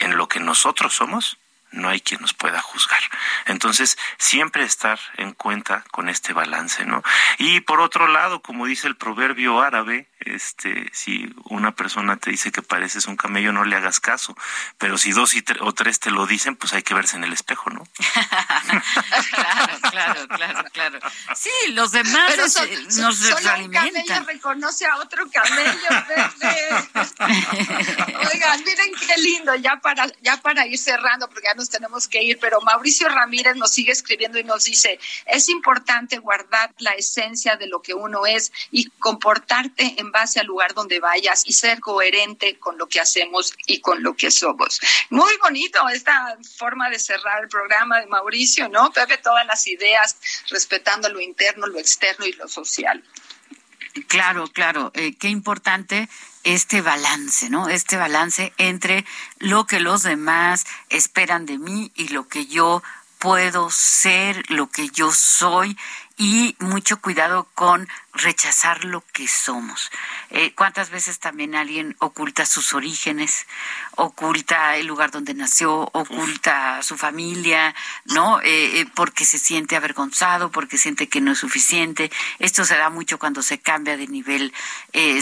En 0.00 0.16
lo 0.16 0.28
que 0.28 0.40
nosotros 0.40 0.94
somos, 0.94 1.38
no 1.70 1.88
hay 1.88 2.00
quien 2.00 2.20
nos 2.20 2.34
pueda 2.34 2.60
juzgar. 2.60 3.00
Entonces, 3.46 3.98
siempre 4.18 4.64
estar 4.64 4.98
en 5.16 5.32
cuenta 5.32 5.84
con 5.90 6.08
este 6.08 6.32
balance, 6.32 6.84
¿no? 6.84 7.02
Y 7.38 7.60
por 7.60 7.80
otro 7.80 8.08
lado, 8.08 8.42
como 8.42 8.66
dice 8.66 8.88
el 8.88 8.96
proverbio 8.96 9.60
árabe, 9.60 10.08
este, 10.20 10.90
si 10.92 11.32
una 11.44 11.72
persona 11.72 12.16
te 12.16 12.30
dice 12.30 12.50
que 12.50 12.62
pareces 12.62 13.06
un 13.06 13.16
camello, 13.16 13.52
no 13.52 13.64
le 13.64 13.76
hagas 13.76 14.00
caso. 14.00 14.36
Pero 14.78 14.98
si 14.98 15.12
dos 15.12 15.34
y 15.34 15.44
o 15.60 15.72
tres 15.72 16.00
te 16.00 16.10
lo 16.10 16.26
dicen, 16.26 16.56
pues 16.56 16.72
hay 16.72 16.82
que 16.82 16.94
verse 16.94 17.16
en 17.16 17.24
el 17.24 17.32
espejo, 17.32 17.70
¿no? 17.70 17.84
claro, 19.30 19.78
claro, 19.90 20.28
claro, 20.28 20.64
claro. 20.72 20.98
Sí, 21.34 21.50
los 21.72 21.92
demás 21.92 22.36
nos 22.96 23.16
solo 23.18 23.64
un 23.64 23.70
camello 23.70 24.24
reconoce 24.38 24.86
a 24.86 24.96
otro 24.96 25.28
camello. 25.30 25.88
Oigan, 28.32 28.64
miren 28.64 28.92
qué 29.06 29.16
lindo, 29.20 29.54
ya 29.56 29.76
para, 29.76 30.06
ya 30.22 30.36
para 30.38 30.66
ir 30.66 30.78
cerrando, 30.78 31.28
porque 31.28 31.46
ya 31.46 31.54
nos 31.58 31.68
tenemos 31.68 32.08
que 32.08 32.22
ir, 32.22 32.38
pero 32.38 32.60
Mauricio 32.62 33.08
Ramírez 33.08 33.56
nos 33.56 33.72
sigue 33.72 33.92
escribiendo 33.92 34.38
y 34.38 34.44
nos 34.44 34.64
dice, 34.64 34.98
es 35.26 35.48
importante 35.48 36.18
guardar 36.18 36.72
la 36.78 36.92
esencia 36.92 37.56
de 37.56 37.66
lo 37.66 37.82
que 37.82 37.92
uno 37.92 38.24
es 38.24 38.52
y 38.70 38.88
comportarte 38.98 39.96
en 39.98 40.12
base 40.12 40.40
al 40.40 40.46
lugar 40.46 40.72
donde 40.72 41.00
vayas 41.00 41.42
y 41.46 41.52
ser 41.52 41.80
coherente 41.80 42.58
con 42.58 42.78
lo 42.78 42.86
que 42.86 43.00
hacemos 43.00 43.54
y 43.66 43.80
con 43.80 44.02
lo 44.02 44.14
que 44.14 44.30
somos. 44.30 44.80
Muy 45.10 45.36
bonito 45.42 45.86
esta 45.88 46.38
forma 46.56 46.88
de 46.88 46.98
cerrar 46.98 47.42
el 47.42 47.48
programa 47.48 48.00
de 48.00 48.06
Mauricio, 48.06 48.68
¿no? 48.68 48.92
Pepe, 48.92 49.18
todas 49.18 49.44
las 49.46 49.66
ideas 49.66 50.16
respetando 50.50 51.08
lo 51.08 51.20
interno, 51.20 51.66
lo 51.66 51.78
externo 51.78 52.24
y 52.24 52.32
lo 52.32 52.48
social. 52.48 53.02
Claro, 54.06 54.46
claro. 54.48 54.92
Eh, 54.94 55.16
qué 55.18 55.28
importante 55.28 56.08
este 56.44 56.80
balance, 56.80 57.50
¿no? 57.50 57.68
Este 57.68 57.96
balance 57.96 58.52
entre 58.58 59.04
lo 59.38 59.66
que 59.66 59.80
los 59.80 60.02
demás 60.02 60.66
esperan 60.88 61.46
de 61.46 61.58
mí 61.58 61.92
y 61.94 62.08
lo 62.08 62.28
que 62.28 62.46
yo 62.46 62.82
puedo 63.18 63.70
ser, 63.70 64.50
lo 64.50 64.70
que 64.70 64.88
yo 64.90 65.12
soy 65.12 65.76
y 66.16 66.56
mucho 66.58 67.00
cuidado 67.00 67.48
con 67.54 67.88
rechazar 68.18 68.84
lo 68.84 69.02
que 69.12 69.26
somos. 69.26 69.90
Eh, 70.30 70.52
¿Cuántas 70.54 70.90
veces 70.90 71.18
también 71.18 71.54
alguien 71.54 71.96
oculta 71.98 72.44
sus 72.46 72.74
orígenes, 72.74 73.46
oculta 73.94 74.76
el 74.76 74.86
lugar 74.86 75.10
donde 75.10 75.34
nació, 75.34 75.88
oculta 75.92 76.82
su 76.82 76.96
familia, 76.96 77.74
¿no? 78.04 78.40
Eh, 78.40 78.80
eh, 78.80 78.86
porque 78.94 79.24
se 79.24 79.38
siente 79.38 79.76
avergonzado, 79.76 80.50
porque 80.50 80.78
siente 80.78 81.08
que 81.08 81.20
no 81.20 81.32
es 81.32 81.38
suficiente. 81.38 82.10
Esto 82.38 82.64
se 82.64 82.76
da 82.76 82.90
mucho 82.90 83.18
cuando 83.18 83.42
se 83.42 83.58
cambia 83.58 83.96
de 83.96 84.06
nivel 84.06 84.52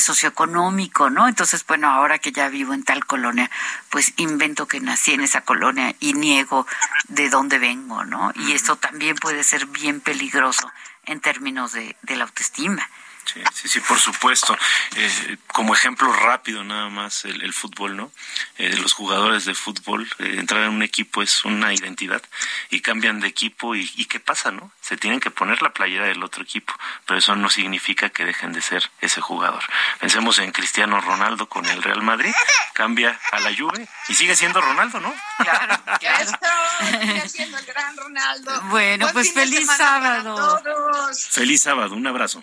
socioeconómico, 0.00 1.10
¿no? 1.10 1.28
Entonces, 1.28 1.64
bueno, 1.66 1.88
ahora 1.88 2.18
que 2.18 2.32
ya 2.32 2.48
vivo 2.48 2.72
en 2.74 2.82
tal 2.82 3.04
colonia, 3.06 3.50
pues 3.90 4.12
invento 4.16 4.66
que 4.66 4.80
nací 4.80 5.12
en 5.12 5.20
esa 5.20 5.42
colonia 5.42 5.94
y 6.00 6.14
niego 6.14 6.66
de 7.08 7.28
dónde 7.28 7.58
vengo, 7.58 8.04
¿no? 8.04 8.32
Y 8.34 8.52
esto 8.52 8.76
también 8.76 9.16
puede 9.16 9.44
ser 9.44 9.66
bien 9.66 10.00
peligroso 10.00 10.72
en 11.06 11.20
términos 11.20 11.72
de, 11.72 11.96
de 12.02 12.16
la 12.16 12.24
autoestima. 12.24 12.88
Sí, 13.26 13.42
sí, 13.52 13.68
sí, 13.68 13.80
por 13.80 13.98
supuesto. 13.98 14.56
Eh, 14.94 15.36
como 15.48 15.74
ejemplo 15.74 16.12
rápido 16.12 16.62
nada 16.62 16.88
más 16.88 17.24
el, 17.24 17.52
fútbol, 17.52 17.96
¿no? 17.96 18.12
Eh, 18.56 18.76
los 18.76 18.92
jugadores 18.92 19.44
de 19.44 19.54
fútbol, 19.54 20.08
eh, 20.18 20.36
entrar 20.38 20.62
en 20.62 20.70
un 20.70 20.82
equipo 20.82 21.22
es 21.22 21.44
una 21.44 21.74
identidad 21.74 22.22
y 22.70 22.80
cambian 22.80 23.20
de 23.20 23.26
equipo 23.26 23.74
y, 23.74 23.90
y, 23.96 24.04
¿qué 24.04 24.20
pasa, 24.20 24.52
no? 24.52 24.70
Se 24.80 24.96
tienen 24.96 25.18
que 25.18 25.32
poner 25.32 25.60
la 25.60 25.72
playera 25.72 26.06
del 26.06 26.22
otro 26.22 26.44
equipo, 26.44 26.72
pero 27.04 27.18
eso 27.18 27.34
no 27.34 27.50
significa 27.50 28.10
que 28.10 28.24
dejen 28.24 28.52
de 28.52 28.62
ser 28.62 28.90
ese 29.00 29.20
jugador. 29.20 29.64
Pensemos 29.98 30.38
en 30.38 30.52
Cristiano 30.52 31.00
Ronaldo 31.00 31.48
con 31.48 31.66
el 31.66 31.82
Real 31.82 32.02
Madrid, 32.02 32.32
cambia 32.74 33.18
a 33.32 33.40
la 33.40 33.50
Juve 33.56 33.88
y 34.08 34.14
sigue 34.14 34.36
siendo 34.36 34.60
Ronaldo, 34.60 35.00
¿no? 35.00 35.12
Claro, 35.38 35.82
claro. 35.98 36.30
sigue 37.00 37.28
siendo 37.28 37.58
el 37.58 37.66
gran 37.66 37.96
Ronaldo. 37.96 38.60
Bueno, 38.66 39.08
pues 39.12 39.32
feliz 39.32 39.66
sábado. 39.66 40.62
Feliz 41.14 41.62
sábado, 41.62 41.94
un 41.94 42.06
abrazo. 42.06 42.42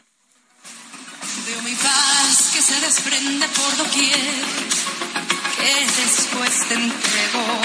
Veo 1.46 1.62
mi 1.64 1.76
paz 1.76 2.52
que 2.54 2.62
se 2.62 2.80
desprende 2.80 3.48
por 3.50 3.78
doquier, 3.78 4.44
que 5.58 5.86
después 6.02 6.68
te 6.70 6.76
entregó. 6.76 7.62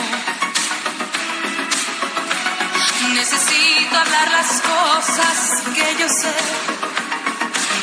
Necesito 3.14 3.96
hablar 3.96 4.30
las 4.30 4.60
cosas 4.60 5.62
que 5.74 5.96
yo 6.00 6.08
sé 6.08 6.34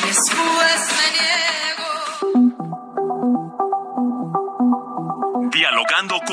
y 0.04 0.06
después 0.08 0.80
me 0.96 1.10
niego. 1.12 1.55